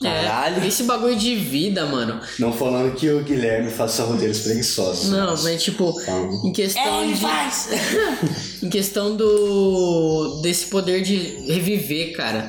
Caralho. 0.00 0.62
É, 0.62 0.66
esse 0.66 0.82
bagulho 0.82 1.16
de 1.16 1.34
vida, 1.36 1.86
mano. 1.86 2.20
Não 2.38 2.52
falando 2.52 2.94
que 2.94 3.08
o 3.08 3.22
Guilherme 3.24 3.70
faça 3.70 4.04
roteiros 4.04 4.40
preguiçosos. 4.40 5.08
Não, 5.08 5.34
mas 5.42 5.62
tipo, 5.62 5.94
Então, 6.02 6.30
em 6.44 6.52
questão 6.52 7.02
Ele 7.02 7.14
de. 7.14 7.20
faz! 7.20 7.68
em 8.62 8.68
questão 8.68 9.16
do. 9.16 10.40
desse 10.42 10.66
poder 10.66 11.02
de 11.02 11.16
reviver, 11.50 12.12
cara. 12.14 12.48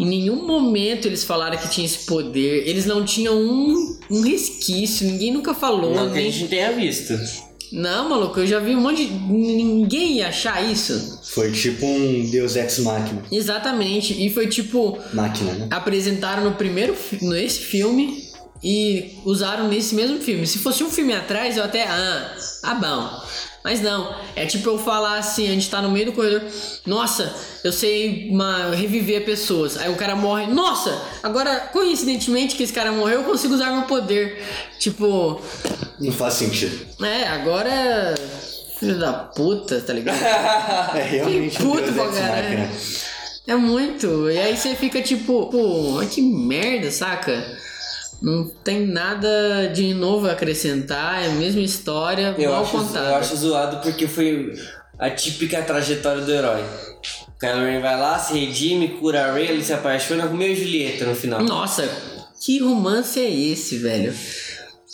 Em 0.00 0.06
nenhum 0.06 0.46
momento 0.46 1.06
eles 1.06 1.22
falaram 1.22 1.58
que 1.58 1.68
tinha 1.68 1.84
esse 1.84 2.06
poder. 2.06 2.66
Eles 2.66 2.86
não 2.86 3.04
tinham 3.04 3.36
um, 3.36 3.98
um 4.10 4.22
resquício. 4.22 5.06
Ninguém 5.06 5.30
nunca 5.32 5.52
falou. 5.52 5.94
Não 5.94 6.10
que 6.10 6.18
a 6.18 6.22
gente 6.22 6.48
tenha 6.48 6.72
visto. 6.72 7.12
Não, 7.72 8.08
maluco, 8.08 8.38
eu 8.40 8.46
já 8.46 8.58
vi 8.58 8.76
um 8.76 8.80
monte 8.80 9.06
de. 9.06 9.12
Ninguém 9.14 10.18
ia 10.18 10.28
achar 10.28 10.62
isso. 10.62 11.20
foi 11.22 11.50
tipo 11.50 11.86
um 11.86 12.28
Deus 12.30 12.54
Ex 12.54 12.78
Machina. 12.80 13.22
Exatamente. 13.32 14.12
E 14.24 14.32
foi 14.32 14.46
tipo. 14.46 14.98
Máquina, 15.14 15.52
né? 15.54 15.68
apresentaram 15.70 16.44
no 16.44 16.54
primeiro 16.54 16.94
nesse 17.22 17.60
filme 17.60 18.30
e 18.62 19.18
usaram 19.24 19.68
nesse 19.68 19.94
mesmo 19.94 20.20
filme. 20.20 20.46
Se 20.46 20.58
fosse 20.58 20.84
um 20.84 20.90
filme 20.90 21.14
atrás, 21.14 21.56
eu 21.56 21.64
até. 21.64 21.84
Ah, 21.84 22.36
ah 22.62 22.74
bom. 22.74 23.22
Mas 23.64 23.80
não, 23.80 24.12
é 24.34 24.44
tipo 24.44 24.68
eu 24.68 24.78
falar 24.78 25.18
assim, 25.18 25.46
a 25.46 25.52
gente 25.52 25.70
tá 25.70 25.80
no 25.80 25.88
meio 25.90 26.06
do 26.06 26.12
corredor, 26.12 26.42
nossa, 26.84 27.32
eu 27.62 27.70
sei 27.72 28.28
uma, 28.28 28.74
reviver 28.74 29.24
pessoas. 29.24 29.76
Aí 29.76 29.88
o 29.90 29.94
cara 29.96 30.16
morre, 30.16 30.46
nossa, 30.46 31.00
agora 31.22 31.60
coincidentemente 31.72 32.56
que 32.56 32.64
esse 32.64 32.72
cara 32.72 32.90
morreu, 32.90 33.20
eu 33.20 33.24
consigo 33.24 33.54
usar 33.54 33.70
meu 33.70 33.82
poder. 33.82 34.42
Tipo. 34.78 35.40
Não 36.00 36.10
faz 36.12 36.34
sentido. 36.34 36.86
É, 37.04 37.28
agora. 37.28 38.14
Filho 38.80 38.98
da 38.98 39.12
puta, 39.12 39.80
tá 39.80 39.92
ligado? 39.92 40.18
É 40.96 41.02
realmente 41.02 41.56
Que 41.56 41.62
um 41.62 41.70
puto 41.70 41.92
caralho. 41.92 42.58
machina. 42.58 42.70
É 43.46 43.54
muito. 43.54 44.28
E 44.28 44.38
aí 44.38 44.56
você 44.56 44.74
fica 44.74 45.00
tipo, 45.00 45.46
pô, 45.46 46.00
que 46.10 46.20
merda, 46.20 46.90
saca? 46.90 47.44
Não 48.22 48.48
tem 48.62 48.86
nada 48.86 49.66
de 49.74 49.92
novo 49.94 50.28
a 50.28 50.32
acrescentar, 50.32 51.22
é 51.24 51.26
a 51.26 51.30
mesma 51.30 51.60
história, 51.60 52.34
Eu 52.38 52.52
mal 52.52 52.62
acho, 52.62 52.70
contada. 52.70 53.08
eu 53.08 53.14
acho 53.16 53.36
zoado 53.36 53.78
porque 53.78 54.06
foi 54.06 54.54
a 54.98 55.10
típica 55.10 55.60
trajetória 55.62 56.22
do 56.22 56.32
herói. 56.32 56.62
Kylo 57.40 57.64
Ren 57.64 57.80
vai 57.80 57.98
lá, 57.98 58.16
se 58.20 58.34
redime, 58.38 58.88
cura 59.00 59.24
a 59.26 59.32
Rey, 59.32 59.48
ele 59.48 59.64
se 59.64 59.72
apaixona 59.72 60.28
com 60.28 60.40
e 60.40 60.54
Julieta 60.54 61.04
no 61.04 61.14
final. 61.16 61.42
Nossa, 61.42 61.88
que 62.40 62.60
romance 62.60 63.18
é 63.18 63.28
esse, 63.28 63.78
velho? 63.78 64.14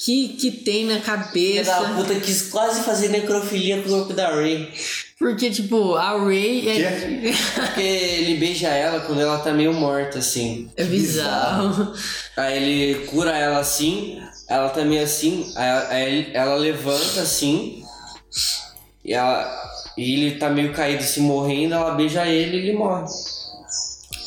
Que, 0.03 0.29
que 0.29 0.51
tem 0.51 0.87
na 0.87 0.95
Filha 0.95 1.05
cabeça. 1.05 1.71
da 1.73 1.89
puta 1.95 2.15
quis 2.15 2.43
quase 2.49 2.81
fazer 2.83 3.09
necrofilia 3.09 3.83
com 3.83 3.89
o 3.91 3.93
corpo 3.99 4.15
da 4.15 4.35
Rey. 4.35 4.73
Porque, 5.19 5.51
tipo, 5.51 5.97
a 5.97 6.17
Ray 6.17 6.69
é, 6.69 7.33
Porque 7.57 7.81
ele 7.83 8.37
beija 8.37 8.69
ela 8.69 9.01
quando 9.01 9.21
ela 9.21 9.39
tá 9.39 9.53
meio 9.53 9.73
morta, 9.73 10.21
assim. 10.21 10.71
é 10.77 10.85
bizarro. 10.85 11.93
Aí 12.37 12.57
ele 12.57 13.07
cura 13.07 13.37
ela 13.37 13.59
assim, 13.59 14.23
ela 14.49 14.69
tá 14.69 14.85
meio 14.85 15.03
assim, 15.03 15.53
aí, 15.57 16.31
ela 16.33 16.55
levanta 16.55 17.21
assim, 17.21 17.83
e, 19.05 19.13
ela, 19.13 19.45
e 19.97 20.13
ele 20.15 20.37
tá 20.39 20.51
meio 20.51 20.73
caído 20.73 21.03
assim, 21.03 21.23
morrendo, 21.23 21.75
ela 21.75 21.97
beija 21.97 22.25
ele 22.29 22.57
e 22.57 22.61
ele 22.69 22.79
morre. 22.79 23.07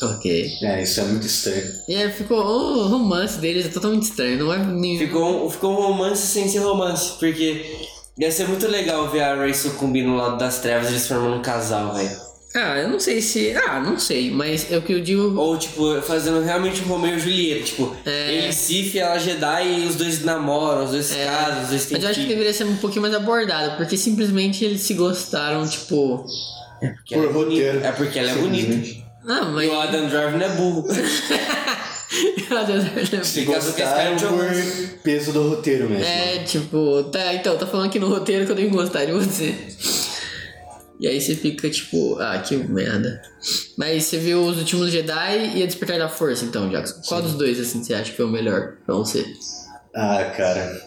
ok. 0.02 0.46
É, 0.62 0.82
isso 0.82 1.00
é 1.00 1.04
muito 1.04 1.26
estranho. 1.26 1.72
E 1.88 1.96
aí 1.96 2.12
ficou. 2.12 2.38
O 2.38 2.88
romance 2.88 3.38
deles 3.38 3.64
é 3.64 3.68
totalmente 3.70 4.02
estranho, 4.02 4.44
não 4.44 4.52
é 4.52 4.58
nenhum. 4.58 4.98
Ficou 4.98 5.50
ficou 5.50 5.72
um 5.72 5.86
romance 5.88 6.26
sem 6.26 6.46
ser 6.48 6.58
romance, 6.58 7.12
porque 7.18 7.81
ia 8.18 8.30
ser 8.30 8.46
muito 8.48 8.66
legal 8.68 9.08
ver 9.08 9.22
a 9.22 9.34
Ray 9.34 9.54
sucumbir 9.54 10.04
no 10.04 10.16
lado 10.16 10.38
das 10.38 10.58
trevas 10.60 10.88
e 10.88 10.92
eles 10.92 11.06
formando 11.06 11.36
um 11.36 11.42
casal, 11.42 11.94
velho. 11.94 12.32
Ah, 12.54 12.76
eu 12.78 12.88
não 12.90 13.00
sei 13.00 13.22
se. 13.22 13.54
Ah, 13.66 13.80
não 13.80 13.98
sei, 13.98 14.30
mas 14.30 14.70
é 14.70 14.76
o 14.76 14.82
que 14.82 14.92
eu 14.92 15.00
digo. 15.00 15.34
Ou, 15.40 15.56
tipo, 15.56 16.02
fazendo 16.02 16.42
realmente 16.42 16.82
um 16.82 16.86
Romeu 16.88 17.16
e 17.16 17.18
Julieta. 17.18 17.64
Tipo, 17.64 17.96
É. 18.04 18.30
ele 18.30 18.52
Sif, 18.52 18.98
ela 18.98 19.18
Jedi 19.18 19.80
e 19.80 19.86
os 19.86 19.94
dois 19.96 20.22
namoram, 20.22 20.84
os 20.84 20.90
dois 20.90 21.16
É. 21.16 21.24
casam, 21.24 21.62
os 21.62 21.68
dois 21.70 21.86
têm 21.86 21.96
Mas 21.96 22.04
eu 22.04 22.10
acho 22.10 22.20
que 22.20 22.26
deveria 22.26 22.52
ser 22.52 22.64
um 22.64 22.76
pouquinho 22.76 23.00
mais 23.02 23.14
abordado, 23.14 23.78
porque 23.78 23.96
simplesmente 23.96 24.62
eles 24.66 24.82
se 24.82 24.92
gostaram, 24.92 25.66
tipo. 25.66 26.26
Porque 26.78 27.14
ela 27.14 27.22
Por 27.24 27.30
é 27.30 27.32
bonita. 27.32 27.64
roteiro. 27.72 27.86
É 27.86 27.92
porque 27.92 28.18
ela 28.18 28.30
é 28.30 28.34
bonita. 28.34 29.00
Ah, 29.26 29.40
E 29.44 29.52
mas. 29.52 29.70
o 29.70 29.80
Adam 29.80 30.06
Driver 30.08 30.32
não 30.32 30.44
é 30.44 30.48
burro. 30.50 30.88
Meu 32.50 32.64
Deus, 32.66 33.26
Se 33.26 33.44
Gostaram 33.44 34.16
de 34.16 34.26
por 34.26 34.98
peso 35.02 35.32
do 35.32 35.48
roteiro 35.48 35.88
mesmo. 35.88 36.04
É, 36.04 36.38
tipo, 36.40 37.04
tá, 37.04 37.34
então, 37.34 37.56
tá 37.56 37.66
falando 37.66 37.86
aqui 37.86 37.98
no 37.98 38.08
roteiro 38.08 38.44
que 38.44 38.52
eu 38.52 38.56
tenho 38.56 38.70
que 38.70 38.76
gostar 38.76 39.04
de 39.04 39.12
você. 39.12 39.54
E 41.00 41.08
aí 41.08 41.20
você 41.20 41.34
fica 41.34 41.68
tipo, 41.68 42.16
ah, 42.20 42.38
que 42.38 42.56
merda. 42.56 43.20
Mas 43.76 44.04
você 44.04 44.18
viu 44.18 44.44
Os 44.44 44.58
Últimos 44.58 44.92
Jedi 44.92 45.56
e 45.56 45.62
A 45.62 45.66
Despertar 45.66 45.98
da 45.98 46.08
Força, 46.08 46.44
então, 46.44 46.70
Jackson. 46.70 47.00
Qual 47.08 47.22
dos 47.22 47.34
dois, 47.34 47.58
assim, 47.58 47.82
você 47.82 47.94
acha 47.94 48.12
que 48.12 48.22
é 48.22 48.24
o 48.24 48.28
melhor 48.28 48.76
pra 48.86 48.94
você? 48.94 49.26
Ah, 49.94 50.32
cara. 50.36 50.80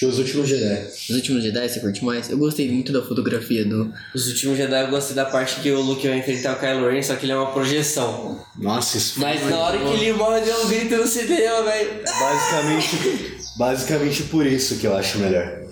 Que 0.00 0.06
os 0.06 0.18
últimos 0.18 0.48
Jedi. 0.48 0.86
Os 1.10 1.10
Últimos 1.10 1.42
Jedi, 1.42 1.68
você 1.68 1.78
curte 1.78 2.02
mais? 2.02 2.30
Eu 2.30 2.38
gostei 2.38 2.72
muito 2.72 2.90
da 2.90 3.02
fotografia 3.02 3.66
do... 3.66 3.92
Os 4.14 4.28
últimos 4.28 4.56
Jedi 4.56 4.82
eu 4.82 4.88
gostei 4.88 5.14
da 5.14 5.26
parte 5.26 5.60
que 5.60 5.70
o 5.70 5.82
Luke 5.82 6.08
vai 6.08 6.16
enfrentar 6.16 6.56
o 6.56 6.58
Kylo 6.58 6.88
Ren, 6.88 7.02
só 7.02 7.16
que 7.16 7.26
ele 7.26 7.32
é 7.32 7.36
uma 7.36 7.52
projeção. 7.52 8.42
Nossa, 8.56 8.96
isso 8.96 9.16
foi 9.16 9.24
Mas 9.24 9.50
na 9.50 9.58
hora 9.58 9.78
bom. 9.78 9.92
que 9.92 10.02
ele 10.02 10.14
morre, 10.14 10.40
deu 10.40 10.58
um 10.58 10.68
grito 10.68 10.96
no 10.96 11.06
cinema, 11.06 11.64
velho. 11.64 12.00
Basicamente, 12.18 13.36
basicamente 13.58 14.22
por 14.22 14.46
isso 14.46 14.76
que 14.76 14.86
eu 14.86 14.96
acho 14.96 15.18
melhor. 15.18 15.64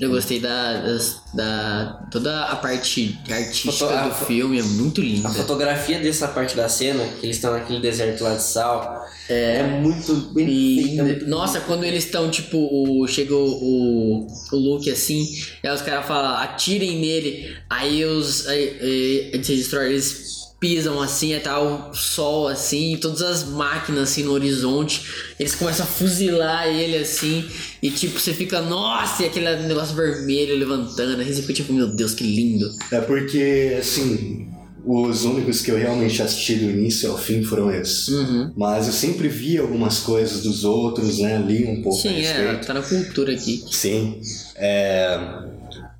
Eu 0.00 0.10
gostei 0.10 0.40
da, 0.40 0.80
das- 0.80 1.20
da... 1.34 2.06
Toda 2.10 2.44
a 2.44 2.56
parte 2.56 3.18
artística 3.30 3.72
Foto- 3.72 3.92
a 3.94 4.08
do 4.08 4.14
filme 4.26 4.58
é 4.58 4.62
muito 4.62 5.00
linda. 5.00 5.28
A 5.28 5.32
fotografia 5.32 5.98
dessa 6.00 6.28
parte 6.28 6.56
da 6.56 6.68
cena, 6.68 7.04
que 7.20 7.26
eles 7.26 7.36
estão 7.36 7.52
naquele 7.52 7.80
deserto 7.80 8.22
lá 8.24 8.34
de 8.34 8.42
sal, 8.42 9.04
é, 9.28 9.62
muito. 9.62 10.32
E, 10.38 11.00
muito 11.00 11.26
nossa, 11.28 11.60
quando 11.60 11.84
eles 11.84 12.04
estão, 12.04 12.30
tipo, 12.30 12.58
o, 12.58 13.06
chega 13.06 13.34
o, 13.34 14.26
o, 14.52 14.56
Luke 14.56 14.90
assim, 14.90 15.26
aí 15.62 15.70
os 15.70 15.80
caras 15.82 16.06
falam, 16.06 16.36
atirem 16.38 16.98
nele, 17.00 17.56
aí 17.70 18.04
os 18.04 18.46
aí, 18.48 18.76
aí, 18.80 19.30
eles 19.32 20.41
pisam 20.62 21.02
assim, 21.02 21.36
tá 21.40 21.60
o 21.60 21.92
sol 21.92 22.46
assim, 22.46 22.96
todas 23.00 23.20
as 23.20 23.42
máquinas 23.42 24.10
assim 24.10 24.22
no 24.22 24.30
horizonte, 24.30 25.02
eles 25.36 25.56
começam 25.56 25.84
a 25.84 25.88
fuzilar 25.88 26.68
ele 26.68 26.98
assim, 26.98 27.44
e 27.82 27.90
tipo, 27.90 28.20
você 28.20 28.32
fica, 28.32 28.62
nossa, 28.62 29.24
e 29.24 29.26
aquele 29.26 29.56
negócio 29.66 29.96
vermelho 29.96 30.56
levantando, 30.56 31.20
aí 31.20 31.34
você 31.34 31.42
fica 31.42 31.54
tipo, 31.54 31.72
meu 31.72 31.88
Deus, 31.88 32.14
que 32.14 32.22
lindo. 32.22 32.70
É 32.92 33.00
porque, 33.00 33.76
assim, 33.76 34.48
os 34.86 35.24
únicos 35.24 35.62
que 35.62 35.72
eu 35.72 35.76
realmente 35.76 36.22
assisti 36.22 36.54
do 36.54 36.70
início 36.70 37.10
ao 37.10 37.18
fim 37.18 37.42
foram 37.42 37.74
esses. 37.74 38.06
Uhum. 38.06 38.52
Mas 38.56 38.86
eu 38.86 38.92
sempre 38.92 39.26
vi 39.26 39.58
algumas 39.58 39.98
coisas 39.98 40.44
dos 40.44 40.62
outros, 40.62 41.18
né? 41.18 41.42
Li 41.44 41.66
um 41.66 41.82
pouco 41.82 42.00
Sim, 42.00 42.20
é, 42.24 42.54
tá 42.54 42.72
na 42.72 42.82
cultura 42.82 43.32
aqui. 43.32 43.64
Sim. 43.68 44.20
É... 44.54 45.18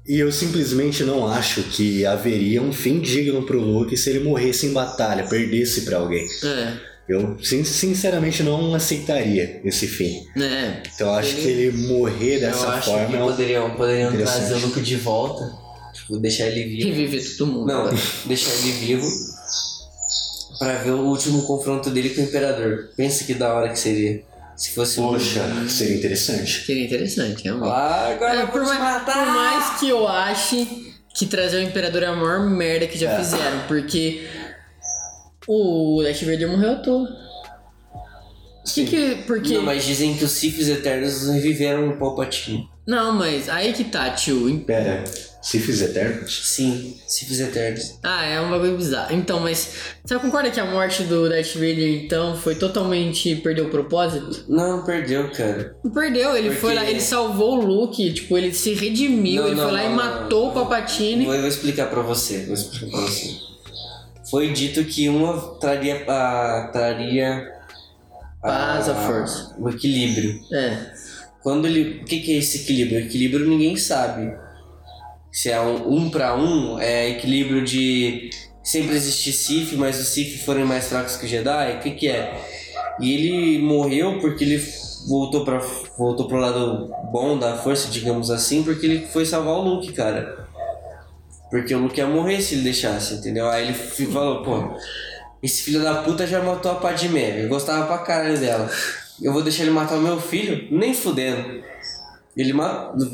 E 0.09 0.19
eu 0.19 0.33
simplesmente 0.33 1.05
não 1.05 1.27
acho 1.29 1.63
que 1.63 2.05
haveria 2.05 2.61
um 2.61 2.73
fim 2.73 2.99
digno 3.01 3.43
pro 3.45 3.61
Luke 3.61 3.97
se 3.97 4.11
ele 4.11 4.21
morresse 4.21 4.67
em 4.67 4.73
batalha, 4.73 5.27
perdesse 5.29 5.83
pra 5.83 5.99
alguém. 5.99 6.27
É, 6.45 6.73
Eu 7.09 7.37
sin- 7.43 7.65
sinceramente 7.65 8.43
não 8.43 8.75
aceitaria 8.75 9.61
esse 9.65 9.87
fim. 9.87 10.25
né, 10.37 10.83
Então 10.95 11.09
eu 11.09 11.15
acho 11.15 11.33
Ele- 11.37 11.43
que 11.43 11.49
ele 11.49 11.77
morrer 11.89 12.37
Eu 12.37 12.41
dessa 12.41 12.69
acho 12.69 12.91
forma 12.91 13.07
que 13.09 13.17
é 13.17 13.23
um- 13.23 13.27
poderiam, 13.27 13.71
poderiam 13.77 14.13
trazer 14.17 14.55
o 14.55 14.59
Luke 14.61 14.81
de 14.81 14.97
volta. 14.97 15.53
Tipo, 15.93 16.19
deixar 16.19 16.47
ele 16.47 16.65
vivo. 16.65 16.89
reviver 16.89 17.37
todo 17.37 17.53
mundo. 17.53 17.67
Não, 17.67 17.91
deixar 18.27 18.51
ele 18.55 18.73
vivo 18.73 19.07
pra 20.59 20.79
ver 20.79 20.93
o 20.93 21.01
último 21.07 21.43
confronto 21.43 21.91
dele 21.91 22.11
com 22.11 22.23
o 22.23 22.25
Imperador. 22.25 22.89
Pensa 22.97 23.25
que 23.25 23.35
da 23.35 23.53
hora 23.55 23.69
que 23.69 23.79
seria. 23.79 24.23
Se 24.57 24.71
fosse 24.75 25.01
um. 25.01 25.09
Poxa, 25.09 25.41
seria 25.69 25.97
interessante. 25.97 26.65
Seria 26.67 26.85
interessante, 26.87 27.45
realmente. 27.45 27.71
Ah, 27.73 28.09
agora 28.15 28.41
É, 28.43 28.47
por, 28.47 28.63
mais, 28.65 28.79
matar. 28.79 29.15
por 29.27 29.35
mais 29.35 29.81
que 29.81 29.89
eu 29.89 30.07
ache 30.07 30.93
que 31.15 31.27
trazer 31.27 31.59
o 31.59 31.63
Imperador 31.63 32.03
é 32.03 32.07
a 32.07 32.13
maior 32.17 32.41
merda 32.49 32.87
que 32.87 32.99
já 32.99 33.11
É. 33.11 33.19
fizeram, 33.19 33.67
porque 33.67 34.27
o 35.49 36.01
Darth 36.03 36.21
Vader 36.23 36.49
morreu 36.49 36.73
à 36.73 36.77
toa. 36.77 37.09
Que 38.73 38.87
que, 38.87 39.15
porque... 39.27 39.55
Não, 39.55 39.63
mas 39.63 39.85
dizem 39.85 40.17
que 40.17 40.25
os 40.25 40.31
Siths 40.33 40.69
Eternos 40.69 41.27
reviveram 41.29 41.89
o 41.91 41.97
Palpatine. 41.99 42.69
Não, 42.87 43.13
mas 43.13 43.49
aí 43.49 43.73
que 43.73 43.85
tá, 43.85 44.11
tio. 44.11 44.61
Pera, 44.61 45.03
Siths 45.43 45.83
Eternos? 45.83 46.41
Sim, 46.55 46.97
Siths 47.07 47.41
Eternos. 47.41 47.99
Ah, 48.03 48.25
é 48.25 48.41
um 48.41 48.49
bagulho 48.49 48.77
bizarro. 48.77 49.13
Então, 49.15 49.41
mas 49.41 49.73
você 50.05 50.17
concorda 50.19 50.51
que 50.51 50.61
a 50.61 50.65
morte 50.65 51.03
do 51.03 51.29
Darth 51.29 51.55
Vader, 51.55 52.05
então, 52.05 52.37
foi 52.37 52.55
totalmente... 52.55 53.35
Perdeu 53.37 53.67
o 53.67 53.69
propósito? 53.69 54.45
Não, 54.49 54.85
perdeu, 54.85 55.29
cara. 55.33 55.75
Não 55.85 55.91
perdeu, 55.91 56.37
ele 56.37 56.49
Porque- 56.51 56.61
foi 56.61 56.75
lá, 56.75 56.89
ele 56.89 57.01
salvou 57.01 57.59
o 57.59 57.65
Luke, 57.67 58.13
tipo, 58.13 58.39
ele 58.39 58.55
se 58.55 58.73
redimiu, 58.75 59.43
Não, 59.43 59.49
ele 59.49 59.57
não, 59.57 59.65
foi 59.65 59.73
lá 59.73 59.79
não, 59.83 59.87
e 59.87 59.89
não, 59.89 59.97
matou 59.97 60.43
não. 60.45 60.51
o 60.51 60.55
Palpatine. 60.55 61.25
Vou, 61.25 61.35
eu 61.35 61.41
vou 61.41 61.49
explicar 61.49 61.87
pra 61.91 62.03
você. 62.03 62.45
Vou 62.47 62.55
explicar 62.55 62.87
pra 62.91 63.01
você. 63.01 63.37
Foi 64.31 64.53
dito 64.53 64.85
que 64.85 65.09
uma 65.09 65.37
traria 65.59 66.05
a. 66.09 66.71
traria. 66.73 67.51
Paz 68.41 68.89
à 68.89 68.95
força. 68.95 69.55
O 69.59 69.69
equilíbrio. 69.69 70.41
É, 70.53 70.79
Quando 71.43 71.67
ele. 71.67 72.01
O 72.03 72.05
que, 72.05 72.21
que 72.21 72.33
é 72.33 72.39
esse 72.39 72.63
equilíbrio? 72.63 73.01
Equilíbrio 73.01 73.47
ninguém 73.49 73.77
sabe. 73.77 74.33
Se 75.33 75.51
é 75.51 75.61
um, 75.61 75.95
um 75.95 76.11
para 76.11 76.37
um, 76.37 76.79
é 76.79 77.09
equilíbrio 77.09 77.65
de 77.65 78.29
sempre 78.63 78.95
existir 78.95 79.33
Sith, 79.33 79.73
mas 79.73 79.99
os 79.99 80.09
Sith 80.09 80.45
forem 80.45 80.65
mais 80.65 80.89
fracos 80.89 81.17
que 81.17 81.25
o 81.25 81.29
Jedi. 81.29 81.77
O 81.77 81.81
que, 81.81 81.91
que 81.93 82.09
é? 82.09 82.39
E 83.01 83.15
ele 83.15 83.59
morreu 83.59 84.19
porque 84.21 84.45
ele 84.45 84.63
voltou 85.09 85.45
para 85.45 85.59
voltou 85.97 86.29
pro 86.29 86.39
lado 86.39 86.91
bom 87.11 87.39
da 87.39 87.57
força, 87.57 87.89
digamos 87.89 88.31
assim, 88.31 88.63
porque 88.63 88.87
ele 88.87 89.07
foi 89.07 89.25
salvar 89.25 89.55
o 89.55 89.63
Luke, 89.63 89.93
cara. 89.93 90.47
Porque 91.51 91.75
o 91.75 91.79
Luke 91.79 91.99
ia 91.99 92.07
morrer 92.07 92.41
se 92.41 92.55
ele 92.55 92.65
deixasse, 92.65 93.15
entendeu? 93.15 93.49
Aí 93.49 93.65
ele 93.65 93.75
falou, 93.75 94.43
pô, 94.43 94.77
esse 95.43 95.63
filho 95.63 95.83
da 95.83 96.03
puta 96.03 96.27
já 96.27 96.43
matou 96.43 96.73
a 96.73 96.77
Padmé, 96.77 97.45
eu 97.45 97.49
gostava 97.49 97.87
pra 97.87 97.99
caralho 97.99 98.39
dela. 98.39 98.71
Eu 99.21 99.33
vou 99.33 99.43
deixar 99.43 99.65
ele 99.65 99.73
matar 99.73 99.97
o 99.97 100.01
meu 100.03 100.21
filho? 100.21 100.69
Nem 100.71 100.95
fudendo. 100.95 101.63
Ele 102.37 102.55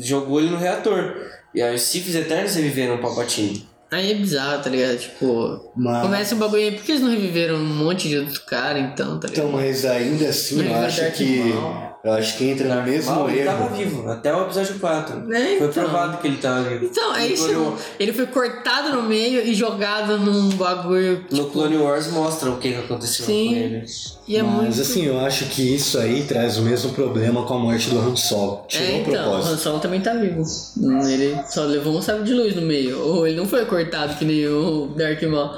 jogou 0.01 0.39
ele 0.39 0.49
no 0.49 0.57
reator. 0.57 1.15
E 1.53 1.61
aí 1.61 1.75
os 1.75 1.81
Siths 1.81 2.15
Eternos 2.15 2.55
reviveram 2.55 2.95
o 2.95 2.99
Palpatine. 2.99 3.67
Aí 3.91 4.11
é 4.11 4.15
bizarro, 4.15 4.61
tá 4.61 4.69
ligado? 4.69 4.97
Tipo, 4.99 5.71
Mas- 5.75 6.03
começa 6.03 6.35
um 6.35 6.37
bagulho 6.37 6.61
aí, 6.61 6.71
por 6.73 6.83
que 6.83 6.91
eles 6.91 7.01
não 7.01 7.09
reviveram 7.09 7.55
um 7.55 7.65
monte 7.65 8.07
de 8.07 8.19
outro 8.19 8.41
cara 8.45 8.77
então, 8.77 9.19
tá 9.19 9.27
ligado? 9.27 9.47
Então, 9.47 9.51
mas 9.59 9.83
ainda 9.83 10.29
assim, 10.29 10.63
eu 10.63 10.75
acho 10.75 11.11
que. 11.13 11.37
Maul. 11.39 11.88
Eu 12.01 12.13
acho 12.13 12.37
que 12.37 12.49
entra 12.49 12.73
no 12.75 12.83
mesmo 12.83 13.13
Mal, 13.13 13.29
ele 13.29 13.43
tava 13.43 13.65
erro. 13.65 13.75
vivo, 13.75 14.09
até 14.09 14.33
o 14.33 14.43
episódio 14.43 14.79
4. 14.79 15.33
É, 15.33 15.57
Foi 15.57 15.67
então. 15.67 15.83
provado 15.83 16.17
que 16.19 16.27
ele 16.27 16.37
tava 16.37 16.61
vivo. 16.63 16.85
Então, 16.85 17.13
é 17.13 17.27
isso. 17.27 17.47
Clone 17.49 17.75
Ele 17.99 18.13
foi 18.13 18.25
cortado 18.27 18.95
no 18.95 19.03
meio 19.03 19.41
e 19.41 19.53
jogado 19.53 20.17
num 20.17 20.47
bagulho. 20.51 21.25
No 21.29 21.49
Clone 21.49 21.75
Wars 21.77 22.07
mostra 22.07 22.49
o 22.51 22.57
que, 22.57 22.71
que 22.71 22.77
aconteceu 22.79 23.25
Sim. 23.25 23.47
com 23.49 23.55
ele. 23.55 23.85
E 24.25 24.37
é 24.37 24.43
Mas 24.43 24.53
muito. 24.53 24.81
assim, 24.81 25.05
eu 25.07 25.19
acho 25.19 25.45
que 25.47 25.75
isso 25.75 25.97
aí 25.97 26.23
traz 26.23 26.57
o 26.57 26.61
mesmo 26.61 26.93
problema 26.93 27.43
com 27.45 27.55
a 27.55 27.59
morte 27.59 27.89
do 27.89 27.99
Han 27.99 28.15
Solo. 28.15 28.63
Tirou 28.67 28.87
É, 28.87 28.91
o 28.91 28.95
então, 29.01 29.13
o 29.13 29.17
Han 29.17 29.23
propósito. 29.39 29.57
Solo 29.57 29.79
também 29.79 29.99
tá 30.01 30.13
vivo. 30.13 30.43
Ele 31.05 31.35
só 31.49 31.63
levou 31.63 31.97
um 31.97 32.01
sábio 32.01 32.23
de 32.23 32.33
luz 32.33 32.55
no 32.55 32.61
meio. 32.61 32.97
Ou 33.01 33.27
ele 33.27 33.35
não 33.35 33.45
foi 33.47 33.65
cortado 33.65 34.15
que 34.15 34.23
nem 34.23 34.47
o 34.47 34.93
Dark 34.95 35.21
Maul. 35.23 35.51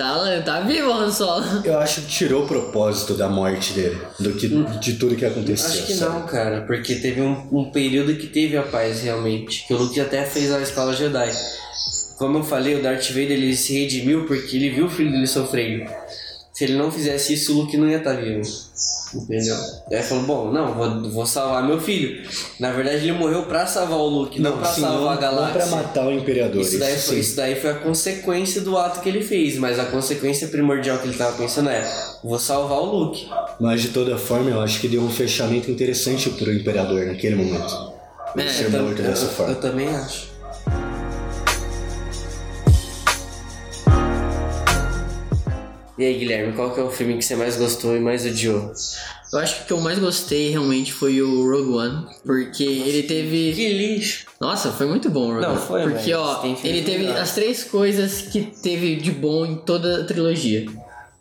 Tá, 0.00 0.40
tá 0.42 0.60
vivo 0.60 0.90
Han 0.90 1.12
Solo. 1.12 1.44
Eu 1.62 1.78
acho 1.78 2.00
que 2.00 2.06
tirou 2.06 2.44
o 2.44 2.48
propósito 2.48 3.12
da 3.12 3.28
morte 3.28 3.74
dele, 3.74 4.00
do 4.18 4.32
que, 4.32 4.48
de 4.48 4.94
tudo 4.94 5.14
que 5.14 5.26
aconteceu. 5.26 5.68
Acho 5.68 5.86
que 5.86 5.92
sabe? 5.92 6.14
não, 6.14 6.26
cara, 6.26 6.62
porque 6.62 6.94
teve 6.94 7.20
um, 7.20 7.46
um 7.52 7.70
período 7.70 8.16
que 8.16 8.26
teve 8.26 8.56
a 8.56 8.62
paz 8.62 9.02
realmente. 9.02 9.66
Que 9.66 9.74
o 9.74 9.76
Luke 9.76 10.00
até 10.00 10.24
fez 10.24 10.50
a 10.50 10.58
escola 10.62 10.94
Jedi. 10.94 11.30
Como 12.16 12.38
eu 12.38 12.42
falei, 12.42 12.76
o 12.76 12.82
Darth 12.82 13.08
Vader 13.08 13.32
ele 13.32 13.54
se 13.54 13.78
redimiu 13.78 14.24
porque 14.24 14.56
ele 14.56 14.70
viu 14.70 14.86
o 14.86 14.90
filho 14.90 15.12
dele 15.12 15.26
sofrendo. 15.26 15.90
Se 16.60 16.64
ele 16.64 16.74
não 16.76 16.92
fizesse 16.92 17.32
isso, 17.32 17.54
o 17.54 17.62
Luke 17.62 17.74
não 17.78 17.88
ia 17.88 17.96
estar 17.96 18.12
vivo. 18.12 18.42
Entendeu? 19.14 19.54
Aí 19.56 19.94
ele 19.96 20.02
falou, 20.02 20.24
bom, 20.24 20.52
não, 20.52 20.74
vou, 20.74 21.10
vou 21.10 21.26
salvar 21.26 21.66
meu 21.66 21.80
filho. 21.80 22.22
Na 22.60 22.70
verdade, 22.70 22.98
ele 22.98 23.12
morreu 23.12 23.44
pra 23.44 23.66
salvar 23.66 23.96
o 23.96 24.06
Luke, 24.06 24.38
não, 24.38 24.58
pra 24.58 24.66
sim, 24.70 24.82
salvar 24.82 25.00
não, 25.00 25.08
a 25.08 25.14
não 25.14 25.20
galáxia. 25.22 25.54
pra 25.54 25.66
matar 25.68 26.06
o 26.06 26.12
Imperador. 26.12 26.60
Isso 26.60 26.78
daí, 26.78 26.98
foi, 26.98 27.18
isso 27.18 27.34
daí 27.34 27.58
foi 27.58 27.70
a 27.70 27.74
consequência 27.76 28.60
do 28.60 28.76
ato 28.76 29.00
que 29.00 29.08
ele 29.08 29.22
fez, 29.22 29.56
mas 29.56 29.78
a 29.78 29.86
consequência 29.86 30.48
primordial 30.48 30.98
que 30.98 31.08
ele 31.08 31.16
tava 31.16 31.34
pensando 31.34 31.70
é: 31.70 31.82
vou 32.22 32.38
salvar 32.38 32.78
o 32.78 32.84
Luke. 32.94 33.26
Mas 33.58 33.80
de 33.80 33.88
toda 33.88 34.18
forma, 34.18 34.50
eu 34.50 34.60
acho 34.60 34.82
que 34.82 34.86
deu 34.88 35.00
um 35.00 35.08
fechamento 35.10 35.70
interessante 35.70 36.28
pro 36.28 36.52
Imperador 36.52 37.06
naquele 37.06 37.36
momento. 37.36 37.94
É, 38.36 38.46
ser 38.48 38.72
Eu 38.74 38.82
morto 38.82 39.00
dessa 39.00 39.24
eu- 39.24 39.30
forma. 39.30 39.52
Eu 39.54 39.60
também 39.62 39.88
acho. 39.88 40.28
E 46.00 46.04
aí, 46.06 46.14
Guilherme, 46.18 46.54
qual 46.54 46.72
que 46.72 46.80
é 46.80 46.82
o 46.82 46.90
filme 46.90 47.18
que 47.18 47.22
você 47.22 47.36
mais 47.36 47.58
gostou 47.58 47.94
e 47.94 48.00
mais 48.00 48.24
odiou? 48.24 48.72
Eu 49.30 49.38
acho 49.38 49.56
que 49.56 49.62
o 49.62 49.66
que 49.66 49.72
eu 49.74 49.80
mais 49.82 49.98
gostei 49.98 50.48
realmente 50.48 50.94
foi 50.94 51.20
o 51.20 51.42
Rogue 51.50 51.72
One. 51.72 52.06
Porque 52.24 52.64
ele 52.64 53.02
teve. 53.02 53.52
Que 53.52 53.68
lixo. 53.68 54.24
Nossa, 54.40 54.72
foi 54.72 54.86
muito 54.86 55.10
bom 55.10 55.28
o 55.28 55.32
Rogue 55.34 55.42
Não, 55.42 55.50
One. 55.50 55.60
foi, 55.60 55.82
Porque, 55.82 56.14
ó, 56.14 56.42
ele 56.64 56.80
teve 56.80 57.06
as 57.06 57.34
três 57.34 57.64
coisas 57.64 58.22
que 58.22 58.40
teve 58.62 58.96
de 58.96 59.10
bom 59.10 59.44
em 59.44 59.56
toda 59.56 60.00
a 60.00 60.04
trilogia. 60.04 60.64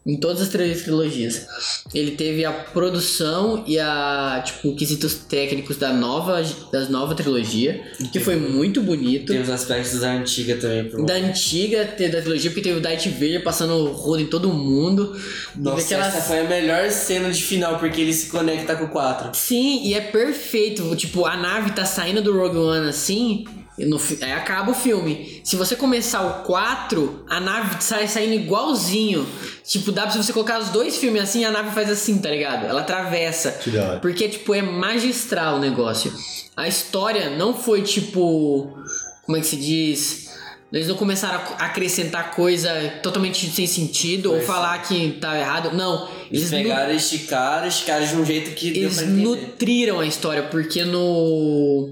Em 0.06 0.18
todas 0.18 0.42
as 0.42 0.50
três 0.50 0.82
trilogias. 0.84 1.46
Ele 1.94 2.12
teve 2.12 2.44
a 2.46 2.52
produção 2.52 3.64
e 3.68 3.78
a, 3.78 4.42
tipo, 4.44 4.74
quesitos 4.76 5.14
técnicos 5.16 5.76
da 5.78 5.92
nova, 5.94 6.42
das 6.72 6.90
nova 6.90 7.14
trilogia, 7.14 7.84
que 8.12 8.20
foi 8.20 8.36
muito 8.38 8.82
bonito. 8.82 9.28
Tem 9.34 9.42
os 9.42 9.50
aspectos 9.50 10.00
da 10.00 10.14
antiga 10.14 10.56
também. 10.56 10.86
Pro... 10.90 11.06
Da 11.06 11.14
antiga, 11.16 11.84
da 11.84 12.22
trilogia, 12.22 12.50
porque 12.50 12.62
teve 12.62 12.80
o 12.80 12.82
Darth 12.82 13.06
Vader 13.08 13.44
passando 13.44 13.74
o 13.74 13.92
rodo 13.92 14.22
em 14.24 14.28
todo 14.28 14.50
mundo. 14.50 15.16
Nossa, 15.56 15.84
aquelas- 15.86 16.16
essa 16.16 16.22
foi 16.28 16.40
a 16.40 16.44
melhor 16.46 16.90
cena 16.90 17.30
de 17.30 17.44
final, 17.44 17.78
porque 17.78 18.00
ele 18.02 18.14
se 18.14 18.28
conecta 18.28 18.76
com 18.78 18.86
o 18.86 18.90
4. 18.90 19.32
Sim, 19.38 19.82
e 19.86 19.94
é 19.94 20.02
perfeito. 20.02 20.96
Tipo, 20.96 21.26
a 21.26 21.36
nave 21.36 21.72
tá 21.72 21.86
saindo 21.86 22.22
do 22.22 22.36
Rogue 22.36 22.58
One 22.58 22.88
assim. 22.90 23.46
No, 23.78 23.98
aí 24.22 24.34
acaba 24.34 24.72
o 24.72 24.74
filme. 24.74 25.40
Se 25.42 25.56
você 25.56 25.74
começar 25.74 26.22
o 26.22 26.44
4, 26.44 27.24
a 27.30 27.40
nave 27.40 27.82
sai 27.82 28.10
saindo 28.10 28.34
igualzinho. 28.34 29.26
Tipo, 29.70 29.92
dá 29.92 30.08
pra 30.08 30.12
você 30.24 30.34
colocar 30.34 30.60
os 30.60 30.70
dois 30.70 30.98
filmes 30.98 31.22
assim, 31.22 31.46
a 31.46 31.52
nave 31.52 31.70
faz 31.76 31.92
assim, 31.92 32.18
tá 32.18 32.32
ligado? 32.32 32.66
Ela 32.66 32.82
atravessa. 32.82 33.52
Que 33.52 33.70
da 33.70 33.84
hora. 33.88 34.00
Porque, 34.00 34.28
tipo, 34.28 34.56
é 34.56 34.64
magistral 34.64 35.58
o 35.58 35.60
negócio. 35.60 36.12
A 36.58 36.68
história 36.68 37.30
não 37.38 37.54
foi 37.54 37.84
tipo. 37.84 38.76
Como 39.24 39.38
é 39.38 39.42
que 39.42 39.46
se 39.46 39.56
diz? 39.58 40.28
Eles 40.74 40.88
não 40.88 40.96
começaram 40.96 41.40
a 41.60 41.66
acrescentar 41.66 42.32
coisa 42.32 42.72
totalmente 43.04 43.48
sem 43.52 43.68
sentido 43.68 44.32
ou 44.32 44.38
Foi 44.38 44.46
falar 44.46 44.78
que 44.84 45.18
tá 45.22 45.38
errado. 45.38 45.72
Não. 45.76 46.10
Eles 46.32 46.50
nu- 46.52 46.58
pegaram, 46.58 46.94
esticaram, 46.94 47.68
esticaram 47.68 48.06
de 48.08 48.16
um 48.16 48.26
jeito 48.26 48.52
que 48.56 48.72
deu 48.72 48.84
eles 48.84 49.02
nutriram 49.08 50.00
a 50.00 50.06
história, 50.08 50.44
porque 50.44 50.84
no. 50.84 51.90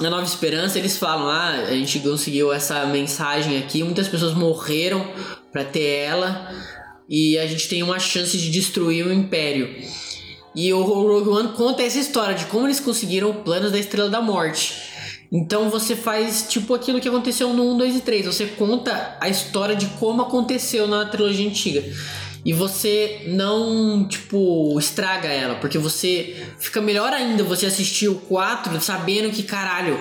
Na 0.00 0.08
Nova 0.10 0.24
Esperança 0.24 0.78
eles 0.78 0.96
falam: 0.96 1.28
ah, 1.28 1.50
a 1.68 1.70
gente 1.74 1.98
conseguiu 2.00 2.50
essa 2.50 2.86
mensagem 2.86 3.58
aqui, 3.58 3.82
muitas 3.82 4.08
pessoas 4.08 4.32
morreram 4.34 5.06
pra 5.52 5.64
ter 5.64 5.82
ela, 6.06 6.50
e 7.08 7.38
a 7.38 7.46
gente 7.46 7.68
tem 7.68 7.82
uma 7.82 7.98
chance 7.98 8.36
de 8.36 8.50
destruir 8.50 9.06
o 9.06 9.12
Império. 9.12 9.74
E 10.54 10.72
o 10.72 10.82
Rogue 10.82 11.30
One 11.30 11.48
conta 11.48 11.82
essa 11.82 11.98
história 11.98 12.34
de 12.34 12.46
como 12.46 12.66
eles 12.66 12.80
conseguiram 12.80 13.30
o 13.30 13.34
plano 13.34 13.70
da 13.70 13.78
Estrela 13.78 14.08
da 14.08 14.20
Morte. 14.20 14.74
Então 15.32 15.68
você 15.68 15.96
faz 15.96 16.46
tipo 16.48 16.72
aquilo 16.74 17.00
que 17.00 17.08
aconteceu 17.08 17.52
no 17.52 17.74
1, 17.74 17.78
2 17.78 17.96
e 17.96 18.00
3. 18.00 18.26
Você 18.26 18.46
conta 18.46 19.16
a 19.20 19.28
história 19.28 19.74
de 19.74 19.86
como 19.98 20.22
aconteceu 20.22 20.86
na 20.86 21.06
trilogia 21.06 21.48
antiga. 21.48 21.84
E 22.44 22.52
você 22.52 23.24
não, 23.28 24.06
tipo, 24.06 24.78
estraga 24.78 25.28
ela, 25.28 25.54
porque 25.54 25.78
você 25.78 26.36
fica 26.60 26.80
melhor 26.80 27.10
ainda 27.12 27.42
você 27.42 27.64
assistir 27.64 28.06
o 28.08 28.16
4 28.16 28.80
sabendo 28.82 29.30
que, 29.30 29.42
caralho, 29.42 29.98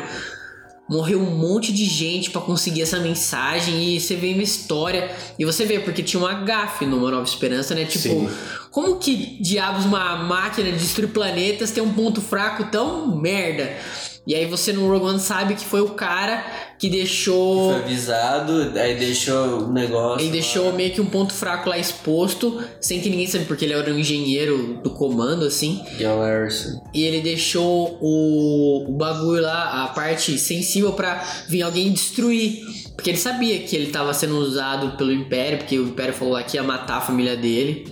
morreu 0.89 1.19
um 1.19 1.37
monte 1.37 1.71
de 1.71 1.85
gente 1.85 2.29
pra 2.29 2.41
conseguir 2.41 2.81
essa 2.81 2.99
mensagem 2.99 3.95
e 3.95 3.99
você 3.99 4.15
vê 4.15 4.33
uma 4.33 4.43
história 4.43 5.09
e 5.39 5.45
você 5.45 5.65
vê 5.65 5.79
porque 5.79 6.03
tinha 6.03 6.21
uma 6.21 6.33
gafe 6.33 6.85
no 6.85 6.97
Uma 6.97 7.11
Nova 7.11 7.23
Esperança, 7.23 7.73
né? 7.73 7.85
Tipo, 7.85 8.09
Sim. 8.09 8.29
como 8.69 8.97
que 8.97 9.41
diabos 9.41 9.85
uma 9.85 10.17
máquina 10.17 10.71
de 10.71 10.77
destruir 10.77 11.09
planetas 11.09 11.71
tem 11.71 11.81
um 11.81 11.93
ponto 11.93 12.21
fraco 12.21 12.65
tão 12.65 13.15
merda? 13.15 13.77
E 14.25 14.33
aí 14.33 14.45
você 14.45 14.71
no 14.71 14.87
Rogue 14.89 15.05
One 15.05 15.19
sabe 15.19 15.53
que 15.53 15.65
foi 15.65 15.81
o 15.81 15.89
cara 15.89 16.45
que 16.79 16.89
deixou 16.89 17.71
Foi 17.73 17.81
avisado, 17.81 18.71
aí 18.79 18.95
deixou 18.97 19.63
o 19.65 19.71
negócio. 19.73 20.21
ele 20.23 20.31
deixou 20.31 20.71
meio 20.71 20.93
que 20.93 21.01
um 21.01 21.05
ponto 21.05 21.33
fraco 21.33 21.67
lá 21.69 21.77
exposto, 21.77 22.63
sem 22.79 23.01
que 23.01 23.09
ninguém 23.09 23.27
sabe, 23.27 23.43
porque 23.45 23.65
ele 23.65 23.73
era 23.73 23.91
um 23.91 23.99
engenheiro 23.99 24.79
do 24.81 24.91
comando, 24.91 25.45
assim. 25.45 25.83
John 25.97 26.21
Harrison. 26.23 26.81
E 26.93 27.03
ele 27.03 27.21
deixou 27.21 27.97
o, 28.01 28.85
o 28.89 28.93
bagulho 28.93 29.41
lá, 29.41 29.83
a 29.83 29.87
parte 29.89 30.37
sensível 30.37 30.93
pra 30.93 31.21
vir 31.49 31.61
alguém 31.61 31.91
destruir. 31.91 32.61
Porque 32.95 33.09
ele 33.09 33.17
sabia 33.17 33.59
que 33.59 33.75
ele 33.75 33.91
tava 33.91 34.13
sendo 34.13 34.37
usado 34.37 34.95
pelo 34.95 35.11
Império, 35.11 35.57
porque 35.57 35.77
o 35.77 35.87
Império 35.89 36.13
falou 36.13 36.33
lá 36.35 36.43
que 36.43 36.55
ia 36.55 36.63
matar 36.63 36.97
a 36.97 37.01
família 37.01 37.35
dele. 37.35 37.85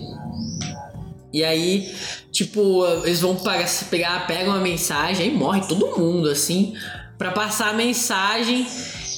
E 1.32 1.42
aí, 1.42 1.90
tipo, 2.44 2.86
eles 3.04 3.20
vão 3.20 3.36
pegar, 3.90 4.26
pegam 4.26 4.54
uma 4.54 4.60
mensagem, 4.60 5.28
aí 5.28 5.34
morre 5.34 5.62
todo 5.62 5.98
mundo, 5.98 6.28
assim, 6.28 6.74
pra 7.18 7.30
passar 7.30 7.70
a 7.70 7.72
mensagem. 7.72 8.66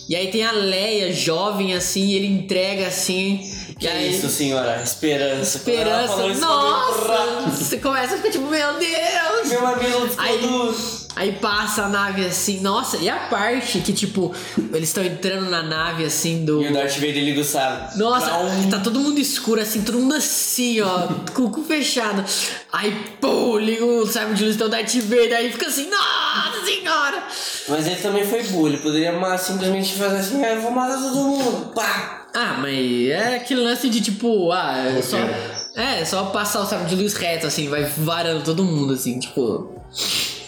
E 0.09 0.15
aí 0.15 0.31
tem 0.31 0.45
a 0.45 0.53
Leia, 0.53 1.13
jovem, 1.13 1.75
assim, 1.75 2.09
e 2.09 2.15
ele 2.15 2.27
entrega 2.27 2.87
assim. 2.87 3.41
Que 3.85 3.89
aí, 3.89 4.17
isso, 4.17 4.31
senhora? 4.31 4.81
Esperança. 4.83 5.59
Esperança. 5.59 6.27
isso, 6.27 6.41
Nossa! 6.41 7.51
Você 7.51 7.77
começa 7.77 8.15
a 8.15 8.17
ficar 8.17 8.31
tipo, 8.31 8.47
meu 8.47 8.79
Deus! 8.79 9.49
Meu 9.49 9.67
amigo 9.67 10.09
Aí-. 10.17 11.05
Aí 11.17 11.33
passa 11.33 11.83
a 11.83 11.89
nave 11.89 12.25
assim, 12.25 12.61
nossa, 12.61 12.97
e 12.97 13.09
a 13.09 13.29
parte 13.29 13.79
que, 13.81 13.93
tipo, 13.93 14.35
eles 14.73 14.89
estão 14.89 15.05
entrando 15.05 15.49
na 15.49 15.63
nave 15.63 16.05
assim 16.05 16.45
do. 16.47 16.63
E 16.63 16.69
o 16.69 16.73
Darth 16.73 16.95
Vader 16.95 17.23
liga 17.23 17.43
o. 17.43 17.97
Nossa, 17.97 18.31
tá 18.71 18.81
todo 18.81 18.99
mundo 18.99 19.21
escuro, 19.21 19.61
assim, 19.61 19.83
todo 19.83 19.99
mundo 19.99 20.15
assim, 20.15 20.81
ó, 20.81 21.07
com 21.33 21.43
o 21.43 21.51
cu 21.51 21.63
fechado. 21.63 22.25
Aí, 22.73 22.91
pô, 23.21 23.59
liga 23.59 23.85
o 23.85 24.07
sabre 24.07 24.35
de 24.35 24.45
luz, 24.45 24.57
tem 24.57 24.67
o 24.67 24.71
Darth 24.71 24.95
Vader, 24.95 25.37
aí 25.37 25.53
fica 25.53 25.67
assim, 25.67 25.89
nossa 25.91 26.65
senhora! 26.65 27.23
Mas 27.69 27.87
ele 27.87 27.97
também 27.97 28.27
foi. 28.27 28.41
Ele 28.41 28.79
poderia 28.79 29.13
simplesmente 29.39 29.93
fazer 29.93 30.17
assim, 30.17 30.43
ah, 30.43 30.55
eu 30.55 30.63
vou 30.63 30.71
matar 30.73 30.97
todo 30.97 31.17
mundo. 31.17 31.73
Pá! 31.75 32.24
Ah, 32.35 32.59
mas 32.61 33.09
é 33.09 33.37
aquele 33.37 33.61
lance 33.61 33.89
de 33.89 34.01
tipo, 34.01 34.51
ah, 34.51 34.77
é 34.77 35.01
só. 35.01 35.19
É, 35.77 36.05
só 36.05 36.25
passar 36.27 36.63
o 36.63 36.67
sabre 36.67 36.89
de 36.89 36.97
luz 36.97 37.15
reto, 37.15 37.47
assim, 37.47 37.69
vai 37.69 37.85
varando 37.85 38.43
todo 38.43 38.65
mundo, 38.65 38.95
assim, 38.95 39.21
tipo. 39.21 39.73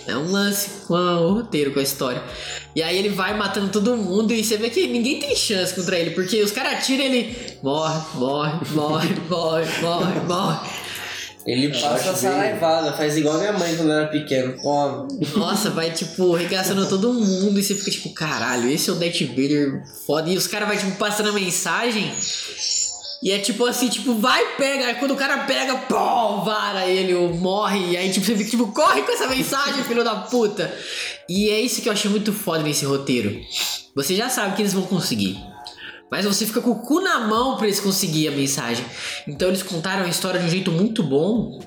É 0.07 0.17
um 0.17 0.31
lance 0.31 0.87
com 0.87 0.95
o 0.95 1.35
roteiro, 1.35 1.73
com 1.73 1.81
a 1.81 1.83
história. 1.83 2.23
E 2.75 2.83
aí 2.83 2.97
ele 2.97 3.09
vai 3.09 3.37
matando 3.37 3.69
todo 3.69 3.97
mundo 3.97 4.33
e 4.33 4.45
você 4.45 4.57
vê 4.57 4.71
que 4.71 4.87
ninguém 4.87 5.19
tem 5.19 5.35
chance 5.35 5.75
contra 5.75 5.99
ele, 5.99 6.11
porque 6.11 6.41
os 6.43 6.53
caras 6.53 6.75
atiram 6.75 7.05
e 7.05 7.07
ele 7.07 7.59
morre, 7.63 8.01
morre, 8.15 8.53
morre, 8.73 9.09
morre, 9.29 9.67
morre, 9.81 10.21
morre. 10.27 10.69
Ele 11.47 11.71
acho 11.71 11.81
passa 11.81 12.09
a 12.09 12.13
bem- 12.13 12.21
saraivada, 12.23 12.93
faz 12.95 13.17
igual 13.17 13.39
minha 13.39 13.53
mãe 13.53 13.77
quando 13.77 13.93
era 13.93 14.07
pequeno. 14.09 14.55
Pô, 14.61 15.07
Nossa, 15.39 15.71
vai 15.71 15.91
tipo 15.93 16.33
regaçando 16.35 16.89
todo 16.89 17.13
mundo 17.13 17.59
e 17.59 17.63
você 17.63 17.75
fica 17.75 17.91
tipo, 17.91 18.11
caralho, 18.13 18.69
esse 18.69 18.91
é 18.91 18.93
o 18.93 18.97
Darth 18.97 19.21
Vader 19.29 19.83
foda. 20.07 20.29
E 20.29 20.37
os 20.37 20.47
caras 20.49 20.67
vai 20.69 20.77
tipo 20.77 20.93
passando 20.97 21.29
a 21.29 21.33
mensagem. 21.33 22.13
E 23.23 23.31
é 23.33 23.39
tipo 23.39 23.65
assim, 23.65 23.89
tipo, 23.89 24.15
vai, 24.15 24.45
pega. 24.57 24.87
Aí 24.87 24.95
quando 24.97 25.13
o 25.13 25.17
cara 25.17 25.39
pega, 25.45 25.75
pô, 25.77 26.43
vara 26.45 26.87
ele, 26.87 27.15
ou 27.15 27.33
morre. 27.35 27.93
E 27.93 27.97
aí 27.97 28.11
tipo, 28.11 28.27
você 28.27 28.37
fica 28.37 28.51
tipo, 28.51 28.67
corre 28.73 29.03
com 29.03 29.13
essa 29.13 29.27
mensagem, 29.27 29.85
filho 29.85 30.05
da 30.05 30.17
puta. 30.17 30.73
E 31.29 31.49
é 31.49 31.61
isso 31.61 31.81
que 31.81 31.89
eu 31.89 31.93
achei 31.93 32.11
muito 32.11 32.33
foda 32.33 32.63
nesse 32.63 32.85
roteiro. 32.85 33.41
Você 33.95 34.15
já 34.15 34.29
sabe 34.29 34.55
que 34.55 34.63
eles 34.63 34.75
vão 34.75 34.83
conseguir. 34.83 35.39
Mas 36.11 36.25
você 36.25 36.47
fica 36.47 36.61
com 36.61 36.71
o 36.71 36.79
cu 36.81 37.01
na 37.01 37.21
mão 37.21 37.57
pra 37.57 37.67
eles 37.67 37.81
conseguirem 37.81 38.35
a 38.35 38.37
mensagem. 38.37 38.85
Então 39.27 39.49
eles 39.49 39.63
contaram 39.63 40.05
a 40.05 40.09
história 40.09 40.41
de 40.41 40.47
um 40.47 40.51
jeito 40.51 40.71
muito 40.71 41.03
bom. 41.03 41.61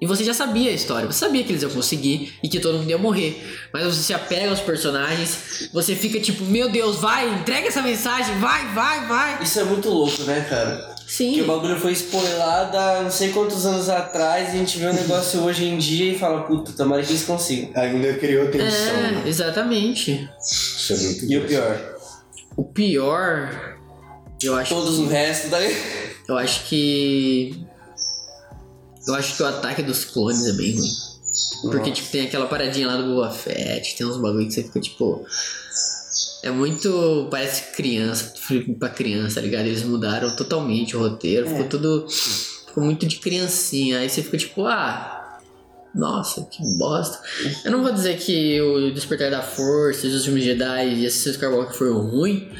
E 0.00 0.06
você 0.06 0.24
já 0.24 0.34
sabia 0.34 0.68
a 0.68 0.74
história, 0.74 1.06
você 1.06 1.20
sabia 1.20 1.44
que 1.44 1.52
eles 1.52 1.62
iam 1.62 1.70
conseguir 1.70 2.34
e 2.42 2.48
que 2.48 2.58
todo 2.58 2.78
mundo 2.78 2.90
ia 2.90 2.98
morrer. 2.98 3.40
Mas 3.72 3.84
você 3.84 4.02
se 4.02 4.12
apega 4.12 4.50
aos 4.50 4.58
personagens, 4.58 5.68
você 5.72 5.94
fica 5.94 6.18
tipo, 6.18 6.44
meu 6.44 6.68
Deus, 6.68 6.96
vai, 6.96 7.32
entrega 7.32 7.68
essa 7.68 7.80
mensagem, 7.80 8.36
vai, 8.40 8.66
vai, 8.74 9.06
vai. 9.06 9.42
Isso 9.44 9.60
é 9.60 9.64
muito 9.64 9.88
louco, 9.88 10.24
né, 10.24 10.44
cara? 10.50 10.92
Sim. 11.06 11.34
Que 11.34 11.42
o 11.42 11.46
bagulho 11.46 11.78
foi 11.78 11.92
spoilado 11.92 12.76
há 12.76 13.02
não 13.02 13.12
sei 13.12 13.30
quantos 13.30 13.64
anos 13.64 13.88
atrás 13.88 14.48
e 14.48 14.56
a 14.56 14.58
gente 14.58 14.76
vê 14.78 14.86
o 14.86 14.92
negócio 14.92 15.40
hoje 15.44 15.66
em 15.66 15.78
dia 15.78 16.12
e 16.12 16.18
fala, 16.18 16.42
puta, 16.44 16.72
tomara 16.72 17.02
que 17.02 17.12
eles 17.12 17.22
consigam. 17.22 17.70
Ainda 17.74 18.14
criou 18.14 18.50
tensão. 18.50 18.66
É, 18.68 19.10
né? 19.12 19.22
exatamente. 19.26 20.28
Isso 20.40 20.92
é 20.94 20.96
muito 20.96 21.24
E 21.26 21.36
o 21.36 21.46
pior, 21.46 21.78
O 22.56 22.64
pior, 22.64 23.76
eu 24.42 24.56
acho 24.56 24.74
todos 24.74 24.96
que, 24.96 25.02
o 25.02 25.08
resto 25.08 25.48
da. 25.48 25.58
eu 26.28 26.36
acho 26.36 26.64
que 26.68 27.66
eu 29.06 29.14
acho 29.14 29.36
que 29.36 29.42
o 29.42 29.46
ataque 29.46 29.82
dos 29.82 30.04
clones 30.04 30.46
é 30.46 30.52
bem 30.52 30.74
ruim. 30.78 31.12
Porque, 31.62 31.90
tipo, 31.90 32.10
tem 32.10 32.26
aquela 32.26 32.46
paradinha 32.46 32.86
lá 32.86 32.96
do 32.96 33.04
Boba 33.04 33.30
Fett, 33.30 33.96
tem 33.96 34.06
uns 34.06 34.16
bagulho 34.16 34.46
que 34.46 34.52
você 34.52 34.62
fica, 34.62 34.80
tipo. 34.80 35.24
É 36.42 36.50
muito. 36.50 37.28
Parece 37.30 37.72
criança, 37.72 38.32
filme 38.36 38.74
pra 38.74 38.88
criança, 38.88 39.36
tá 39.36 39.40
ligado? 39.40 39.66
Eles 39.66 39.82
mudaram 39.82 40.34
totalmente 40.36 40.96
o 40.96 41.00
roteiro, 41.00 41.48
ficou 41.48 41.64
tudo. 41.68 42.06
Ficou 42.08 42.84
muito 42.84 43.06
de 43.06 43.16
criancinha. 43.16 44.00
Aí 44.00 44.08
você 44.08 44.22
fica, 44.22 44.36
tipo, 44.36 44.66
ah. 44.66 45.21
Nossa, 45.94 46.46
que 46.50 46.62
bosta. 46.78 47.18
Eu 47.64 47.70
não 47.70 47.82
vou 47.82 47.92
dizer 47.92 48.16
que 48.16 48.60
o 48.60 48.92
Despertar 48.92 49.30
da 49.30 49.42
Força, 49.42 50.06
os 50.06 50.24
filmes 50.24 50.44
Jedi 50.44 50.94
e 50.94 51.06
Assassin's 51.06 51.34
Skywalker 51.34 51.74
foram 51.76 52.00
ruim, 52.08 52.50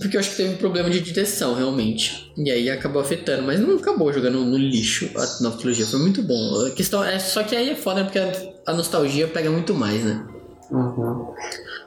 porque 0.00 0.16
eu 0.16 0.20
acho 0.20 0.30
que 0.30 0.36
teve 0.36 0.54
um 0.54 0.56
problema 0.56 0.90
de 0.90 1.00
direção, 1.00 1.54
realmente. 1.54 2.32
E 2.36 2.50
aí 2.50 2.70
acabou 2.70 3.00
afetando, 3.00 3.42
mas 3.42 3.60
não 3.60 3.76
acabou 3.76 4.12
jogando 4.12 4.40
no 4.44 4.56
lixo 4.56 5.08
a 5.16 5.42
nova 5.42 5.56
trilogia. 5.58 5.86
Foi 5.86 6.00
muito 6.00 6.22
bom. 6.22 6.66
A 6.66 6.70
questão 6.70 7.04
é 7.04 7.18
só 7.18 7.42
que 7.42 7.54
aí 7.54 7.70
é 7.70 7.74
foda 7.76 8.04
porque 8.04 8.18
a, 8.66 8.72
nostalgia 8.72 9.28
pega 9.28 9.50
muito 9.50 9.74
mais, 9.74 10.02
né? 10.04 10.24
Uhum. 10.70 11.32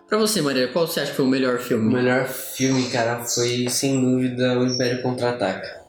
Pra 0.07 0.17
você, 0.17 0.41
Maria, 0.41 0.67
qual 0.69 0.87
você 0.87 1.01
acha 1.01 1.11
que 1.11 1.17
foi 1.17 1.25
o 1.25 1.27
melhor 1.29 1.55
O 1.55 1.59
filme? 1.59 1.93
melhor 1.93 2.27
filme, 2.27 2.89
cara, 2.89 3.23
foi 3.23 3.67
sem 3.69 4.01
dúvida 4.01 4.59
o 4.59 4.65
Império 4.65 5.01
Contra-Ataca. 5.01 5.81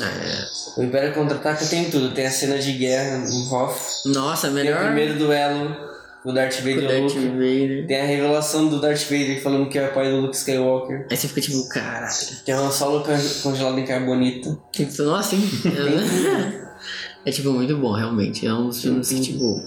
É. 0.00 0.59
O 0.76 0.82
Império 0.82 1.12
Contra-Ataca 1.14 1.64
tem 1.66 1.90
tudo, 1.90 2.12
tem 2.14 2.26
a 2.26 2.30
cena 2.30 2.58
de 2.58 2.72
guerra 2.72 3.18
em 3.26 3.48
Hoth, 3.52 4.04
Nossa, 4.06 4.42
tem 4.48 4.50
o 4.50 4.54
melhor. 4.54 4.84
primeiro 4.84 5.18
duelo, 5.18 5.76
o 6.24 6.32
Darth 6.32 6.56
Vader 6.60 6.78
o 6.84 6.88
Darth 6.88 7.02
Luke. 7.02 7.18
Vader. 7.28 7.86
Tem 7.86 8.00
a 8.00 8.04
revelação 8.04 8.68
do 8.68 8.80
Darth 8.80 9.02
Vader 9.04 9.42
falando 9.42 9.68
que 9.68 9.78
é 9.78 9.86
o 9.88 9.92
pai 9.92 10.10
do 10.10 10.20
Luke 10.20 10.36
Skywalker. 10.36 11.06
Aí 11.10 11.16
você 11.16 11.28
fica 11.28 11.40
tipo, 11.40 11.68
caralho. 11.68 12.12
Tem 12.44 12.54
uma 12.54 12.70
solo 12.70 13.02
con- 13.02 13.40
congelado 13.42 13.78
em 13.78 13.84
carbonita. 13.86 14.56
Tipo, 14.72 15.02
Nossa, 15.02 15.34
hein? 15.34 15.42
é 17.24 17.30
tipo 17.30 17.50
muito 17.52 17.76
bom, 17.76 17.92
realmente. 17.92 18.46
É 18.46 18.52
um 18.52 18.66
dos 18.68 18.80
filmes 18.82 19.08
que, 19.08 19.20
tipo. 19.20 19.62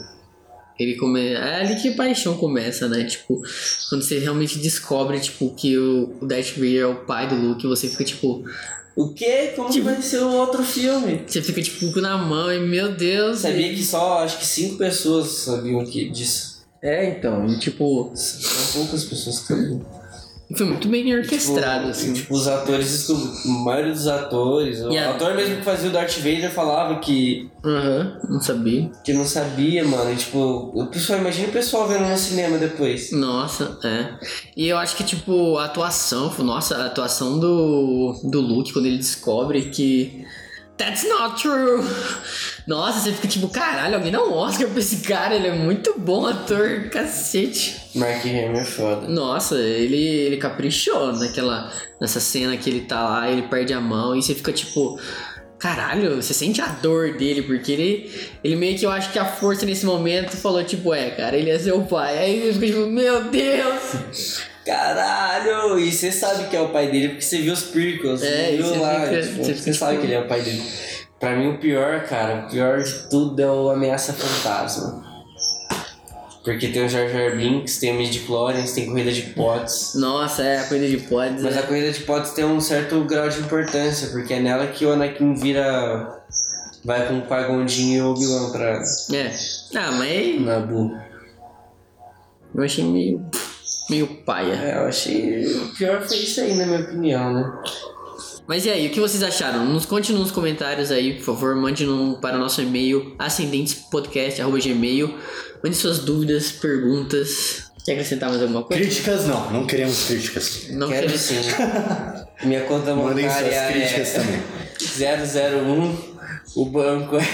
Ele 0.80 0.96
come... 0.96 1.34
É 1.34 1.62
ali 1.62 1.76
que 1.76 1.90
a 1.90 1.96
paixão 1.96 2.38
começa, 2.38 2.88
né? 2.88 3.04
Tipo, 3.04 3.42
quando 3.90 4.02
você 4.02 4.20
realmente 4.20 4.58
descobre, 4.60 5.20
tipo, 5.20 5.54
que 5.54 5.78
o 5.78 6.18
Darth 6.22 6.56
Vader 6.56 6.82
é 6.82 6.86
o 6.88 6.96
pai 6.96 7.28
do 7.28 7.36
Luke, 7.36 7.68
você 7.68 7.88
fica, 7.88 8.04
tipo. 8.04 8.44
O 8.96 9.10
quê? 9.10 9.54
Como 9.56 9.72
que 9.72 9.82
vai 9.82 10.02
ser 10.02 10.20
o 10.20 10.32
outro 10.32 10.64
filme? 10.64 11.24
Você 11.26 11.42
fica, 11.42 11.62
tipo, 11.62 11.92
com 11.92 12.00
na 12.00 12.18
mão 12.18 12.52
e, 12.52 12.60
meu 12.60 12.94
Deus. 12.94 13.40
Sabia 13.40 13.74
que 13.74 13.84
só 13.84 14.20
acho 14.20 14.40
que 14.40 14.46
cinco 14.46 14.78
pessoas 14.78 15.28
sabiam 15.30 15.86
que, 15.86 16.10
disso. 16.10 16.64
É, 16.82 17.10
então. 17.10 17.48
E, 17.48 17.58
tipo, 17.60 18.12
São 18.16 18.82
poucas 18.82 19.04
pessoas 19.04 19.40
que 19.40 19.48
sabiam. 19.48 20.03
Foi 20.56 20.66
muito 20.68 20.88
bem 20.88 21.16
orquestrado, 21.16 21.80
tipo, 21.86 21.90
assim. 21.92 22.14
Tipo, 22.14 22.34
os 22.36 22.48
atores, 22.48 23.10
a 23.10 23.48
maioria 23.50 23.92
dos 23.94 24.08
atores, 24.08 24.82
o 24.82 24.92
E 24.92 24.98
a- 24.98 25.12
ator 25.12 25.34
mesmo 25.36 25.56
que 25.58 25.62
fazia 25.64 25.90
o 25.90 25.92
Darth 25.94 26.18
Vader 26.18 26.52
falava 26.52 27.00
que, 27.00 27.50
Aham, 27.66 28.20
não 28.30 28.40
sabia. 28.42 28.92
que 29.04 29.14
não 29.14 29.26
sabia, 29.26 29.84
mano. 29.84 30.12
E, 30.12 30.16
tipo, 30.16 30.72
o 30.76 30.86
pessoal, 30.88 31.20
imagina 31.20 31.48
o 31.48 31.52
pessoal 31.52 31.88
vendo 31.88 32.06
no 32.08 32.18
cinema 32.18 32.58
depois. 32.58 33.12
Nossa, 33.12 33.78
é. 33.84 34.14
E 34.56 34.68
eu 34.68 34.78
acho 34.78 34.96
que, 34.96 35.04
tipo, 35.04 35.58
a 35.58 35.66
atuação, 35.66 36.32
nossa, 36.40 36.76
a 36.78 36.86
atuação 36.88 37.40
do, 37.40 38.14
do 38.24 38.40
Luke, 38.42 38.74
quando 38.74 38.86
ele 38.86 38.98
descobre 38.98 39.64
que. 39.70 40.26
That's 40.78 41.08
not 41.08 41.42
true! 41.42 41.84
Nossa, 42.66 43.00
você 43.00 43.14
fica 43.14 43.28
tipo, 43.28 43.48
caralho, 43.48 43.96
alguém 43.96 44.12
dá 44.12 44.24
um 44.24 44.34
Oscar 44.34 44.68
pra 44.70 44.80
esse 44.80 44.98
cara, 44.98 45.36
ele 45.36 45.48
é 45.48 45.54
muito 45.54 46.00
bom 46.00 46.26
ator, 46.26 46.90
cacete. 46.90 47.80
Mark 47.94 48.26
Hamill 48.26 48.54
é 48.54 48.66
foda. 48.66 49.08
Nossa, 49.08 49.56
ele, 49.56 49.98
ele 49.98 50.38
caprichou 50.38 51.14
naquela, 51.14 51.72
nessa 52.02 52.20
cena 52.20 52.58
que 52.58 52.70
ele 52.70 52.82
tá 52.82 53.04
lá, 53.04 53.30
ele 53.30 53.44
perde 53.44 53.74
a 53.74 53.82
mão 53.82 54.16
e 54.16 54.24
você 54.24 54.34
fica 54.34 54.52
tipo. 54.52 55.00
Caralho, 55.60 56.22
você 56.22 56.34
sente 56.34 56.60
a 56.60 56.68
dor 56.68 57.14
dele, 57.14 57.42
porque 57.44 57.72
ele, 57.72 58.12
ele 58.44 58.56
meio 58.58 58.78
que 58.78 58.86
eu 58.86 58.92
acho 58.92 59.14
que 59.14 59.20
a 59.20 59.24
força 59.24 59.66
nesse 59.66 59.86
momento 59.86 60.36
falou, 60.36 60.62
tipo, 60.62 60.94
é, 60.94 61.12
cara, 61.12 61.38
ele 61.38 61.50
é 61.50 61.58
seu 61.58 61.82
pai. 61.84 62.18
Aí 62.18 62.42
você 62.42 62.54
fica 62.54 62.66
tipo, 62.66 62.88
meu 62.88 63.24
Deus! 63.26 64.42
Caralho! 64.66 65.78
E 65.80 65.92
você 65.92 66.12
sabe 66.12 66.48
que 66.50 66.56
é 66.56 66.62
o 66.62 66.70
pai 66.70 66.88
dele 66.90 67.10
porque 67.10 67.22
você 67.22 67.40
viu 67.40 67.54
os 67.54 67.64
prequels. 67.64 68.22
É, 68.24 68.52
viu 68.56 68.66
você 68.66 68.78
lá. 68.80 69.02
fica- 69.06 69.22
tipo, 69.22 69.44
você 69.44 69.54
você 69.56 69.74
sabe 69.74 69.98
que 69.98 70.06
ele 70.06 70.14
é 70.14 70.20
o 70.22 70.28
pai 70.28 70.42
dele. 70.42 70.64
Pra 71.20 71.36
mim, 71.36 71.50
o 71.54 71.58
pior, 71.58 72.04
cara, 72.04 72.46
o 72.46 72.50
pior 72.50 72.82
de 72.82 72.92
tudo 73.10 73.42
é 73.42 73.50
o 73.50 73.70
Ameaça 73.70 74.14
Fantasma. 74.14 75.04
Porque 76.44 76.68
tem 76.68 76.84
o 76.86 76.90
Jar 76.90 77.08
Jar 77.08 77.38
Binks, 77.38 77.78
tem 77.78 77.94
o 77.94 77.96
Midichlorians, 77.96 78.74
tem 78.74 78.88
corrida 78.88 79.12
de 79.14 79.22
pods. 79.22 79.94
Nossa, 79.96 80.44
é 80.44 80.60
a 80.60 80.64
coisa 80.66 80.86
de 80.86 80.98
pods. 80.98 81.42
Mas 81.42 81.56
é. 81.56 81.60
a 81.60 81.64
corrida 81.64 81.90
de 81.92 82.02
pods 82.02 82.32
tem 82.32 82.44
um 82.44 82.60
certo 82.60 83.02
grau 83.06 83.30
de 83.30 83.40
importância, 83.40 84.10
porque 84.10 84.34
é 84.34 84.42
nela 84.42 84.68
que 84.68 84.86
o 84.86 84.92
Anakin 84.92 85.34
vira. 85.36 86.22
Vai 86.84 87.08
com 87.08 87.20
o 87.20 87.22
Qui-Gon 87.22 87.66
Jinn 87.66 87.94
e 87.96 88.02
o 88.02 88.12
Obi-Wan 88.12 88.52
pra 88.52 88.84
É. 89.14 89.32
Ah, 89.74 89.92
mas 89.94 90.42
Nabu. 90.42 90.92
eu 92.54 92.62
achei 92.62 92.84
meio. 92.84 93.26
Meio 93.90 94.08
paia. 94.26 94.54
É, 94.54 94.78
eu 94.78 94.88
achei. 94.88 95.46
O 95.56 95.70
pior 95.76 96.02
foi 96.08 96.18
isso 96.18 96.42
aí, 96.42 96.54
na 96.56 96.66
minha 96.66 96.82
opinião, 96.82 97.34
né? 97.34 97.52
Mas 98.48 98.66
e 98.66 98.70
aí, 98.70 98.88
o 98.88 98.90
que 98.90 99.00
vocês 99.00 99.24
acharam? 99.24 99.66
Nos 99.66 99.86
conte 99.86 100.12
nos 100.12 100.30
comentários 100.32 100.92
aí, 100.92 101.14
por 101.16 101.24
favor, 101.24 101.56
mande 101.56 101.86
no, 101.86 102.18
para 102.18 102.36
o 102.36 102.40
nosso 102.40 102.62
e-mail, 102.62 103.16
ascendentespodcast.gmail. 103.18 105.14
Mande 105.64 105.76
suas 105.78 106.00
dúvidas, 106.00 106.52
perguntas. 106.52 107.72
Quer 107.86 107.94
acrescentar 107.94 108.30
mais 108.30 108.42
alguma 108.42 108.64
coisa? 108.64 108.82
Críticas 108.84 109.26
não, 109.28 109.50
não 109.52 109.66
queremos 109.66 110.06
críticas. 110.06 110.68
Não 110.72 110.88
Quero 110.90 111.08
quero- 111.08 111.18
sim. 111.20 111.36
Minha 112.44 112.62
conta 112.62 112.94
Mandem 112.96 113.26
bancária 113.26 113.52
suas 113.52 113.72
críticas 113.72 114.16
é 114.16 114.20
também. 114.20 114.42
001. 115.64 116.14
O 116.56 116.66
banco 116.66 117.18
é. 117.18 117.28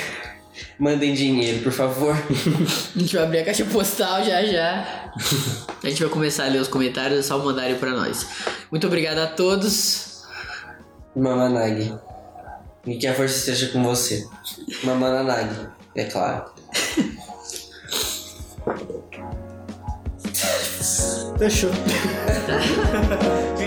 Mandem 0.78 1.14
dinheiro, 1.14 1.62
por 1.62 1.72
favor. 1.72 2.16
A 2.96 3.00
gente 3.00 3.16
vai 3.16 3.24
abrir 3.26 3.40
a 3.40 3.46
caixa 3.46 3.66
postal 3.66 4.24
já 4.24 4.44
já. 4.46 5.12
A 5.84 5.90
gente 5.90 6.02
vai 6.02 6.10
começar 6.12 6.46
a 6.46 6.48
ler 6.48 6.60
os 6.60 6.68
comentários, 6.68 7.20
é 7.20 7.22
só 7.22 7.38
mandarem 7.40 7.76
para 7.76 7.92
nós. 7.92 8.26
Muito 8.72 8.88
obrigado 8.88 9.20
a 9.20 9.28
todos. 9.28 10.24
Mamanag. 11.16 11.94
E 12.86 12.98
que 12.98 13.08
a 13.08 13.14
força 13.14 13.38
esteja 13.38 13.68
com 13.72 13.84
você. 13.84 14.26
Mamananag, 14.84 15.50
é 15.96 16.06
claro. 16.06 16.46
Fechou. 21.38 21.72